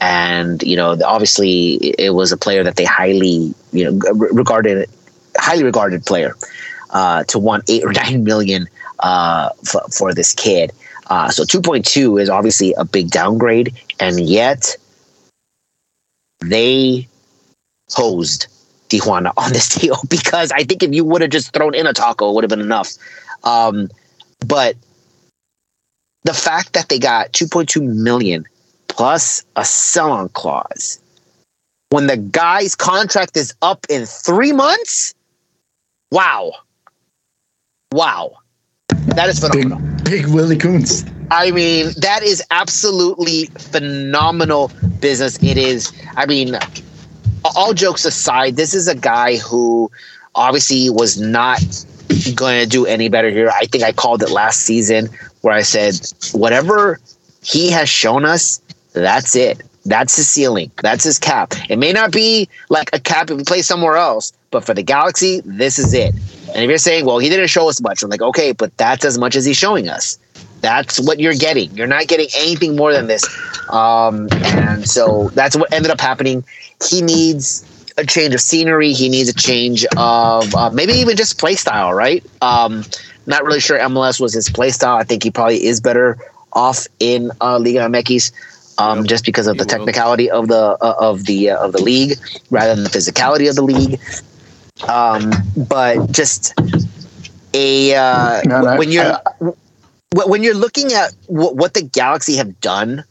[0.02, 4.90] and you know, obviously, it was a player that they highly, you know, regarded,
[5.36, 6.36] highly regarded player.
[6.90, 8.68] Uh, to want eight or nine million
[8.98, 10.72] uh, for, for this kid.
[11.06, 14.76] Uh, so 2.2 is obviously a big downgrade, and yet
[16.44, 17.08] they
[17.90, 18.48] hosed
[18.90, 21.94] Tijuana on this deal because I think if you would have just thrown in a
[21.94, 22.92] taco, it would have been enough.
[23.44, 23.88] Um,
[24.46, 24.76] but
[26.24, 28.44] the fact that they got 2.2 million
[28.92, 31.00] plus a sell-on clause
[31.92, 35.14] when the guy's contract is up in three months,
[36.10, 36.52] wow,
[37.92, 38.32] wow,
[39.14, 39.78] that is phenomenal.
[40.04, 41.04] Big Big Willie Kuntz.
[41.30, 44.70] I mean, that is absolutely phenomenal
[45.00, 45.42] business.
[45.42, 45.92] It is.
[46.16, 46.56] I mean,
[47.56, 49.90] all jokes aside, this is a guy who
[50.34, 51.60] obviously was not
[52.34, 53.50] going to do any better here.
[53.50, 55.10] I think I called it last season
[55.42, 55.94] where I said,
[56.32, 57.00] whatever
[57.42, 58.61] he has shown us,
[58.92, 59.62] that's it.
[59.84, 60.70] That's his ceiling.
[60.82, 61.54] That's his cap.
[61.68, 64.82] It may not be like a cap if he plays somewhere else, but for the
[64.82, 66.14] Galaxy, this is it.
[66.48, 69.04] And if you're saying, well, he didn't show us much, I'm like, okay, but that's
[69.04, 70.18] as much as he's showing us.
[70.60, 71.74] That's what you're getting.
[71.76, 73.24] You're not getting anything more than this.
[73.70, 76.44] Um, and so that's what ended up happening.
[76.88, 78.92] He needs a change of scenery.
[78.92, 82.24] He needs a change of uh, maybe even just play style, right?
[82.40, 82.84] Um,
[83.26, 84.96] not really sure MLS was his play style.
[84.96, 86.18] I think he probably is better
[86.52, 88.32] off in uh, Liga MX
[88.78, 89.06] um, yep.
[89.06, 92.18] just because of the technicality of the uh, of the uh, of the league
[92.50, 94.00] rather than the physicality of the league.
[94.88, 95.32] Um,
[95.68, 96.54] but just
[97.54, 99.52] a uh, no, no, when you're I,
[100.12, 103.04] when you're looking at what, what the Galaxy have done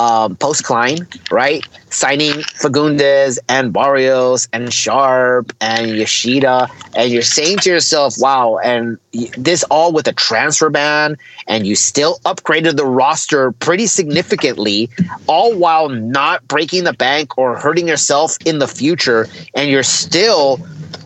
[0.00, 1.62] um, post Klein, right?
[1.90, 8.98] Signing Fagúndez and Barrios and Sharp and Yoshida, and you're saying to yourself, wow, and
[9.36, 14.88] this all with a transfer ban, and you still upgraded the roster pretty significantly,
[15.26, 20.56] all while not breaking the bank or hurting yourself in the future, and you're still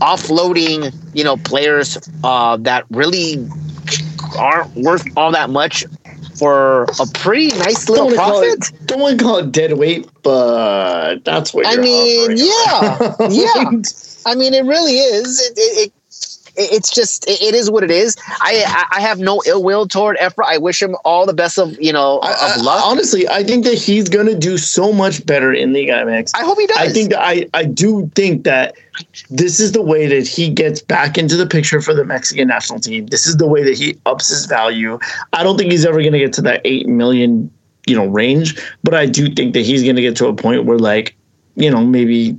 [0.01, 3.49] offloading, you know, players uh, that really
[4.39, 5.85] aren't worth all that much
[6.36, 8.70] for a pretty nice little don't profit.
[8.73, 12.36] It, don't want to call it dead weight, but that's what I mean.
[12.36, 13.81] Yeah, yeah.
[14.27, 15.40] I mean, it really is.
[15.40, 15.93] It, it,
[16.56, 18.16] it's just it is what it is.
[18.40, 20.44] I I have no ill will toward Efra.
[20.47, 22.82] I wish him all the best of you know of luck.
[22.82, 26.32] I, honestly, I think that he's gonna do so much better in Liga MX.
[26.35, 26.76] I hope he does.
[26.78, 28.74] I think that I I do think that
[29.31, 32.81] this is the way that he gets back into the picture for the Mexican national
[32.81, 33.06] team.
[33.06, 34.98] This is the way that he ups his value.
[35.32, 37.51] I don't think he's ever gonna get to that eight million
[37.86, 40.78] you know range, but I do think that he's gonna get to a point where
[40.78, 41.16] like
[41.56, 42.39] you know maybe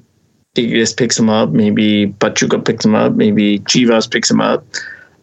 [0.55, 1.49] Tigres picks him up.
[1.49, 3.13] Maybe Pachuca picks him up.
[3.13, 4.65] Maybe Chivas picks him up.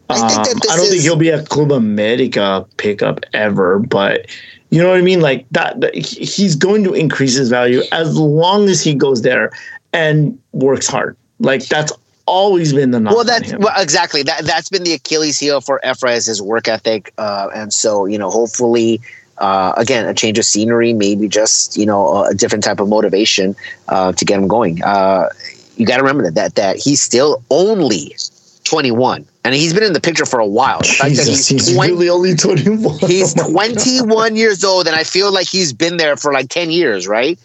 [0.09, 0.41] Um, I,
[0.71, 0.91] I, don't is...
[0.91, 4.27] think he'll be a Club America pickup ever, but
[4.71, 5.21] you know what I mean.
[5.21, 9.51] Like that, that, he's going to increase his value as long as he goes there
[9.93, 11.17] and works hard.
[11.39, 11.93] Like that's
[12.27, 16.17] always been the well that's well, exactly that that's been the achilles heel for efra
[16.17, 19.01] is his work ethic uh, and so you know hopefully
[19.43, 23.57] uh, again, a change of scenery, maybe just you know a different type of motivation
[23.89, 24.83] uh, to get him going.
[24.85, 25.29] Uh,
[25.77, 28.15] you got to remember that, that that he's still only
[28.63, 30.81] 21, and he's been in the picture for a while.
[30.83, 32.99] Jesus, he's, he's 20, really only 21.
[33.01, 37.09] He's 21 years old, and I feel like he's been there for like 10 years,
[37.09, 37.37] right?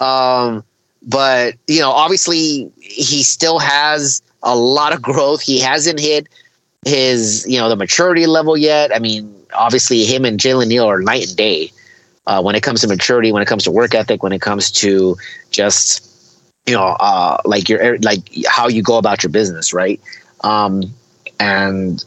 [0.00, 0.64] Um,
[1.02, 5.40] but you know, obviously, he still has a lot of growth.
[5.40, 6.28] He hasn't hit
[6.84, 8.94] his you know the maturity level yet.
[8.94, 11.72] I mean, obviously him and Jalen Neal are night and day
[12.26, 14.70] uh, when it comes to maturity, when it comes to work ethic, when it comes
[14.70, 15.16] to
[15.50, 16.04] just
[16.66, 20.00] you know uh, like your like how you go about your business, right?
[20.42, 20.82] Um,
[21.40, 22.04] and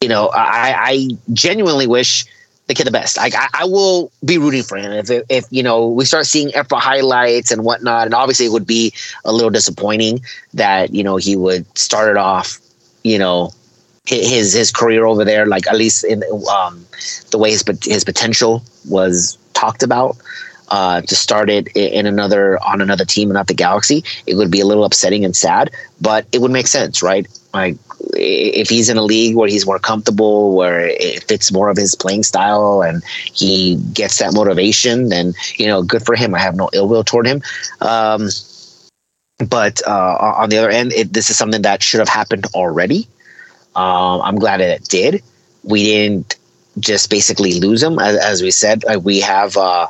[0.00, 2.26] you know, I, I genuinely wish
[2.66, 3.18] the kid the best.
[3.18, 6.50] I, I, I will be rooting for him if, if you know we start seeing
[6.50, 8.06] Efra highlights and whatnot.
[8.06, 8.92] And obviously, it would be
[9.24, 10.20] a little disappointing
[10.54, 12.58] that you know he would start it off,
[13.02, 13.52] you know,
[14.08, 16.86] his his career over there, like at least in um,
[17.30, 20.16] the way his his potential was talked about.
[20.68, 24.50] Uh, to start it in another on another team and not the Galaxy, it would
[24.50, 25.70] be a little upsetting and sad,
[26.00, 27.28] but it would make sense, right?
[27.54, 27.76] Like
[28.14, 31.94] if he's in a league where he's more comfortable, where it fits more of his
[31.94, 36.34] playing style, and he gets that motivation, then you know, good for him.
[36.34, 37.42] I have no ill will toward him.
[37.80, 38.28] Um,
[39.48, 43.06] but uh, on the other end, it, this is something that should have happened already.
[43.76, 45.22] Um, I'm glad that it did.
[45.62, 46.36] We didn't
[46.80, 48.84] just basically lose him, as, as we said.
[48.84, 49.88] Uh, we have uh,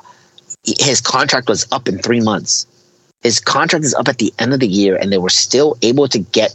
[0.65, 2.67] his contract was up in three months.
[3.23, 6.09] His contract is up at the end of the year, and they were still able
[6.09, 6.55] to get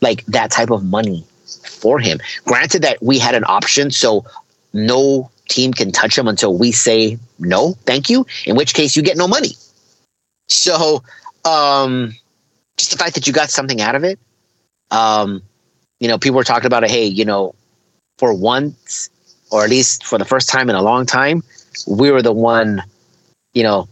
[0.00, 1.24] like that type of money
[1.64, 2.20] for him.
[2.44, 4.24] Granted that we had an option, so
[4.72, 8.26] no team can touch him until we say no, thank you.
[8.46, 9.56] In which case, you get no money.
[10.48, 11.02] So,
[11.44, 12.14] um,
[12.76, 14.18] just the fact that you got something out of it,
[14.90, 15.42] um,
[16.00, 16.90] you know, people were talking about it.
[16.90, 17.54] Hey, you know,
[18.18, 19.10] for once,
[19.50, 21.42] or at least for the first time in a long time,
[21.86, 22.82] we were the one,
[23.54, 23.88] you know,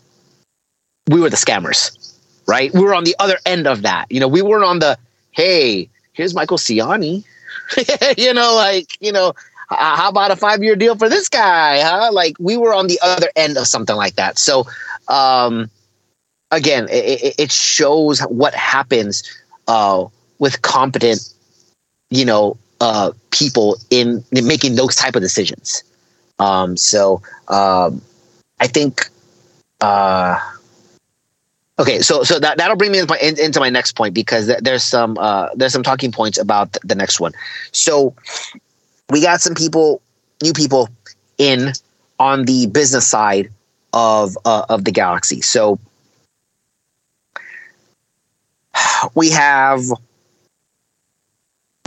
[1.09, 2.17] we were the scammers,
[2.47, 2.73] right?
[2.73, 4.07] We were on the other end of that.
[4.11, 4.99] You know, we weren't on the,
[5.31, 7.25] hey, here's Michael Ciani.
[8.19, 9.35] you know, like, you know,
[9.69, 11.81] how about a five year deal for this guy?
[11.81, 12.11] Huh?
[12.13, 14.39] Like, we were on the other end of something like that.
[14.39, 14.67] So,
[15.09, 15.71] um,
[16.51, 19.23] again, it, it shows what happens
[19.67, 20.07] uh,
[20.39, 21.21] with competent
[22.11, 25.83] you know, uh, people in, in making those type of decisions.
[26.39, 28.01] Um, so um,
[28.61, 29.09] I think.
[29.81, 30.39] Uh,
[31.79, 34.47] okay, so so that that'll bring me into my, in, into my next point because
[34.47, 37.33] th- there's some uh, there's some talking points about th- the next one.
[37.73, 38.15] So
[39.11, 40.03] we got some people,
[40.43, 40.89] new people,
[41.39, 41.73] in
[42.19, 43.51] on the business side
[43.93, 45.41] of uh, of the galaxy.
[45.41, 45.79] So
[49.15, 49.83] we have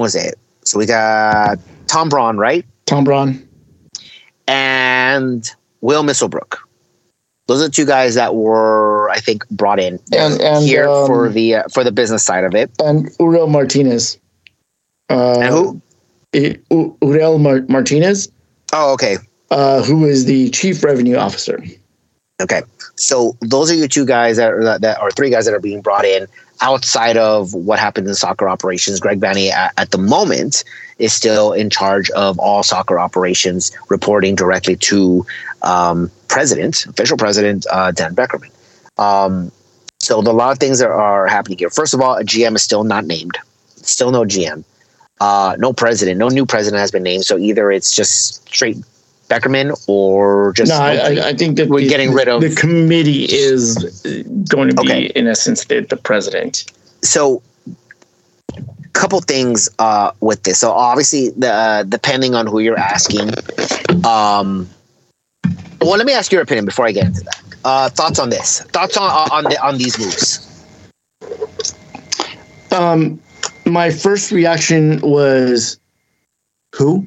[0.01, 0.35] was it?
[0.65, 1.57] So we got
[1.87, 2.65] Tom Braun, right?
[2.85, 3.47] Tom Braun.
[4.47, 5.49] And
[5.81, 6.57] Will Misselbrook.
[7.47, 11.07] Those are the two guys that were, I think, brought in And- and, here um,
[11.07, 12.71] for the uh, for the business side of it.
[12.79, 14.17] and Uriel Martinez.
[15.09, 15.81] Uh, And who?
[16.33, 18.31] U- Uriel Mar- Martinez,
[18.71, 19.17] Oh, okay.
[19.49, 21.61] uh, who is the chief revenue officer.
[22.41, 22.61] Okay,
[22.95, 25.81] so those are your two guys that are that are three guys that are being
[25.81, 26.27] brought in
[26.61, 28.99] outside of what happened in soccer operations.
[28.99, 30.63] Greg Vanney at, at the moment
[30.99, 35.25] is still in charge of all soccer operations, reporting directly to
[35.63, 38.51] um, president, official president uh, Dan Beckerman.
[38.97, 39.51] Um,
[39.99, 41.69] so a lot of things that are happening here.
[41.69, 43.37] First of all, a GM is still not named.
[43.75, 44.63] Still no GM.
[45.19, 46.17] Uh, no president.
[46.17, 47.25] No new president has been named.
[47.25, 48.77] So either it's just straight
[49.31, 52.53] Beckerman or just No, I, I, I think that We're the, getting rid of- the
[52.55, 55.05] committee is uh, going to be, Okay.
[55.15, 56.65] in essence, the, the president.
[57.01, 57.41] so
[58.93, 60.59] couple things uh with this.
[60.59, 63.29] So obviously the uh, depending on who you're asking
[64.05, 64.67] um
[65.79, 67.39] well let me ask your opinion before i get into that.
[67.63, 68.61] Uh thoughts on this?
[68.75, 70.29] Thoughts on on the, on these moves?
[72.71, 73.19] Um,
[73.65, 75.79] my first reaction was
[76.75, 77.05] who,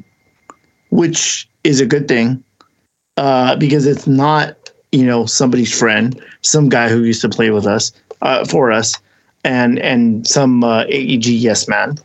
[0.91, 2.43] which is a good thing,
[3.17, 7.67] uh, because it's not you know somebody's friend, some guy who used to play with
[7.67, 7.93] us
[8.23, 8.95] uh, for us,
[9.45, 11.97] and and some uh, AEG yes man.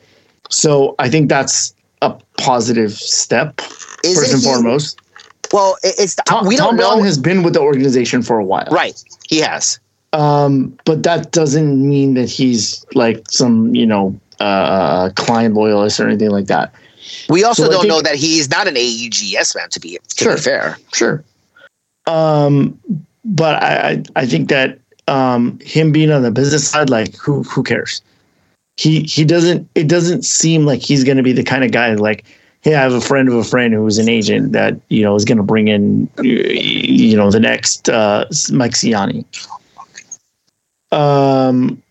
[0.49, 3.61] So I think that's a positive step
[4.03, 4.99] is first and he- foremost.
[5.51, 8.45] well it, it's Tom, we don't Tom Braun has been with the organization for a
[8.45, 9.79] while, right he has
[10.13, 16.07] um, but that doesn't mean that he's like some you know uh, Klein loyalist or
[16.07, 16.73] anything like that.
[17.29, 19.97] We also So don't think- know that he's not an aeg yes man to be
[20.17, 20.35] to Sure.
[20.35, 21.23] be fair Sure.
[22.05, 22.79] Um,
[23.25, 27.43] but I, I, I think that um, him being on the business side, like who
[27.43, 28.01] who cares?
[28.77, 29.67] He he doesn't.
[29.75, 32.25] It doesn't seem like he's going to be the kind of guy like,
[32.61, 35.25] hey, I have a friend of a friend who's an agent that you know is
[35.25, 39.25] going to bring in, you know, the next uh, Mike Ciani.
[40.91, 41.81] Um,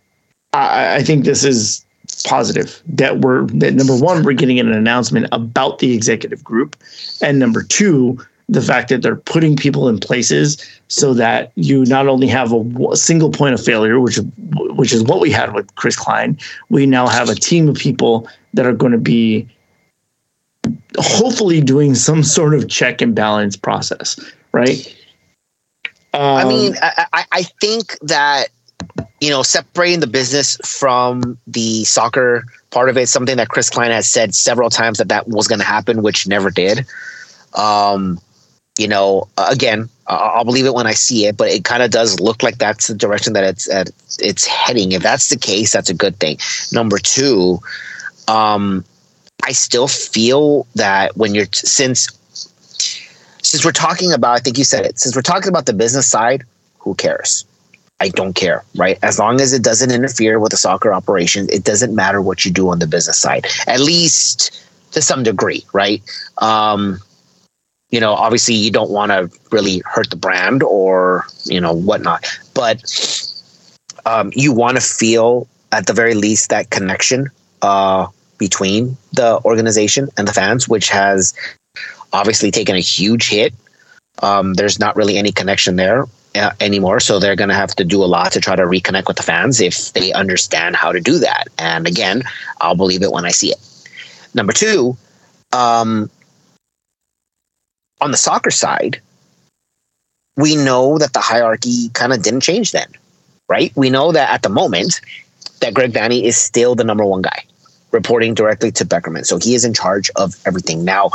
[0.53, 1.85] I, I think this is
[2.23, 6.77] positive that we're that number one we're getting an announcement about the executive group,
[7.23, 8.19] and number two
[8.51, 10.57] the fact that they're putting people in places
[10.89, 14.19] so that you not only have a single point of failure, which
[14.71, 16.39] which is what we had with Chris Klein,
[16.71, 19.47] we now have a team of people that are going to be
[20.99, 24.19] hopefully doing some sort of check and balance process,
[24.53, 24.95] right?
[26.15, 28.49] I Um, mean, I, I, I think that
[29.21, 33.91] you know separating the business from the soccer part of it, something that Chris Klein
[33.91, 36.87] has said several times that that was going to happen, which never did.
[37.55, 38.21] Um,
[38.79, 42.21] you know, again, I'll believe it when I see it, but it kind of does
[42.21, 43.69] look like that's the direction that it's
[44.21, 44.93] it's heading.
[44.93, 46.39] If that's the case, that's a good thing.
[46.73, 47.59] Number two,
[48.29, 48.85] um,
[49.43, 52.09] I still feel that when you're since
[53.43, 54.99] since we're talking about, I think you said it.
[54.99, 56.45] Since we're talking about the business side,
[56.79, 57.45] who cares?
[58.01, 58.99] I don't care, right?
[59.03, 62.53] As long as it doesn't interfere with the soccer operation, it doesn't matter what you
[62.53, 66.03] do on the business side, at least to some degree, right?
[66.39, 67.01] Um,
[67.91, 72.25] you know, obviously you don't want to really hurt the brand or, you know, whatnot,
[72.55, 72.85] but
[74.07, 77.29] um, you want to feel at the very least that connection
[77.63, 78.07] uh,
[78.39, 81.35] between the organization and the fans, which has
[82.13, 83.55] obviously taken a huge hit.
[84.23, 86.07] Um, there's not really any connection there
[86.39, 89.09] uh, anymore, so they're going to have to do a lot to try to reconnect
[89.09, 91.49] with the fans if they understand how to do that.
[91.59, 92.23] And again,
[92.61, 93.59] I'll believe it when I see it.
[94.35, 94.97] Number two,
[95.53, 96.11] um,
[98.01, 99.01] on the soccer side,
[100.37, 102.89] we know that the hierarchy kind of didn't change then,
[103.49, 103.73] right?
[103.77, 105.01] We know that at the moment
[105.61, 107.45] that Greg Vanney is still the number one guy,
[107.91, 109.27] reporting directly to Beckerman.
[109.27, 110.85] So he is in charge of everything.
[110.85, 111.11] Now,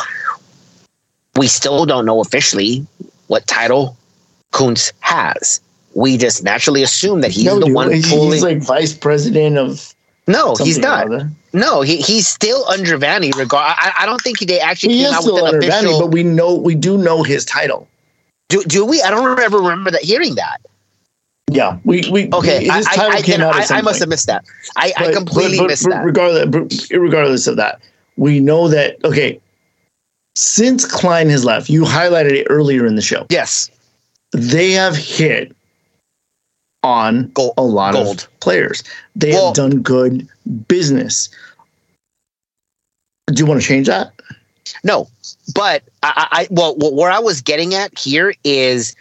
[1.38, 2.86] we still don't know officially
[3.28, 3.98] what title
[4.54, 5.60] Kuntz has.
[5.96, 8.42] We just naturally assume that he's no, the dude, one he's pulling.
[8.42, 9.94] like vice president of.
[10.28, 11.08] no, he's not.
[11.52, 13.36] No, he, he's still under Vanney.
[13.36, 15.92] Regard, I, I don't think they actually He came out with an under official.
[15.92, 17.88] Vanney, but we know we do know his title.
[18.50, 19.02] do, do we?
[19.04, 20.62] I don't ever remember that hearing that.
[21.52, 23.72] Yeah, we we Okay, His I, title I, came then out.
[23.72, 24.46] I, I must have missed that.
[24.78, 26.06] I, I completely but- missed but that.
[26.06, 27.82] Regardless, regardless of that,
[28.18, 29.40] we know that okay.
[30.36, 33.28] Since Klein has left, you highlighted it earlier in the show.
[33.30, 33.70] Yes.
[34.34, 35.56] They have hit
[36.84, 38.24] on Gold- a lot gold.
[38.24, 38.84] of players.
[39.16, 40.28] They Well- have done good
[40.68, 41.30] business.
[43.28, 44.12] Do you want to change that?
[44.84, 45.08] No,
[45.56, 48.96] but I, I I- well, wh- where I was getting at here is,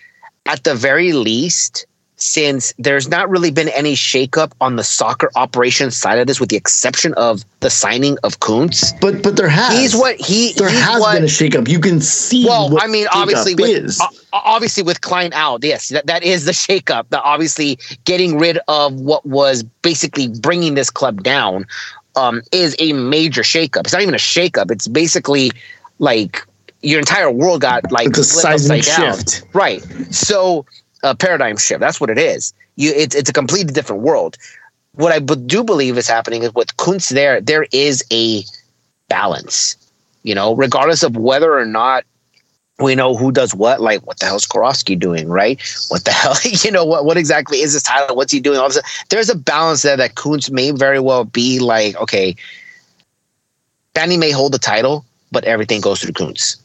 [0.47, 1.87] at the very least,
[2.23, 6.49] since there's not really been any shakeup on the soccer operations side of this, with
[6.51, 10.69] the exception of the signing of Kuntz, But but there has he's what he there
[10.69, 11.69] has what, been a shakeup.
[11.69, 12.47] You can see.
[12.47, 14.01] Well, I mean, obviously, with, is.
[14.33, 17.09] obviously with Klein out, yes, that, that is the shakeup.
[17.11, 21.67] That obviously getting rid of what was basically bringing this club down
[22.17, 23.81] um, is a major shakeup.
[23.81, 24.71] It's not even a shakeup.
[24.71, 25.51] It's basically
[25.99, 26.47] like
[26.83, 29.17] your entire world got like It's a seismic upside down.
[29.19, 29.43] shift.
[29.55, 29.83] right?
[30.11, 30.67] So
[31.03, 31.81] a paradigm shift.
[31.81, 32.53] That's what it is.
[32.77, 34.37] You, it's it's a completely different world.
[34.95, 38.45] What I b- do believe is happening is with Kuntz there, there is a
[39.09, 39.77] balance.
[40.23, 42.05] You know, regardless of whether or not
[42.79, 43.81] we know who does what.
[43.81, 45.61] Like, what the hell's Kirovski doing, right?
[45.89, 48.17] What the hell, you know, what what exactly is his title?
[48.17, 48.59] What's he doing?
[48.59, 51.97] All of a sudden, there's a balance there that Kuntz may very well be like,
[51.97, 52.37] okay,
[53.95, 56.62] Danny may hold the title, but everything goes through Kuntz.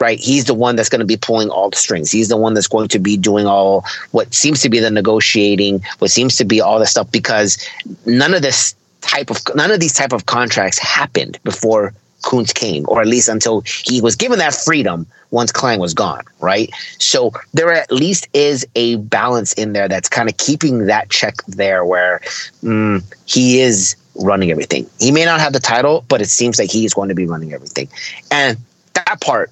[0.00, 2.12] Right, he's the one that's going to be pulling all the strings.
[2.12, 5.82] He's the one that's going to be doing all what seems to be the negotiating,
[5.98, 7.10] what seems to be all the stuff.
[7.10, 7.58] Because
[8.06, 12.84] none of this type of none of these type of contracts happened before Kuntz came,
[12.88, 16.70] or at least until he was given that freedom once Klein was gone, right?
[16.98, 21.36] So there at least is a balance in there that's kind of keeping that check
[21.46, 22.20] there where
[22.62, 24.88] mm, he is running everything.
[24.98, 27.26] He may not have the title, but it seems like he is going to be
[27.26, 27.88] running everything.
[28.30, 28.58] And
[28.94, 29.50] that part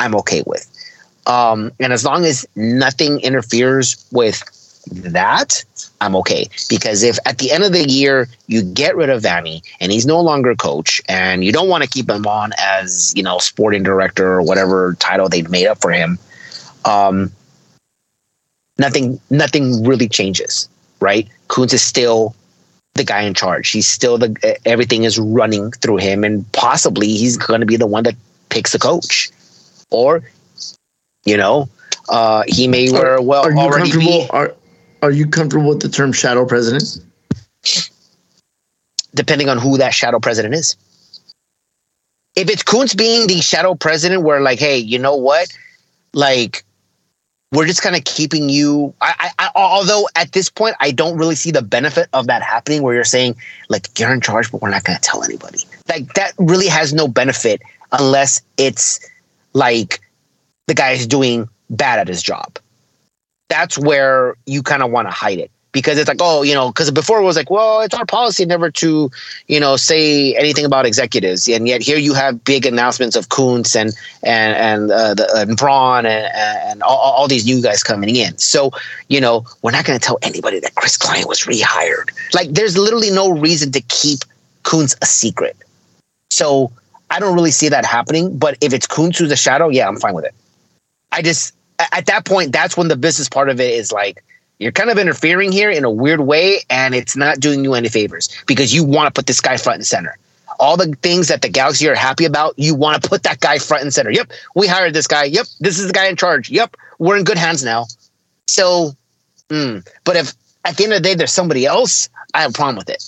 [0.00, 0.66] I'm okay with.
[1.26, 4.42] Um, and as long as nothing interferes with
[4.90, 5.62] that,
[6.00, 6.48] I'm okay.
[6.68, 10.06] Because if at the end of the year you get rid of Vanney and he's
[10.06, 13.82] no longer coach and you don't want to keep him on as, you know, sporting
[13.82, 16.18] director or whatever title they've made up for him,
[16.84, 17.30] um,
[18.78, 20.68] nothing nothing really changes,
[21.00, 21.28] right?
[21.48, 22.34] Kuntz is still
[22.94, 23.70] the guy in charge.
[23.70, 27.86] He's still the everything is running through him and possibly he's going to be the
[27.86, 28.16] one that
[28.48, 29.30] picks the coach.
[29.90, 30.22] Or
[31.24, 31.68] you know,
[32.08, 34.22] uh, he may very well are you already comfortable?
[34.22, 34.54] be Are
[35.02, 37.00] are you comfortable with the term shadow president?
[39.14, 40.76] depending on who that shadow president is.
[42.36, 45.48] If it's Kuntz being the shadow president, where like, hey, you know what,
[46.12, 46.64] like,
[47.52, 48.94] we're just kind of keeping you.
[49.00, 52.42] I, I, I, although at this point, I don't really see the benefit of that
[52.42, 52.82] happening.
[52.82, 53.34] Where you're saying,
[53.68, 55.64] like, you're in charge, but we're not going to tell anybody.
[55.88, 57.60] Like that really has no benefit
[57.90, 59.09] unless it's
[59.52, 60.00] like
[60.66, 62.58] the guy is doing bad at his job.
[63.48, 66.68] That's where you kind of want to hide it because it's like, oh, you know,
[66.68, 69.10] because before it was like, well, it's our policy never to,
[69.46, 73.76] you know, say anything about executives, and yet here you have big announcements of Kuntz
[73.76, 78.14] and and and uh, the, and Braun and and all, all these new guys coming
[78.16, 78.36] in.
[78.38, 78.70] So
[79.08, 82.10] you know, we're not going to tell anybody that Chris Klein was rehired.
[82.34, 84.20] Like, there's literally no reason to keep
[84.62, 85.56] Kuntz a secret.
[86.30, 86.70] So
[87.10, 88.38] I don't really see that happening.
[88.38, 90.34] But if it's who's a shadow, yeah, I'm fine with it.
[91.12, 91.54] I just
[91.92, 94.22] at that point, that's when the business part of it is like
[94.58, 97.88] you're kind of interfering here in a weird way, and it's not doing you any
[97.88, 100.16] favors because you want to put this guy front and center.
[100.58, 103.58] All the things that the Galaxy are happy about, you want to put that guy
[103.58, 104.10] front and center.
[104.10, 105.24] Yep, we hired this guy.
[105.24, 106.50] Yep, this is the guy in charge.
[106.50, 107.86] Yep, we're in good hands now.
[108.46, 108.92] So,
[109.48, 110.34] mm, but if
[110.66, 113.02] at the end of the day there's somebody else, I have a problem with it.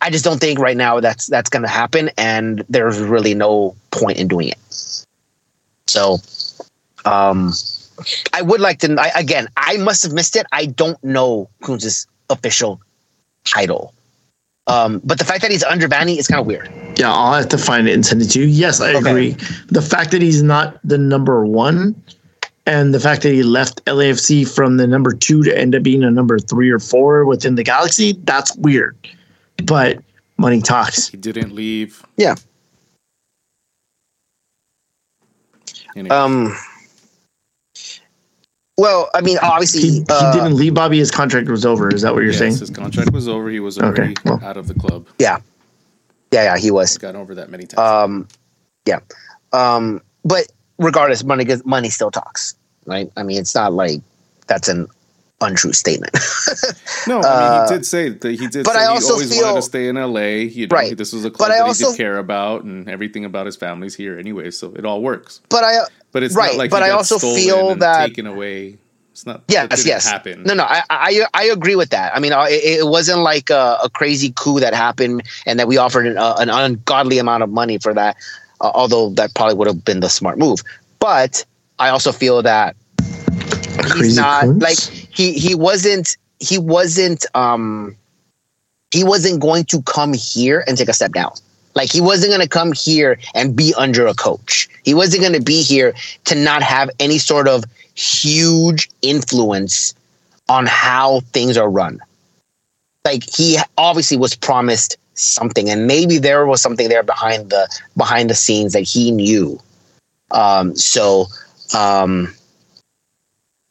[0.00, 3.74] I just don't think right now that's that's going to happen, and there's really no
[3.90, 4.58] point in doing it.
[5.86, 6.18] So,
[7.04, 7.52] um,
[8.32, 8.94] I would like to.
[8.98, 10.46] I, again, I must have missed it.
[10.52, 12.80] I don't know Kuntz's official
[13.44, 13.94] title,
[14.66, 16.70] um, but the fact that he's under Vanney is kind of weird.
[16.98, 18.46] Yeah, I'll have to find it and send it to you.
[18.46, 19.10] Yes, I Okay.
[19.10, 19.36] agree.
[19.68, 21.94] The fact that he's not the number one,
[22.66, 26.04] and the fact that he left LAFC from the number two to end up being
[26.04, 28.96] a number three or four within the Galaxy, that's weird.
[29.64, 30.02] But
[30.36, 31.08] money talks.
[31.08, 32.02] He didn't leave.
[32.16, 32.34] Yeah.
[35.96, 36.56] Anyway, Um.
[38.76, 40.98] Well, I mean, obviously, He, he uh, didn't leave Bobby.
[40.98, 41.94] His contract was over.
[41.94, 42.56] Is that what you're yes, saying?
[42.58, 43.48] his contract was over.
[43.48, 44.40] He was Okay, already well.
[44.42, 45.06] out of the club.
[45.18, 45.38] Yeah,
[46.32, 46.58] yeah, yeah.
[46.58, 46.90] he was.
[46.90, 47.78] He's gotten over that many times.
[47.78, 48.28] Um,
[48.84, 48.98] yeah.
[49.52, 50.48] Um, but
[50.78, 53.08] regardless, money money still talks, right?
[53.16, 54.00] I mean, it's not like
[54.48, 54.88] that's an
[55.44, 56.12] untrue statement.
[57.06, 58.64] no, I mean uh, he did say that he did.
[58.64, 60.42] but say I he also always feel- wanted to stay in L.A.
[60.44, 60.96] You know, Right.
[60.96, 63.46] this was a But club I that also- he did care about, and everything about
[63.46, 64.50] his family's here anyway.
[64.50, 65.40] So it all works.
[65.48, 68.78] but I But it's Right, not like but I also feel that- taken away.
[69.12, 69.42] It's not.
[69.46, 70.04] Yes, yes.
[70.10, 70.42] Happen.
[70.42, 72.16] No, no, I, I, I agree with that.
[72.16, 75.68] I mean, uh, it, it wasn't like a, a crazy coup that happened and that
[75.68, 78.16] we offered an, uh, an ungodly amount of money for that.
[78.60, 80.62] Uh, although that probably would have been the smart move.
[80.98, 81.44] But
[81.78, 82.74] I also feel that
[83.96, 87.96] he's not like he he wasn't he wasn't um
[88.90, 91.32] he wasn't going to come here and take a step down.
[91.74, 94.68] Like he wasn't going to come here and be under a coach.
[94.84, 95.94] He wasn't going to be here
[96.26, 97.64] to not have any sort of
[97.94, 99.94] huge influence
[100.48, 102.00] on how things are run.
[103.04, 108.30] Like he obviously was promised something, and maybe there was something there behind the behind
[108.30, 109.60] the scenes that he knew.
[110.30, 111.26] Um, so,
[111.74, 112.32] um,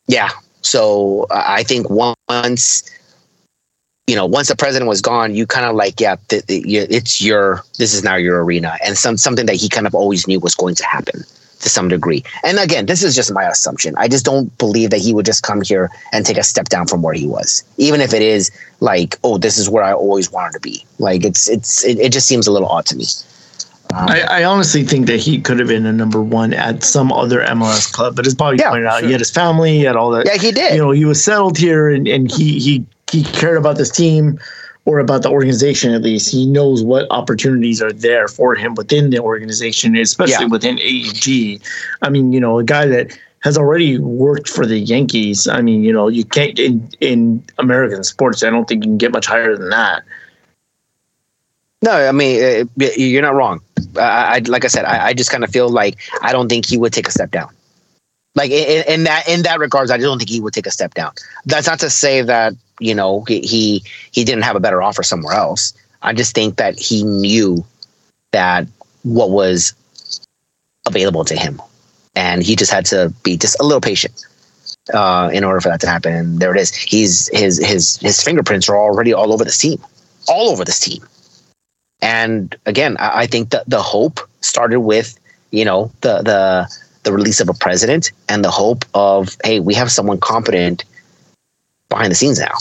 [0.08, 0.30] yeah.
[0.62, 2.90] So I think once
[4.08, 7.22] you know, once the president was gone, you kind of like, yeah, th- th- it's
[7.22, 10.40] your, this is now your arena, and some something that he kind of always knew
[10.40, 11.24] was going to happen
[11.62, 12.24] to some degree.
[12.44, 13.96] And again, this is just my assumption.
[13.98, 16.88] I just don't believe that he would just come here and take a step down
[16.88, 18.52] from where he was, even if it is
[18.82, 20.86] like, oh, this is where I always wanted to be.
[21.00, 23.06] Like it's it's it, it just seems a little odd to me.
[23.96, 27.12] Um, I, I honestly think that he could have been a number one at some
[27.12, 29.08] other MLS club, but as Bobby Yeah, pointed out, sure.
[29.08, 30.26] he had his family, he had all that.
[30.26, 30.74] yeah, he did.
[30.74, 34.40] You know, he was settled here, and, and he he he cared about this team
[34.86, 36.32] or about the organization at least.
[36.32, 40.50] He knows what opportunities are there for him within the organization, especially Yeah.
[40.50, 41.62] within AEG.
[42.02, 45.48] I mean, you know, a guy that has already worked for the Yankees.
[45.48, 48.42] I mean, you know, you can't in in American sports.
[48.44, 50.02] I don't think you can get much higher than that.
[51.84, 53.60] No, I mean uh, you're not wrong.
[53.98, 56.66] I, I like I said, I, I just kind of feel like I don't think
[56.66, 57.50] he would take a step down.
[58.36, 60.94] Like in, in that in that regards, I don't think he would take a step
[60.94, 61.12] down.
[61.46, 65.34] That's not to say that you know he he, didn't have a better offer somewhere
[65.34, 65.74] else.
[66.02, 67.66] I just think that he knew
[68.32, 68.66] that
[69.04, 69.74] what was
[70.88, 71.62] available to him,
[72.16, 74.26] and he just had to be just a little patient
[74.94, 76.14] uh, in order for that to happen.
[76.14, 76.74] And there it is.
[76.74, 79.84] He's his his his fingerprints are already all over this team,
[80.30, 81.04] all over this team.
[82.04, 85.18] And again, I, I think that the hope started with,
[85.52, 86.68] you know, the the
[87.04, 90.84] the release of a president and the hope of, hey, we have someone competent
[91.90, 92.56] behind the scenes now.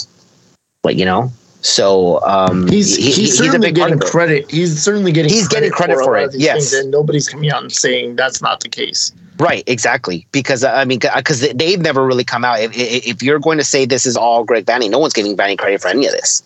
[0.85, 4.51] Like, you know, so um, He's he- he's, he- a certainly getting credit.
[4.51, 6.73] He's certainly getting He's getting credit for lot it, yes.
[6.73, 9.13] and nobody's coming out and saying that's not the case.
[9.39, 10.27] Right, exactly.
[10.33, 12.61] Because I mean, because they've never really come out.
[12.61, 15.57] If, if you're going to say this is all Greg Vanney, no one's giving Vanney
[15.57, 16.43] credit for any of this.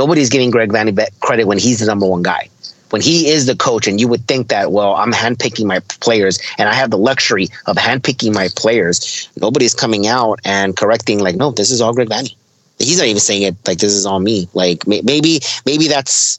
[0.00, 2.48] Nobody's giving Greg Vanney credit when he's the number one guy.
[2.88, 6.40] When he is the coach, and you would think that, well, I'm handpicking my players,
[6.56, 9.28] and I have the luxury of handpicking my players.
[9.38, 12.34] Nobody's coming out and correcting, like, no, this is all Greg Vanney.
[12.78, 14.48] He's not even saying it like this is all me.
[14.54, 16.38] Like may- maybe, maybe that's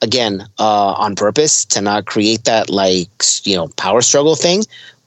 [0.00, 3.08] again uh, on purpose to not create that like
[3.42, 4.62] you know power struggle thing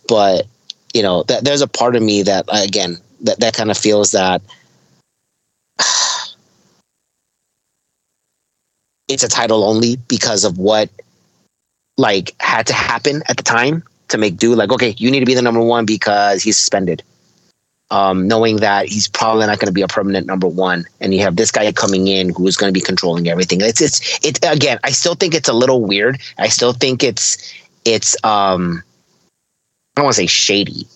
[0.07, 0.47] but
[0.95, 4.11] you know that there's a part of me that again that that kind of feels
[4.11, 4.41] that
[9.09, 10.89] it's a title only because of what
[11.97, 15.25] like had to happen at the time to make do like okay you need to
[15.25, 17.03] be the number one because he's suspended
[17.91, 21.21] um, knowing that he's probably not going to be a permanent number one, and you
[21.21, 23.61] have this guy coming in who is going to be controlling everything.
[23.61, 24.79] It's it's it again.
[24.83, 26.19] I still think it's a little weird.
[26.37, 27.53] I still think it's
[27.85, 28.83] it's um
[29.95, 30.87] I don't want to say shady,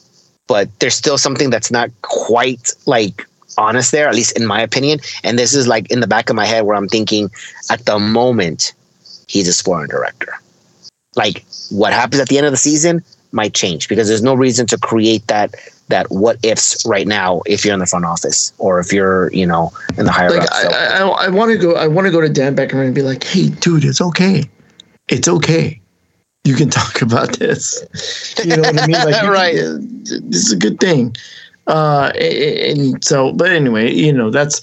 [0.48, 3.27] but there's still something that's not quite like
[3.57, 4.99] honest there, at least in my opinion.
[5.23, 7.30] And this is like in the back of my head where I'm thinking
[7.69, 8.73] at the moment
[9.27, 10.34] he's a sporting director.
[11.15, 14.65] Like what happens at the end of the season might change because there's no reason
[14.67, 15.55] to create that
[15.89, 19.45] that what ifs right now if you're in the front office or if you're you
[19.45, 20.61] know in the higher Like ups.
[20.61, 21.75] So- I, I, I want to go.
[21.75, 24.43] I want to go to Dan Beckerman and be like, "Hey, dude, it's okay.
[25.09, 25.80] It's okay.
[26.45, 27.84] You can talk about this.
[28.43, 28.95] You know what I mean?
[28.95, 29.55] Like, you can- Right.
[29.55, 31.15] this is a good thing."
[31.68, 34.61] Uh, and, so, but anyway, you know, that's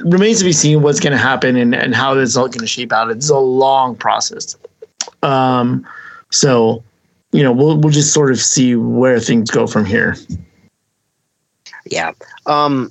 [0.00, 2.60] remains to be seen what's going to happen and and how this is all going
[2.60, 3.10] to shape out.
[3.10, 4.56] It's a long process.
[5.22, 5.86] Um,
[6.30, 6.84] so
[7.32, 10.16] you know, we'll we'll just sort of see where things go from here.
[11.90, 12.12] Yeah.
[12.46, 12.90] Um,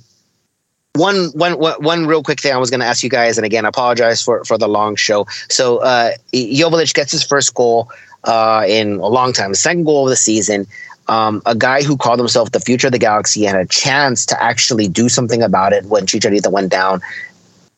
[0.94, 3.66] one, one, one real quick thing I was going to ask you guys, and again,
[3.66, 5.26] I apologize for, for the long show.
[5.50, 7.90] So, uh, Jovic gets his first goal
[8.24, 10.66] uh, in a long time, second goal of the season.
[11.08, 14.42] Um, a guy who called himself the future of the galaxy had a chance to
[14.42, 17.00] actually do something about it when Chicharito went down,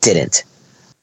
[0.00, 0.44] didn't.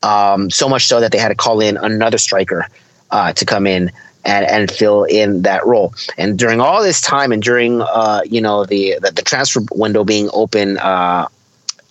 [0.02, 2.68] Um, so much so that they had to call in another striker
[3.12, 3.92] uh, to come in
[4.26, 5.94] and, and fill in that role.
[6.18, 10.04] And during all this time, and during uh, you know the, the the transfer window
[10.04, 11.28] being open uh,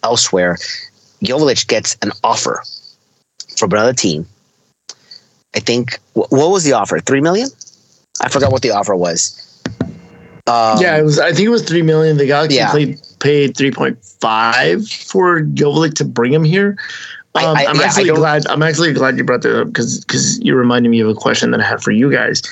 [0.02, 0.56] elsewhere,
[1.22, 2.62] Jovic gets an offer
[3.56, 4.26] from another team.
[5.54, 6.98] I think wh- what was the offer?
[6.98, 7.48] Three million?
[8.20, 9.40] I forgot what the offer was.
[10.46, 11.18] Um, yeah, it was.
[11.18, 12.18] I think it was three million.
[12.18, 12.70] The Galaxy Yeah.
[12.70, 16.76] played, paid three point five for Joveljić to bring him here.
[17.34, 18.46] Um, I- am yeah, actually glad.
[18.48, 21.50] I'm actually glad you brought that up because because you reminded me of a question
[21.52, 22.42] that I had for you guys.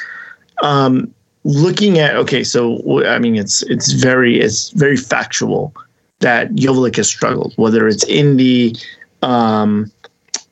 [0.63, 1.13] Um,
[1.45, 5.75] looking at okay, so I mean it's it's very it's very factual
[6.21, 8.75] that Joveljić has struggled, whether it's in the
[9.23, 9.93] um,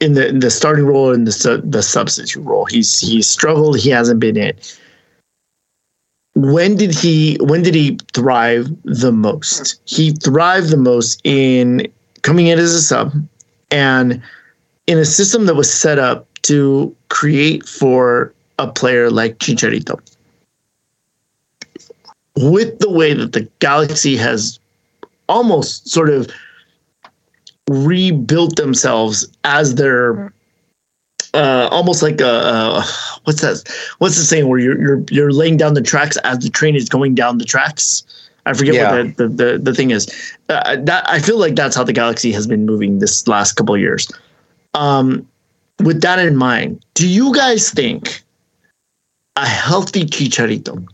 [0.00, 2.66] in the in the starting role or in the the substitute role.
[2.66, 3.78] He's he's struggled.
[3.78, 4.78] He hasn't been it.
[6.40, 9.78] When did he when did he thrive the most?
[9.84, 11.86] He thrived the most in
[12.22, 13.12] coming in as a sub
[13.70, 14.22] and
[14.86, 20.00] in a system that was set up to create for a player like Chicharito.
[22.36, 24.58] With the way that the Galaxy has
[25.28, 26.26] almost sort of
[27.68, 30.39] rebuilt themselves as their mm-hmm.
[31.32, 32.84] Uh, almost like a, uh
[33.24, 33.62] what's that?
[33.98, 36.88] What's the saying where you're you're you're laying down the tracks as the train is
[36.88, 38.02] going down the tracks?
[38.46, 38.90] I forget Yeah.
[39.02, 40.08] what the, the, the, the thing is.
[40.48, 43.74] Uh, that I feel like that's how the Galaxy has been moving this last couple
[43.74, 44.08] of years.
[44.74, 45.26] Um,
[45.80, 48.22] with that in mind, do you guys think
[49.36, 50.84] a healthy Chicharito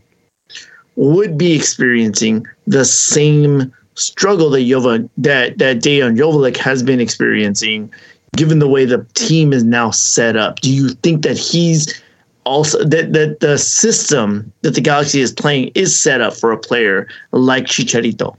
[0.97, 7.93] would be experiencing the same struggle that Jova that that Dejan Joveljić has been experiencing,
[8.37, 10.61] given the way the team is now set up?
[10.61, 12.01] Do you think that he's
[12.45, 16.59] also that that the system that the Galaxy is playing is set up for a
[16.59, 18.37] player like Chicharito?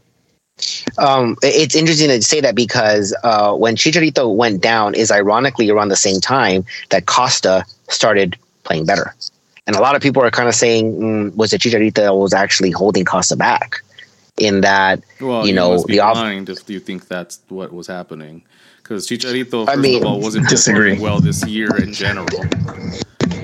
[0.97, 5.89] Um, it's interesting to say that because uh, when Chicharito went down is ironically around
[5.89, 9.13] the same time that Costa started playing better.
[9.67, 12.71] And a lot of people are kind of saying, mm, was it Chicharito was actually
[12.71, 13.81] holding Costa back?
[14.37, 17.39] In that, Well, you you know, must be the off- blind if you think that's
[17.49, 18.43] what was happening.
[18.87, 20.91] Because Chicharito, I mean- of all, wasn't Disagree.
[20.91, 22.27] performing well this year in general.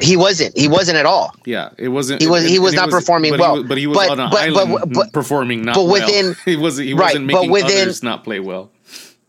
[0.01, 0.57] he wasn't.
[0.57, 1.35] He wasn't at all.
[1.45, 2.21] Yeah, it wasn't.
[2.21, 3.55] He was- he was not performing but well.
[3.55, 5.83] He was, but he was But- on an but- but- island but- performing not but
[5.85, 5.91] well.
[6.07, 6.87] within- he wasn't.
[6.87, 8.69] He right, wasn't but making within- others not play well.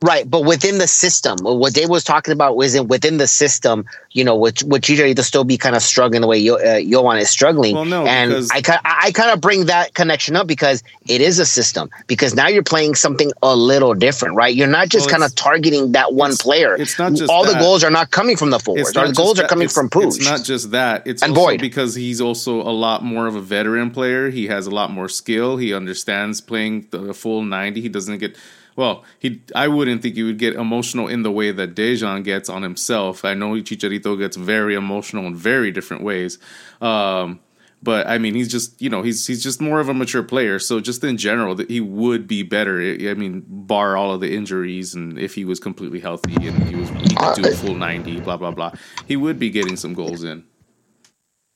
[0.04, 3.86] Right, but within the system, what Dave was talking about was in within the system.
[4.12, 7.18] You know, which would Chicharito still be kind of struggling the way Yo, uh, Yohan
[7.20, 7.74] is struggling.
[7.74, 11.20] Well, no, and because- I kind I kind of bring that connection up because it
[11.22, 11.88] is a system.
[12.06, 14.54] Because now you're playing something a little different, right?
[14.54, 16.76] You're not just Well, kind of targeting that one it's- player.
[16.78, 18.90] it's not just all the goals are not coming from the forwards.
[18.90, 20.06] It's Or not the goals are coming it's- from Puig.
[20.18, 21.06] It's not just that.
[21.06, 21.60] It's And also Boyd.
[21.62, 24.30] because he's also a lot more of a veteran player.
[24.30, 25.56] He has a lot more skill.
[25.56, 27.80] He understands playing the full ninety.
[27.80, 28.36] He doesn't get
[28.76, 29.04] well.
[29.18, 32.62] He I wouldn't think he would get emotional in the way that Dejan gets on
[32.62, 33.24] himself.
[33.24, 36.38] I know Chicharito gets very emotional in very different ways.
[36.80, 37.40] Um,
[37.84, 40.58] but I mean, he's just you know he's he's just more of a mature player.
[40.58, 42.80] So just in general, he would be better.
[42.80, 46.56] I I mean, bar all of the injuries, and if he was completely healthy and
[46.66, 48.72] he was he could do a full ninety, blah blah blah,
[49.06, 50.44] he would be getting some goals in.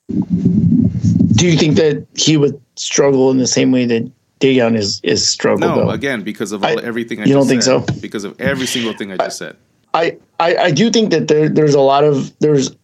[0.07, 5.27] Do you think that he would struggle in the same way that Dejan is is
[5.27, 5.61] struggled?
[5.61, 5.89] No, though?
[5.89, 7.85] again, because of all, I- everything I you don't think said.
[7.87, 7.99] so?
[7.99, 9.55] Because of every single thing I just said.
[9.93, 12.75] I, I I do think that there there's a lot of there's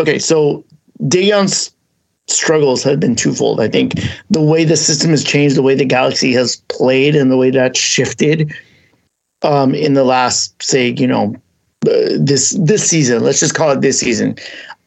[0.00, 0.18] okay.
[0.18, 0.64] So
[1.02, 1.70] Dejan's
[2.26, 3.60] struggles have been twofold.
[3.60, 3.94] I think
[4.30, 7.50] the way the system has changed, the way the Galaxy has played, and the way
[7.50, 8.52] that shifted
[9.42, 11.34] um, in the last, say, you know,
[11.86, 13.22] uh, this this season.
[13.22, 14.36] Let's just call it this season.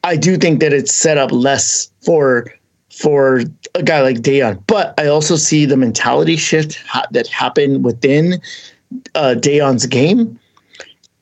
[0.04, 2.52] I do think that it's set up less for
[2.98, 3.41] for
[3.76, 4.61] a guy like Dejan.
[4.68, 8.41] but I also see the mentality shift ha- that happened within
[9.15, 10.40] uh, Dejan's game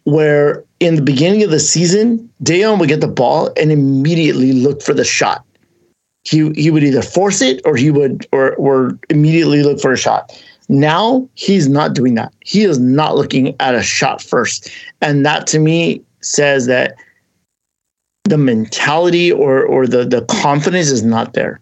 [0.05, 4.81] where in the beginning of the season, Dejan would get the ball and immediately look
[4.81, 5.43] for the shot.
[6.23, 9.97] He he would either force it or he would or or immediately look for a
[9.97, 10.41] shot.
[10.69, 12.33] Now he's not doing that.
[12.39, 14.71] He is not looking at a shot first.
[15.01, 16.95] And that to me says that
[18.23, 21.59] the mentality or or the the confidence is not there.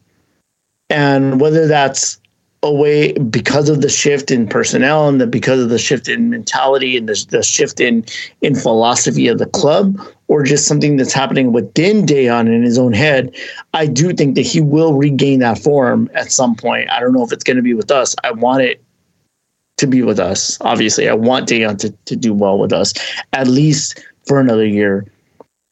[0.89, 2.19] And whether that's
[2.63, 6.95] away because of the shift in personnel and the because of the shift in mentality
[6.95, 8.05] and the, the shift in
[8.41, 9.99] in philosophy of the club
[10.29, 13.35] or just something that's happening within Dejan in his own head,
[13.73, 16.89] I do think that he will regain that form at some point.
[16.89, 18.15] I don't know if it's going to be with us.
[18.23, 18.81] I want it
[19.77, 20.57] to be with us.
[20.61, 22.93] Obviously, I want Dejan to, to do well with us,
[23.33, 25.05] at least for another year,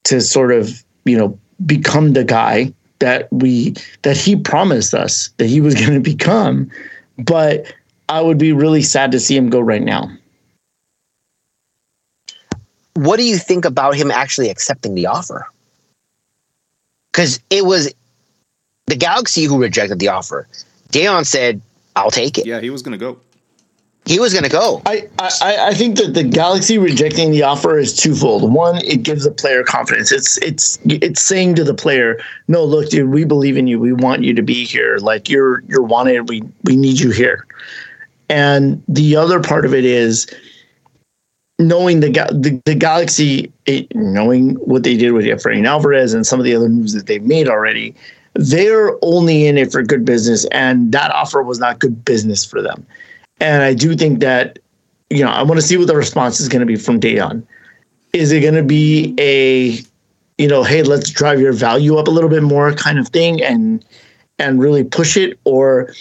[0.04, 5.48] to sort of, you know, become the guy that we that he promised us that
[5.48, 6.72] he was going to become
[7.18, 7.74] but
[8.10, 10.10] i would be really sad to see him go right now
[12.94, 15.48] what do you think about him actually accepting the offer?
[17.12, 17.94] Because it was
[18.88, 20.48] the Galaxy who rejected the offer.
[20.92, 21.62] Dejan said,
[21.96, 23.20] "I'll take it." Yeah, he was going to go.
[24.06, 24.82] He was going to go.
[24.88, 28.52] I, I, I think that the Galaxy rejecting the offer is twofold.
[28.52, 30.12] One, it gives the player confidence.
[30.12, 33.80] It's it's it's saying to the player, "No, look, dude, we believe in you.
[33.80, 34.98] We want you to be here.
[34.98, 36.30] Like you're you're wanted.
[36.30, 37.46] We we need you here."
[38.28, 40.26] And the other part of it is
[41.60, 46.40] knowing the the, the Galaxy, it, knowing what they did with Efrain Alvarez and some
[46.40, 47.96] of the other moves that they've made already.
[48.34, 52.62] They're only in it for good business, and that offer was not good business for
[52.62, 52.86] them.
[53.42, 54.60] And I do think that,
[55.10, 57.44] you know, I want to see what the response is going to be from Dejan.
[58.14, 59.80] Is it going to be a,
[60.38, 63.42] you know, hey, let's drive your value up a little bit more kind of thing
[63.42, 63.84] and
[64.38, 65.94] and really push it, or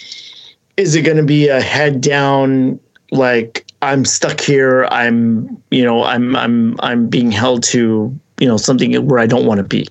[0.76, 2.80] is it going to be a head down
[3.10, 8.56] like I'm stuck here, I'm you know, I'm I'm I'm being held to you know
[8.56, 9.86] something where I don't want to be.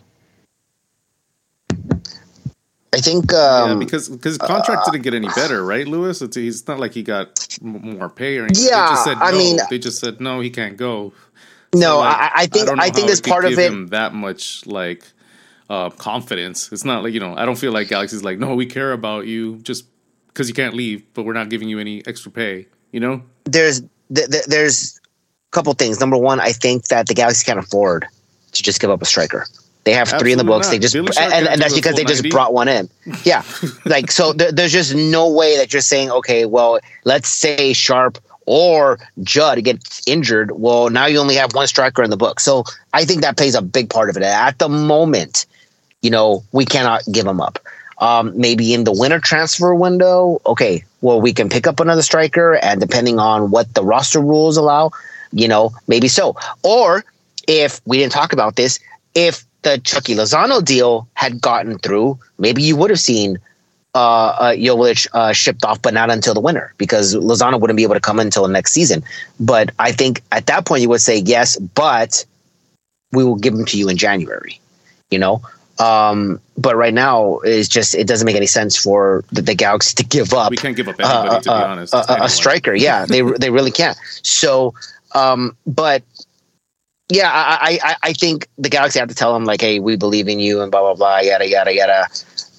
[2.91, 6.21] I think um, yeah, because because his contract uh, didn't get any better, right, Lewis?
[6.21, 8.65] It's, he's not like he got more pay or anything.
[8.67, 9.25] Yeah, they just said no.
[9.25, 11.13] I mean, they just said no, he can't go.
[11.73, 14.65] So no, like, I, I, think I, I think as part of it that much
[14.65, 15.03] like
[15.69, 16.71] uh, confidence.
[16.71, 19.27] It's not like you know I don't feel like Galaxy's like no, we care about
[19.27, 19.85] you just
[20.27, 22.65] because you can't leave, but we're not giving you any extra pay.
[22.91, 23.81] You know, there's
[24.13, 25.99] th- th- there's a couple things.
[25.99, 28.07] Number one, I think that the Galaxy can't afford
[28.53, 29.45] to just give up a striker.
[29.85, 30.67] They have Absolutely three in the books.
[30.67, 30.71] Not.
[30.71, 32.21] They just and, and that's because they 90?
[32.21, 32.89] just brought one in.
[33.23, 33.43] Yeah,
[33.85, 34.33] like so.
[34.33, 39.63] There, there's just no way that you're saying, okay, well, let's say Sharp or Judd
[39.63, 40.51] gets injured.
[40.51, 42.39] Well, now you only have one striker in the book.
[42.39, 44.23] So I think that plays a big part of it.
[44.23, 45.45] At the moment,
[46.01, 47.59] you know, we cannot give them up.
[47.99, 52.55] Um, maybe in the winter transfer window, okay, well, we can pick up another striker,
[52.55, 54.91] and depending on what the roster rules allow,
[55.31, 56.35] you know, maybe so.
[56.63, 57.03] Or
[57.47, 58.79] if we didn't talk about this,
[59.13, 63.39] if the Chucky Lozano deal had gotten through, maybe you would have seen
[63.95, 67.83] uh, uh, Jovic uh, shipped off, but not until the winter because Lozano wouldn't be
[67.83, 69.03] able to come until the next season.
[69.39, 72.25] But I think at that point you would say yes, but
[73.11, 74.59] we will give them to you in January.
[75.09, 75.41] You know,
[75.79, 79.95] um, but right now it's just it doesn't make any sense for the, the Galaxy
[79.95, 80.51] to give up.
[80.51, 81.93] We can't give up anybody uh, to be uh, honest.
[81.93, 83.97] A, a striker, yeah, they they really can't.
[84.21, 84.75] So,
[85.15, 86.03] um, but
[87.09, 90.27] yeah, I, I, I think the Galaxy have to tell them like, hey, we believe
[90.27, 92.07] in you and blah blah blah, yada yada yada.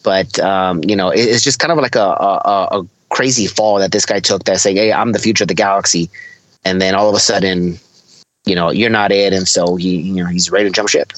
[0.03, 3.79] But um, you know, it, it's just kind of like a, a, a crazy fall
[3.79, 4.45] that this guy took.
[4.45, 6.11] That saying, hey, I'm the future of the Galaxy,
[6.65, 7.79] and then all of a sudden,
[8.45, 11.13] you know, you're not it, and so he, you know, he's ready to jump ship.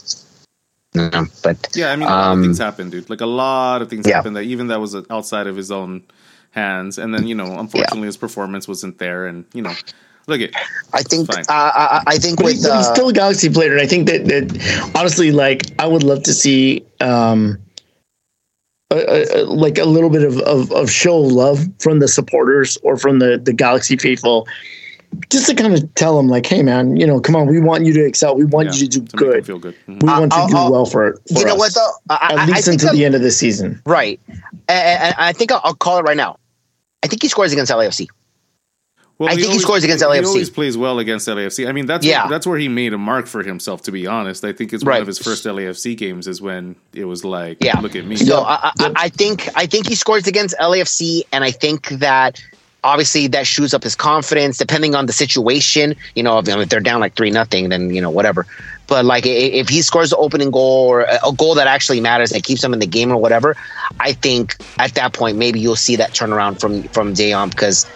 [0.94, 3.08] No, but yeah, I mean, a lot um, of things happen, dude.
[3.08, 4.16] Like a lot of things yeah.
[4.16, 6.02] happened that even that was outside of his own
[6.50, 8.06] hands, and then you know, unfortunately, yeah.
[8.06, 9.74] his performance wasn't there, and you know
[10.26, 10.50] Look at.
[10.92, 11.28] I think.
[11.30, 13.86] Uh, I, I, think but with he's, uh, he's still a Galaxy player, and I
[13.86, 16.84] think that that honestly, like, I would love to see.
[17.00, 17.58] um
[18.92, 22.76] a, a, like a little bit of, of, of show of love from the supporters
[22.82, 24.46] or from the, the Galaxy faithful,
[25.30, 27.84] just to kind of tell them like, hey man, you know, come on, we want
[27.84, 29.46] you to excel, we want yeah, you to do to good.
[29.46, 29.74] feel good.
[29.86, 29.98] Mm-hmm.
[30.00, 32.42] We want I'll, to do I'll, well for, for you know us, what though, I,
[32.42, 34.20] at least until the end of the season, right?
[34.28, 36.38] And, and I think I'll, I'll call it right now.
[37.02, 38.08] I think he scores against LAFC.
[39.22, 40.18] Well, I think always, he scores against LAFC.
[40.18, 41.68] He always plays well against LAFC.
[41.68, 42.24] I mean, that's yeah.
[42.24, 43.82] Where, that's where he made a mark for himself.
[43.82, 44.94] To be honest, I think it's right.
[44.94, 47.78] one of his first LAFC games is when it was like, yeah.
[47.78, 48.16] look at me.
[48.16, 52.42] So I, I, I think I think he scores against LAFC, and I think that
[52.82, 56.80] obviously that shoots up his confidence depending on the situation you know if, if they're
[56.80, 58.44] down like three nothing then you know whatever
[58.88, 62.42] but like if he scores the opening goal or a goal that actually matters that
[62.42, 63.56] keeps him in the game or whatever
[64.00, 67.86] i think at that point maybe you'll see that turnaround from from Dejan because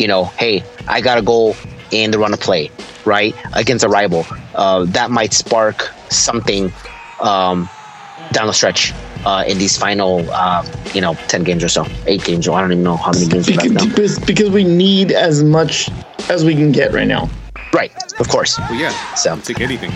[0.00, 1.54] you know, hey, I got to go
[1.90, 2.70] in the run of play,
[3.04, 4.26] right, against a rival.
[4.54, 6.72] Uh, that might spark something
[7.20, 7.68] um,
[8.32, 8.92] down the stretch
[9.26, 12.62] uh, in these final, uh, you know, 10 games or so, eight games, or I
[12.62, 15.90] don't even know how many games because, because, because we need as much
[16.30, 17.28] as we can get right now.
[17.72, 18.58] Right, of course.
[18.58, 19.92] Well, yeah, so take anything.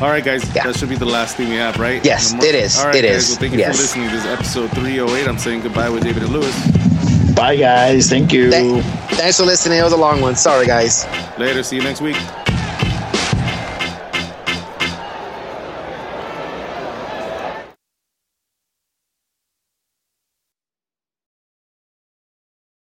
[0.00, 0.64] All right, guys, yeah.
[0.64, 2.02] that should be the last thing we have, right?
[2.04, 2.78] Yes, it is.
[2.78, 3.30] All right, it guys, is.
[3.30, 3.76] Well, thank you yes.
[3.76, 4.08] for listening.
[4.08, 5.28] to This episode 308.
[5.28, 6.99] I'm saying goodbye with David and Lewis.
[7.34, 8.08] Bye, guys.
[8.08, 8.50] Thank you.
[8.50, 9.78] thanks for listening.
[9.78, 10.36] It was a long one.
[10.36, 11.06] Sorry, guys.
[11.38, 11.62] Later.
[11.62, 12.16] See you next week.